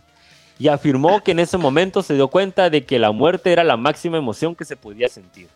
y 0.60 0.68
afirmó 0.68 1.24
que 1.24 1.32
en 1.32 1.40
ese 1.40 1.58
momento 1.58 2.02
se 2.02 2.16
dio 2.16 2.28
cuenta 2.28 2.70
de 2.70 2.86
que 2.86 3.00
la 3.00 3.12
muerte 3.12 3.52
era 3.52 3.64
la 3.64 3.78
máxima 3.78 4.18
emoción 4.18 4.56
que 4.56 4.66
se 4.66 4.76
podía 4.76 5.08
sentir. 5.10 5.50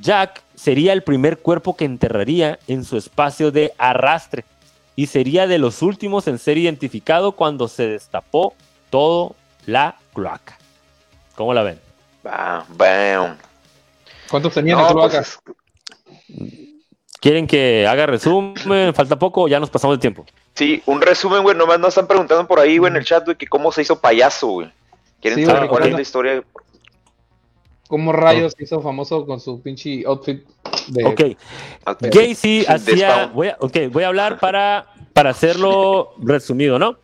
Jack 0.00 0.42
sería 0.54 0.92
el 0.92 1.02
primer 1.02 1.38
cuerpo 1.38 1.76
que 1.76 1.84
enterraría 1.84 2.58
en 2.66 2.84
su 2.84 2.96
espacio 2.96 3.50
de 3.50 3.72
arrastre 3.78 4.44
y 4.96 5.06
sería 5.06 5.46
de 5.46 5.58
los 5.58 5.82
últimos 5.82 6.26
en 6.26 6.38
ser 6.38 6.58
identificado 6.58 7.32
cuando 7.32 7.68
se 7.68 7.88
destapó 7.88 8.54
todo 8.90 9.34
la 9.66 9.96
cloaca. 10.12 10.58
¿Cómo 11.34 11.52
la 11.52 11.62
ven? 11.62 11.80
Bam, 12.22 12.64
bam. 12.76 13.36
¿Cuántos 14.30 14.54
tenían 14.54 14.78
No, 14.78 14.88
en 14.88 14.94
pues? 14.94 15.38
¿Quieren 17.20 17.46
que 17.46 17.86
haga 17.86 18.06
resumen? 18.06 18.92
Falta 18.94 19.18
poco, 19.18 19.42
o 19.42 19.48
ya 19.48 19.58
nos 19.58 19.70
pasamos 19.70 19.94
el 19.94 20.00
tiempo. 20.00 20.26
sí, 20.54 20.82
un 20.86 21.00
resumen, 21.00 21.42
güey. 21.42 21.56
Nomás 21.56 21.78
nos 21.80 21.88
están 21.88 22.06
preguntando 22.06 22.46
por 22.46 22.60
ahí, 22.60 22.76
güey, 22.78 22.90
en 22.90 22.96
el 22.96 23.04
chat, 23.04 23.24
güey, 23.24 23.36
que 23.36 23.46
cómo 23.46 23.72
se 23.72 23.82
hizo 23.82 23.98
payaso, 23.98 24.48
güey. 24.48 24.70
¿Quieren 25.22 25.40
Sí, 25.40 25.46
saber 25.46 25.68
cuál 25.68 25.86
es 25.86 25.92
la 25.94 26.02
historia? 26.02 26.42
¿Cómo 27.88 28.12
rayos 28.12 28.54
se 28.56 28.64
hizo 28.64 28.80
famoso 28.80 29.24
con 29.24 29.40
su 29.40 29.62
pinche 29.62 30.04
outfit 30.06 30.44
de... 30.88 31.04
Ok, 31.04 31.20
Gacy 32.00 32.60
de 32.60 32.66
hacía. 32.66 33.26
Voy 33.26 33.48
a, 33.48 33.56
ok, 33.60 33.76
voy 33.90 34.04
a 34.04 34.08
hablar 34.08 34.38
para, 34.38 34.86
para 35.12 35.30
hacerlo 35.30 36.14
resumido, 36.18 36.78
¿no? 36.78 36.98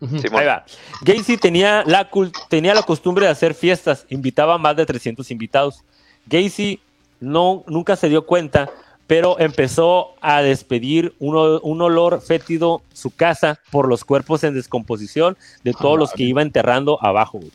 Simón. 0.00 0.40
Ahí 0.40 0.46
va. 0.46 0.64
Gacy 1.02 1.36
tenía 1.36 1.82
la, 1.84 2.08
tenía 2.48 2.72
la 2.74 2.82
costumbre 2.82 3.26
de 3.26 3.32
hacer 3.32 3.52
fiestas, 3.54 4.06
invitaba 4.08 4.54
a 4.54 4.58
más 4.58 4.76
de 4.76 4.86
300 4.86 5.30
invitados. 5.30 5.84
Gacy 6.28 6.80
no, 7.20 7.64
nunca 7.66 7.96
se 7.96 8.08
dio 8.08 8.26
cuenta, 8.26 8.70
pero 9.06 9.38
empezó 9.40 10.14
a 10.20 10.42
despedir 10.42 11.14
un, 11.18 11.34
olor 11.80 12.20
fétido 12.20 12.82
su 12.92 13.10
casa 13.10 13.58
por 13.70 13.88
los 13.88 14.04
cuerpos 14.04 14.44
en 14.44 14.54
descomposición 14.54 15.36
de 15.64 15.72
todos 15.72 15.98
los 15.98 16.12
que 16.12 16.24
iba 16.24 16.42
enterrando 16.42 16.98
abajo. 17.02 17.38
güey. 17.38 17.50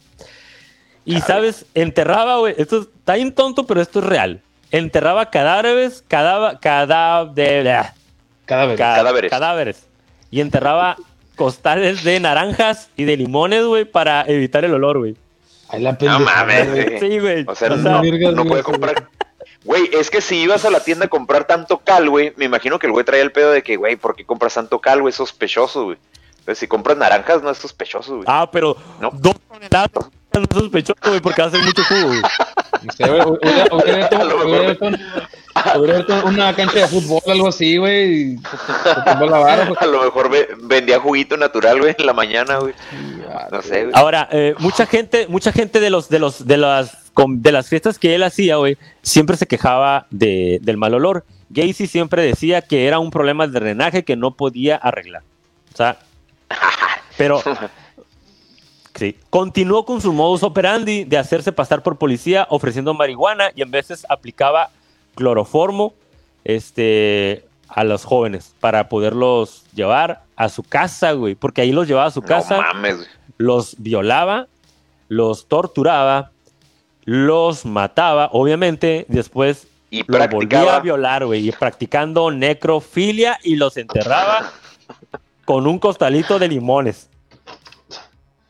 Y 1.05 1.19
sabes, 1.21 1.65
enterraba, 1.73 2.37
güey, 2.37 2.55
esto 2.57 2.81
está 2.81 3.15
bien 3.15 3.33
tonto, 3.33 3.65
pero 3.65 3.81
esto 3.81 3.99
es 3.99 4.05
real. 4.05 4.41
Enterraba 4.71 5.29
cadáveres, 5.29 6.03
cadáver, 6.07 6.57
cadáver, 6.59 7.85
Cadáver. 8.45 8.77
Ca- 8.77 8.95
Cadáveres. 8.95 9.29
cadáveres. 9.29 9.87
Y 10.31 10.41
enterraba 10.41 10.97
costales 11.35 12.03
de 12.03 12.19
naranjas 12.19 12.89
y 12.97 13.03
de 13.05 13.17
limones, 13.17 13.63
güey, 13.65 13.85
para 13.85 14.23
evitar 14.23 14.65
el 14.65 14.73
olor, 14.73 14.97
güey. 14.99 15.15
La 15.79 15.97
No 15.99 16.19
mames, 16.19 16.69
güey. 16.71 16.85
güey. 16.85 16.99
Sí, 16.99 17.19
güey. 17.19 17.45
O 17.47 17.55
sea, 17.55 17.71
O 17.71 17.75
no, 17.77 18.01
Virgas, 18.01 18.33
no 18.33 18.45
puede 18.45 18.63
comprar. 18.63 19.07
Güey, 19.63 19.89
es 19.93 20.09
que 20.09 20.19
si 20.21 20.41
ibas 20.41 20.65
a 20.65 20.69
la 20.69 20.81
tienda 20.81 21.05
a 21.05 21.09
comprar 21.09 21.45
tanto 21.45 21.77
cal, 21.83 22.09
güey, 22.09 22.33
me 22.35 22.45
imagino 22.45 22.79
que 22.79 22.87
el 22.87 22.91
güey 22.93 23.05
traía 23.05 23.23
el 23.23 23.31
pedo 23.31 23.51
de 23.51 23.63
que, 23.63 23.77
güey, 23.77 23.95
¿por 23.95 24.15
qué 24.15 24.25
compras 24.25 24.53
tanto 24.55 24.79
cal, 24.79 25.01
güey? 25.01 25.11
Es 25.11 25.15
sospechoso, 25.15 25.85
güey. 25.85 25.97
Pero 26.45 26.55
si 26.55 26.67
compras 26.67 26.97
naranjas, 26.97 27.41
no 27.41 27.49
es 27.49 27.57
sospechoso, 27.57 28.15
güey. 28.17 28.25
Ah, 28.27 28.49
pero 28.51 28.75
No. 28.99 29.09
dos 29.13 29.35
toneladas 29.49 29.89
no 30.33 30.41
es 30.41 30.47
sospechoso, 30.51 30.99
güey, 31.05 31.21
porque 31.21 31.41
va 31.41 31.45
a 31.45 31.49
hacer 31.49 31.63
mucho 31.63 31.81
jugo, 31.85 32.07
güey. 32.07 32.21
Hubiera- 35.75 36.05
una 36.25 36.55
cancha 36.55 36.79
de 36.79 36.87
fútbol, 36.87 37.21
algo 37.27 37.47
así, 37.49 37.77
güey. 37.77 38.37
A 39.05 39.85
lo 39.85 40.03
mejor 40.03 40.29
ve- 40.29 40.49
vendía 40.63 40.99
juguito 40.99 41.37
natural, 41.37 41.79
güey, 41.79 41.95
en 41.97 42.05
la 42.05 42.13
mañana, 42.13 42.57
güey. 42.57 42.73
No 43.51 43.61
sé, 43.61 43.83
güey. 43.83 43.91
Ahora, 43.95 44.27
eh, 44.31 44.55
mucha 44.59 44.85
gente, 44.85 45.27
mucha 45.27 45.51
gente 45.51 45.79
de 45.79 45.89
los, 45.89 46.09
de 46.09 46.19
los, 46.19 46.45
de 46.45 46.57
las, 46.57 46.97
de 47.15 47.51
las 47.51 47.67
fiestas 47.67 47.99
que 47.99 48.15
él 48.15 48.23
hacía, 48.23 48.57
güey, 48.57 48.77
siempre 49.01 49.37
se 49.37 49.47
quejaba 49.47 50.07
de, 50.09 50.59
del 50.61 50.77
mal 50.77 50.93
olor. 50.93 51.25
Gacy 51.49 51.87
siempre 51.87 52.23
decía 52.23 52.61
que 52.61 52.87
era 52.87 52.99
un 52.99 53.11
problema 53.11 53.47
de 53.47 53.59
drenaje 53.59 54.03
que 54.03 54.15
no 54.15 54.31
podía 54.35 54.75
arreglar. 54.75 55.23
O 55.73 55.77
sea, 55.77 55.97
pero 57.17 57.41
sí, 58.95 59.17
continuó 59.29 59.85
con 59.85 60.01
su 60.01 60.13
modus 60.13 60.43
operandi 60.43 61.03
de 61.03 61.17
hacerse 61.17 61.51
pasar 61.51 61.83
por 61.83 61.97
policía 61.97 62.47
ofreciendo 62.49 62.93
marihuana 62.93 63.51
y 63.55 63.61
en 63.61 63.71
veces 63.71 64.05
aplicaba 64.09 64.71
cloroformo, 65.15 65.93
este, 66.43 67.45
a 67.67 67.83
los 67.83 68.05
jóvenes 68.05 68.55
para 68.59 68.89
poderlos 68.89 69.63
llevar 69.73 70.23
a 70.35 70.49
su 70.49 70.63
casa, 70.63 71.13
güey, 71.13 71.35
porque 71.35 71.61
ahí 71.61 71.71
los 71.71 71.87
llevaba 71.87 72.07
a 72.07 72.11
su 72.11 72.21
casa 72.21 72.57
No 72.57 72.61
mames, 72.61 72.97
güey. 72.97 73.07
Los 73.43 73.75
violaba, 73.77 74.47
los 75.09 75.47
torturaba, 75.47 76.31
los 77.03 77.65
mataba, 77.65 78.29
obviamente, 78.31 79.05
después 79.09 79.67
Y 79.89 80.03
lo 80.07 80.27
volvía 80.29 80.77
a 80.77 80.79
violar, 80.79 81.25
güey, 81.25 81.49
y 81.49 81.51
practicando 81.51 82.31
necrofilia 82.31 83.37
y 83.43 83.57
los 83.57 83.75
enterraba 83.75 84.51
con 85.43 85.67
un 85.67 85.77
costalito 85.77 86.39
de 86.39 86.47
limones. 86.47 87.09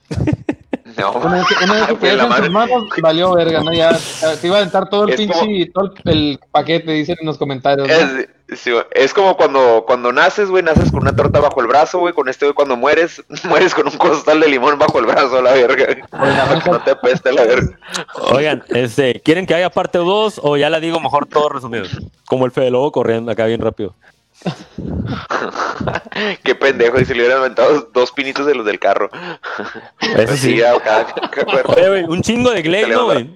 No, 0.97 1.11
Una 1.13 1.35
vez 1.35 1.45
que, 1.47 1.63
una 1.63 1.73
vez 1.73 1.85
que 1.87 1.93
Güey, 1.93 2.01
quedas 2.11 2.17
la 2.17 2.23
en 2.23 2.29
tus 2.29 2.37
madre. 2.37 2.49
manos, 2.49 2.83
valió 3.01 3.33
verga, 3.33 3.61
¿no? 3.61 3.73
Ya 3.73 3.97
te 4.39 4.47
iba 4.47 4.57
a 4.57 4.59
aventar 4.59 4.89
todo 4.89 5.03
el 5.05 5.09
Es 5.11 5.15
pinche, 5.17 5.33
como- 5.33 5.71
todo 5.73 5.93
el, 6.05 6.11
el 6.11 6.39
paquete, 6.51 6.91
dicen 6.91 7.17
en 7.19 7.25
los 7.27 7.37
comentarios, 7.37 7.87
¿no? 7.87 7.93
Es, 7.93 8.59
sí, 8.59 8.71
güey, 8.71 8.83
es 8.91 9.13
como 9.13 9.35
cuando, 9.37 9.83
cuando 9.87 10.11
naces, 10.11 10.49
güey, 10.49 10.61
naces 10.63 10.91
con 10.91 11.01
una 11.01 11.15
torta 11.15 11.39
bajo 11.39 11.61
el 11.61 11.67
brazo, 11.67 11.99
güey. 11.99 12.13
Con 12.13 12.29
este, 12.29 12.45
güey, 12.45 12.53
cuando 12.53 12.75
mueres, 12.75 13.23
mueres 13.45 13.73
con 13.73 13.87
un 13.87 13.97
costal 13.97 14.39
de 14.39 14.49
limón 14.49 14.77
bajo 14.77 14.99
el 14.99 15.05
brazo, 15.05 15.41
la 15.41 15.53
verga. 15.53 15.87
que 15.87 16.01
no 16.71 16.79
te 16.83 16.91
apeste 16.91 17.31
la 17.31 17.43
verga. 17.43 17.77
Oigan, 18.31 18.63
este, 18.69 19.21
¿quieren 19.23 19.45
que 19.45 19.55
haya 19.55 19.69
parte 19.69 19.97
2 19.97 20.41
o 20.43 20.57
ya 20.57 20.69
la 20.69 20.79
digo 20.79 20.99
mejor 20.99 21.25
todo 21.25 21.49
resumido? 21.49 21.85
Como 22.25 22.45
el 22.45 22.51
Fede 22.51 22.71
Lobo 22.71 22.91
corriendo 22.91 23.31
acá 23.31 23.45
bien 23.45 23.61
rápido. 23.61 23.95
Qué 26.43 26.55
pendejo, 26.55 26.99
y 26.99 27.05
si 27.05 27.13
le 27.13 27.21
hubieran 27.21 27.39
aventado 27.39 27.89
dos 27.93 28.11
pinitos 28.11 28.45
de 28.45 28.55
los 28.55 28.65
del 28.65 28.79
carro. 28.79 29.09
Eso 30.17 30.35
sí. 30.37 30.57
ya, 30.57 30.79
cada- 30.79 31.05
cada 31.29 31.45
cuerpo. 31.45 31.73
Oye, 31.73 31.87
güey, 31.89 32.03
un 32.05 32.21
chingo 32.21 32.51
de 32.51 32.61
Glade, 32.61 32.87
¿no, 32.87 33.05
güey? 33.05 33.29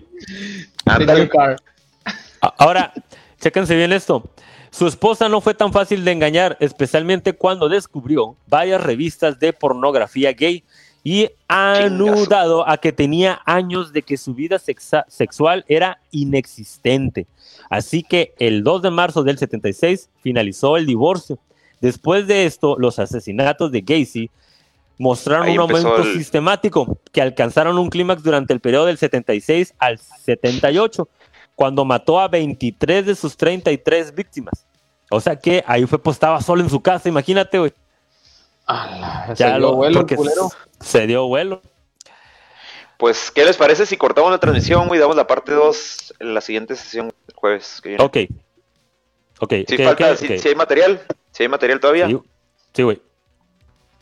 Ahora, 2.58 2.94
chéquense 3.40 3.76
bien 3.76 3.94
esto. 3.94 4.24
Su 4.70 4.88
esposa 4.88 5.28
no 5.30 5.42
fue 5.42 5.54
tan 5.54 5.72
fácil 5.74 6.04
de 6.06 6.12
engañar, 6.12 6.58
especialmente 6.60 7.34
cuando 7.34 7.68
descubrió 7.70 8.36
varias 8.48 8.82
revistas 8.82 9.40
de 9.40 9.54
pornografía 9.54 10.34
gay 10.34 10.64
y 11.04 11.30
anudado 11.48 12.68
a 12.68 12.78
que 12.78 12.92
tenía 12.92 13.42
años 13.46 13.94
de 13.94 14.02
que 14.04 14.18
su 14.18 14.34
vida 14.34 14.60
sexual 14.60 15.64
era 15.68 16.00
inexistente. 16.12 17.28
Así 17.70 18.04
que 18.04 18.34
el 18.40 18.64
2 18.64 18.82
de 18.82 18.92
marzo 18.92 19.24
del 19.24 19.38
76 19.38 20.10
finalizó 20.22 20.78
el 20.78 20.86
divorcio. 20.86 21.38
Después 21.82 22.26
de 22.28 22.46
esto, 22.46 22.76
los 22.80 22.98
asesinatos 23.00 23.72
de 23.72 23.82
Gacy 23.82 24.30
mostraron 24.98 25.48
Ahí 25.48 25.54
un 25.54 25.62
aumento 25.62 25.98
el- 25.98 26.14
sistemático 26.14 26.98
que 27.12 27.22
alcanzaron 27.22 27.78
un 27.78 27.90
clímax 27.90 28.24
durante 28.24 28.54
el 28.54 28.60
periodo 28.62 28.86
del 28.86 28.98
76 28.98 29.74
al 29.78 30.00
78 30.00 31.08
cuando 31.56 31.86
mató 31.86 32.20
a 32.20 32.28
23 32.28 33.06
de 33.06 33.16
sus 33.16 33.36
33 33.38 34.16
víctimas. 34.16 34.66
O 35.12 35.20
sea 35.22 35.36
que 35.38 35.64
ahí 35.68 35.86
fue, 35.86 36.00
pues 36.02 36.16
estaba 36.16 36.42
solo 36.42 36.62
en 36.64 36.70
su 36.70 36.82
casa, 36.82 37.10
imagínate, 37.10 37.60
güey. 37.60 37.74
Ala, 38.66 39.28
se 39.28 39.36
Ya 39.44 39.50
dio 39.52 39.60
lo, 39.60 39.76
vuelo 39.76 39.90
el 39.92 39.98
porque 39.98 40.16
culero. 40.16 40.50
se 40.82 41.08
dio 41.08 41.28
vuelo. 41.28 41.62
Pues, 42.98 43.30
¿qué 43.32 43.46
les 43.46 43.56
parece 43.58 43.86
si 43.86 43.96
cortamos 43.96 44.32
la 44.32 44.40
transmisión, 44.40 44.88
güey? 44.88 45.00
Damos 45.00 45.16
la 45.16 45.28
parte 45.28 45.54
2 45.54 46.16
en 46.20 46.34
la 46.34 46.42
siguiente 46.42 46.76
sesión 46.76 47.14
jueves. 47.48 47.80
que 47.82 47.90
viene? 47.90 48.04
Ok. 48.04 48.18
Ok. 49.40 49.54
Si 49.68 49.78
falta, 49.78 50.16
si, 50.16 50.48
hay 50.48 50.56
material, 50.56 51.02
si 51.32 51.44
hay 51.44 51.50
material 51.50 51.80
todavía. 51.80 52.08
Sí, 52.74 52.84
güey. 52.84 53.02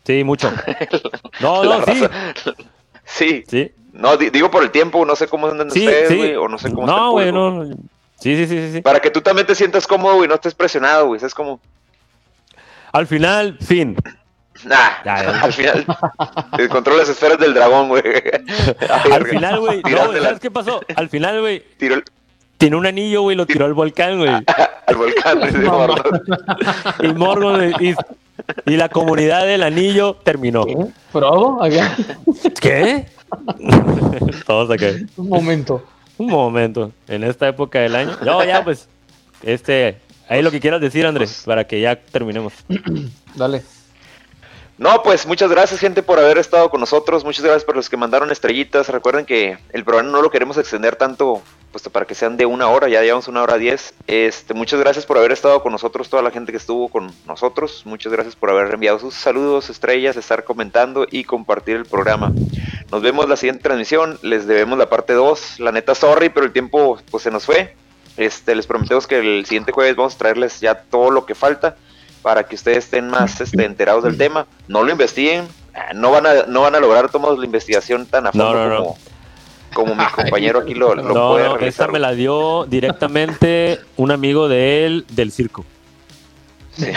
Sí, 0.06 0.24
mucho. 0.24 0.52
No, 1.42 1.64
no, 1.64 1.84
sí. 1.86 2.04
Sí, 3.04 3.44
Sí. 3.48 3.72
No, 3.94 4.18
di- 4.18 4.30
digo 4.30 4.52
por 4.52 4.62
el 4.64 4.72
tiempo, 4.72 5.06
no 5.06 5.16
sé 5.16 5.28
cómo 5.28 5.48
andan 5.48 5.72
Sí, 5.72 5.86
ustedes, 5.86 6.10
sí. 6.10 6.18
güey, 6.18 6.36
o 6.36 6.48
no 6.50 6.58
sé 6.58 6.70
cómo 6.72 6.86
No, 6.86 7.12
güey, 7.12 7.32
no. 7.32 7.66
Sí, 8.20 8.36
sí, 8.36 8.46
sí, 8.48 8.72
sí. 8.74 8.82
Para 8.82 9.00
que 9.00 9.10
tú 9.10 9.22
también 9.22 9.48
te 9.48 9.56
sientas 9.56 9.88
cómodo, 9.88 10.16
güey, 10.16 10.28
no 10.28 10.36
estés 10.36 10.54
presionado, 10.54 11.08
güey. 11.08 11.24
Es 11.24 11.34
como, 11.34 11.62
Al 12.92 13.08
final, 13.08 13.58
fin. 13.62 13.96
nah, 14.66 15.02
Ya, 15.06 15.24
ya. 15.24 15.42
al 15.42 15.54
final, 15.54 15.86
control 16.70 16.98
las 16.98 17.10
esferas 17.10 17.38
del 17.38 17.54
dragón, 17.54 17.88
güey. 17.90 18.04
Al 19.12 19.26
final, 19.28 19.60
güey. 19.60 19.82
No. 19.90 20.12
¿sabes 20.22 20.40
qué 20.42 20.52
pasó? 20.52 20.82
Al 20.96 21.08
final, 21.10 21.40
güey, 21.42 21.64
tiene 22.58 22.76
un 22.76 22.86
anillo, 22.86 23.22
güey, 23.24 23.36
lo 23.36 23.46
tiró 23.46 23.66
al 23.66 23.74
volcán, 23.74 24.18
güey. 24.18 24.32
al 24.88 24.96
volcán. 24.96 25.44
ese 25.48 25.60
No. 25.60 25.96
Y 27.02 27.08
Morgon 27.14 27.56
güey, 27.56 27.92
y, 27.92 27.96
y 28.72 28.78
la 28.78 28.90
comunidad 28.90 29.46
del 29.46 29.64
anillo 29.64 30.16
terminó. 30.24 30.66
¿Qué? 30.66 30.78
¿Frodo? 31.12 31.62
Acá. 31.64 31.96
¿Qué? 32.60 33.06
Todos 34.46 34.72
acá. 34.72 34.88
Un 35.18 35.30
momento. 35.30 35.84
Un 36.18 36.28
momento. 36.28 36.92
En 37.08 37.24
esta 37.24 37.48
época 37.48 37.80
del 37.80 37.96
año. 37.96 38.18
No, 38.24 38.44
ya, 38.44 38.64
pues. 38.64 38.88
Este. 39.44 39.98
Ahí 40.28 40.42
lo 40.42 40.50
que 40.50 40.60
quieras 40.60 40.82
decir, 40.82 41.06
Andrés, 41.06 41.44
para 41.46 41.66
que 41.66 41.82
ya 41.82 41.96
terminemos. 41.96 42.54
Dale. 43.36 43.64
No, 44.78 45.04
pues 45.04 45.26
muchas 45.26 45.50
gracias, 45.50 45.80
gente, 45.80 46.04
por 46.04 46.20
haber 46.20 46.38
estado 46.38 46.70
con 46.70 46.82
nosotros. 46.82 47.24
Muchas 47.24 47.44
gracias 47.44 47.64
por 47.64 47.76
los 47.76 47.90
que 47.90 47.96
mandaron 47.96 48.32
estrellitas. 48.32 48.90
Recuerden 48.90 49.26
que 49.26 49.58
el 49.72 49.84
programa 49.86 50.12
no 50.12 50.22
lo 50.22 50.30
queremos 50.30 50.58
extender 50.58 50.98
tanto, 50.98 51.42
puesto 51.76 51.90
para 51.90 52.06
que 52.06 52.16
sean 52.16 52.38
de 52.38 52.46
una 52.46 52.70
hora. 52.70 52.88
Ya 52.88 53.02
llevamos 53.02 53.28
una 53.28 53.44
hora 53.44 53.58
diez. 53.58 53.94
Este, 54.08 54.54
muchas 54.54 54.80
gracias 54.80 55.06
por 55.06 55.18
haber 55.18 55.34
estado 55.34 55.62
con 55.62 55.74
nosotros, 55.74 56.10
toda 56.10 56.24
la 56.24 56.32
gente 56.32 56.54
que 56.54 56.58
estuvo 56.58 56.88
con 56.88 57.12
nosotros. 57.28 57.82
Muchas 57.84 58.14
gracias 58.14 58.34
por 58.34 58.50
haber 58.50 58.74
enviado 58.74 58.98
sus 58.98 59.14
saludos, 59.14 59.70
estrellas, 59.70 60.16
estar 60.16 60.46
comentando 60.46 61.06
y 61.12 61.26
compartir 61.26 61.76
el 61.76 61.86
programa. 61.86 62.32
Nos 62.94 63.02
vemos 63.02 63.28
la 63.28 63.36
siguiente 63.36 63.64
transmisión. 63.64 64.18
Les 64.22 64.48
debemos 64.48 64.80
la 64.80 64.90
parte 64.90 65.12
2. 65.12 65.60
La 65.60 65.74
neta, 65.74 65.96
sorry, 65.96 66.30
pero 66.30 66.46
el 66.46 66.54
tiempo 66.54 66.98
pues 67.12 67.24
se 67.24 67.30
nos 67.30 67.46
fue. 67.46 67.76
Este, 68.16 68.56
les 68.56 68.68
prometemos 68.68 69.06
que 69.06 69.20
el 69.20 69.46
siguiente 69.46 69.74
jueves 69.74 69.98
vamos 69.98 70.16
a 70.16 70.18
traerles 70.18 70.62
ya 70.62 70.76
todo 70.76 71.12
lo 71.12 71.26
que 71.26 71.36
falta 71.36 71.76
para 72.22 72.46
que 72.46 72.56
ustedes 72.56 72.86
estén 72.86 73.10
más 73.10 73.42
este, 73.42 73.66
enterados 73.66 74.06
del 74.06 74.18
tema. 74.18 74.48
No 74.70 74.82
lo 74.82 74.92
investiguen, 74.92 75.50
ah, 75.74 75.92
no 75.94 76.12
van 76.12 76.26
a, 76.26 76.34
no 76.48 76.62
van 76.62 76.76
a 76.76 76.80
lograr 76.80 77.10
tomar 77.10 77.34
la 77.34 77.44
investigación 77.44 78.06
tan 78.06 78.28
a 78.28 78.32
fondo 78.32 78.54
no, 78.54 78.70
no. 78.70 78.78
como, 78.78 78.98
como 79.76 79.94
mi 79.94 80.04
compañero 80.16 80.60
aquí 80.62 80.74
lo, 80.74 80.96
lo 80.96 81.04
No, 81.04 81.34
puede 81.34 81.46
no, 81.48 81.58
realizar. 81.58 81.86
esa 81.86 81.92
me 81.92 82.00
la 82.00 82.14
dio 82.14 82.66
directamente 82.66 83.80
un 83.98 84.10
amigo 84.12 84.48
de 84.50 84.86
él 84.88 85.06
del 85.12 85.32
circo. 85.32 85.64
Sí. 86.76 86.88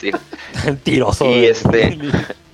Sí. 0.00 0.10
Mentiroso. 0.64 1.26
Y 1.26 1.44
este- 1.44 1.98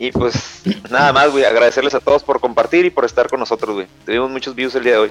Y 0.00 0.10
pues 0.10 0.62
nada 0.90 1.12
más, 1.12 1.30
güey, 1.30 1.44
agradecerles 1.44 1.94
a 1.94 2.00
todos 2.00 2.24
por 2.24 2.40
compartir 2.40 2.84
y 2.84 2.90
por 2.90 3.04
estar 3.04 3.28
con 3.28 3.38
nosotros, 3.38 3.72
güey. 3.76 3.86
Tuvimos 4.04 4.30
muchos 4.32 4.52
views 4.56 4.74
el 4.74 4.82
día 4.82 4.94
de 4.94 4.98
hoy. 4.98 5.10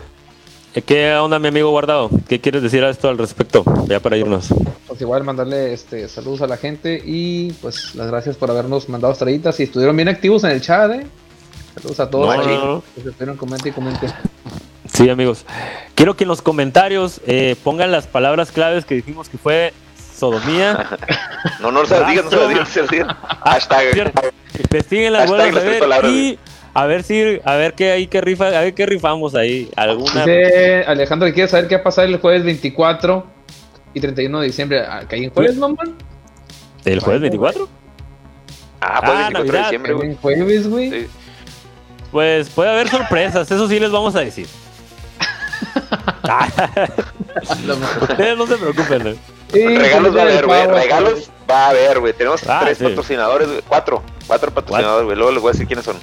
¿Qué 0.85 1.13
onda, 1.15 1.39
mi 1.39 1.47
amigo 1.47 1.69
guardado? 1.69 2.09
¿Qué 2.27 2.41
quieres 2.41 2.61
decir 2.61 2.83
a 2.83 2.89
esto 2.89 3.07
al 3.07 3.17
respecto? 3.17 3.63
Ya 3.87 4.01
para 4.01 4.17
irnos. 4.17 4.49
Pues 4.85 4.99
igual 4.99 5.23
mandarle 5.23 5.71
este 5.73 6.09
saludos 6.09 6.41
a 6.41 6.47
la 6.47 6.57
gente 6.57 7.01
y 7.05 7.53
pues 7.61 7.95
las 7.95 8.07
gracias 8.07 8.35
por 8.35 8.51
habernos 8.51 8.89
mandado 8.89 9.13
estrellitas 9.13 9.57
y 9.61 9.63
estuvieron 9.63 9.95
bien 9.95 10.09
activos 10.09 10.43
en 10.43 10.51
el 10.51 10.61
chat, 10.61 10.91
eh. 10.91 11.07
Saludos 11.75 11.99
a 11.99 12.09
todos 12.09 12.37
No, 12.37 12.43
no, 12.43 12.65
no. 12.75 12.83
que 12.95 13.01
se 13.01 13.09
estuvieron 13.09 13.37
comente 13.37 13.69
y 13.69 13.71
comente. 13.71 14.07
Sí, 14.91 15.09
amigos. 15.09 15.45
Quiero 15.93 16.15
que 16.15 16.23
en 16.23 16.29
los 16.29 16.41
comentarios 16.41 17.19
eh, 17.27 17.55
pongan 17.63 17.91
las 17.91 18.07
palabras 18.07 18.51
claves 18.51 18.85
que 18.85 18.95
dijimos 18.95 19.27
que 19.29 19.37
fue 19.37 19.73
sodomía. 20.15 20.87
No, 21.59 21.71
no 21.71 21.85
se 21.85 21.99
las 21.99 22.09
digan, 22.09 22.25
no 22.25 22.31
se 22.31 22.37
las 22.37 22.47
digan, 22.49 22.63
no 22.63 22.69
se 22.69 22.81
las 22.81 22.89
digan. 22.89 23.07
Hashtag. 23.43 24.11
Investiguen 24.57 25.13
las 25.13 25.29
Hashtag 25.29 25.37
vuelvas 25.37 25.47
a 25.49 25.53
las 25.53 25.63
tres 25.63 25.71
ver 25.73 25.79
palabras, 25.79 26.11
y 26.11 26.39
a 26.73 26.85
ver 26.87 27.03
si, 27.03 27.39
a 27.45 27.53
ver 27.55 27.73
qué 27.75 27.91
hay 27.91 28.07
que 28.07 28.19
rifa, 28.21 28.47
a 28.47 28.61
ver 28.61 28.73
qué 28.73 28.85
rifamos 28.87 29.35
ahí. 29.35 29.69
Alguna. 29.75 30.25
Dice 30.25 30.83
Alejandro 30.87 31.31
quiere 31.33 31.47
saber 31.47 31.67
qué 31.67 31.75
va 31.75 31.81
a 31.81 31.83
pasar 31.83 32.05
el 32.05 32.17
jueves 32.19 32.43
24 32.43 33.27
y 33.93 33.99
31 33.99 34.39
de 34.39 34.47
diciembre. 34.47 34.81
Ah, 34.87 35.03
¿Caí 35.07 35.25
en 35.25 35.29
jueves, 35.29 35.55
mamón? 35.55 35.95
¿El 36.83 36.99
jueves 36.99 37.21
24? 37.21 37.69
Ah, 38.81 39.01
pues 39.05 39.11
Ah, 39.11 39.29
24 39.29 39.29
de 39.29 39.33
Navidad, 39.43 39.63
diciembre, 39.65 39.91
¿Caí 39.91 39.97
güey. 39.97 40.09
en 40.09 40.15
jueves, 40.17 40.67
güey? 40.67 40.89
Sí. 40.89 41.07
Pues 42.15 42.49
puede 42.49 42.69
haber 42.69 42.87
sorpresas, 42.87 43.51
eso 43.51 43.67
sí 43.67 43.77
les 43.77 43.91
vamos 43.91 44.15
a 44.15 44.21
decir. 44.21 44.47
Ustedes 48.01 48.37
no 48.37 48.47
se 48.47 48.55
preocupen. 48.55 49.19
Sí, 49.51 49.77
Regalos 49.77 50.15
va 50.15 50.19
a 50.21 50.23
haber, 50.23 50.45
güey. 50.45 50.61
pavo, 50.61 50.71
Regalos 50.79 51.29
va 51.51 51.65
a 51.65 51.69
haber, 51.71 51.99
güey. 51.99 52.13
Tenemos 52.13 52.41
Ah, 52.47 52.61
tres 52.63 52.77
sí. 52.77 52.85
patrocinadores, 52.85 53.49
güey. 53.49 53.61
Cuatro. 53.67 54.01
Cuatro 54.27 54.49
patrocinadores, 54.49 55.03
güey. 55.03 55.17
Luego 55.17 55.33
les 55.33 55.41
voy 55.41 55.49
a 55.49 55.51
decir 55.51 55.67
quiénes 55.67 55.83
son. 55.83 55.97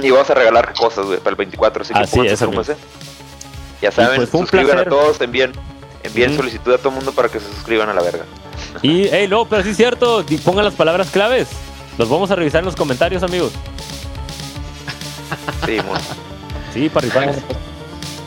Y 0.00 0.08
vamos 0.12 0.30
a 0.30 0.34
regalar 0.34 0.72
cosas, 0.74 1.04
güey, 1.06 1.18
para 1.18 1.30
el 1.30 1.36
24. 1.36 1.82
Así 1.82 1.92
que 1.92 1.98
Así 1.98 2.16
pónganse 2.18 2.44
amigos. 2.44 2.68
¿eh? 2.68 2.76
Ya 3.82 3.90
saben, 3.90 4.18
pues 4.18 4.30
suscriban 4.30 4.78
a 4.78 4.84
todos, 4.84 5.20
envíen, 5.20 5.50
envíen 6.04 6.36
solicitud 6.36 6.72
a 6.74 6.78
todo 6.78 6.90
el 6.90 6.94
mundo 6.94 7.10
para 7.10 7.28
que 7.28 7.40
se 7.40 7.46
suscriban 7.48 7.88
a 7.88 7.94
la 7.94 8.02
verga. 8.02 8.22
Y, 8.82 9.08
hey, 9.10 9.26
no, 9.28 9.46
pero 9.46 9.64
sí 9.64 9.70
es 9.70 9.76
cierto, 9.76 10.24
pongan 10.44 10.64
las 10.64 10.74
palabras 10.74 11.10
claves. 11.10 11.48
Los 11.98 12.08
vamos 12.08 12.30
a 12.30 12.36
revisar 12.36 12.60
en 12.60 12.66
los 12.66 12.76
comentarios, 12.76 13.24
amigos. 13.24 13.50
Sí, 15.66 15.78
mon. 15.86 15.98
Sí, 16.72 16.88
para. 16.88 17.08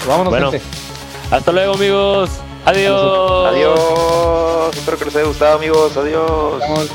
Vámonos, 0.08 0.32
Bueno. 0.32 0.52
gente. 0.52 0.66
Hasta 1.32 1.52
luego, 1.52 1.74
amigos. 1.74 2.30
Adiós. 2.66 3.48
Adiós. 3.54 4.76
Espero 4.76 4.98
que 4.98 5.06
les 5.06 5.16
haya 5.16 5.26
gustado, 5.26 5.56
amigos. 5.58 5.98
Adiós. 5.98 6.60
Vamos. 6.60 6.90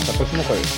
Hasta 0.00 0.10
el 0.12 0.16
próximo 0.18 0.42
jueves. 0.44 0.68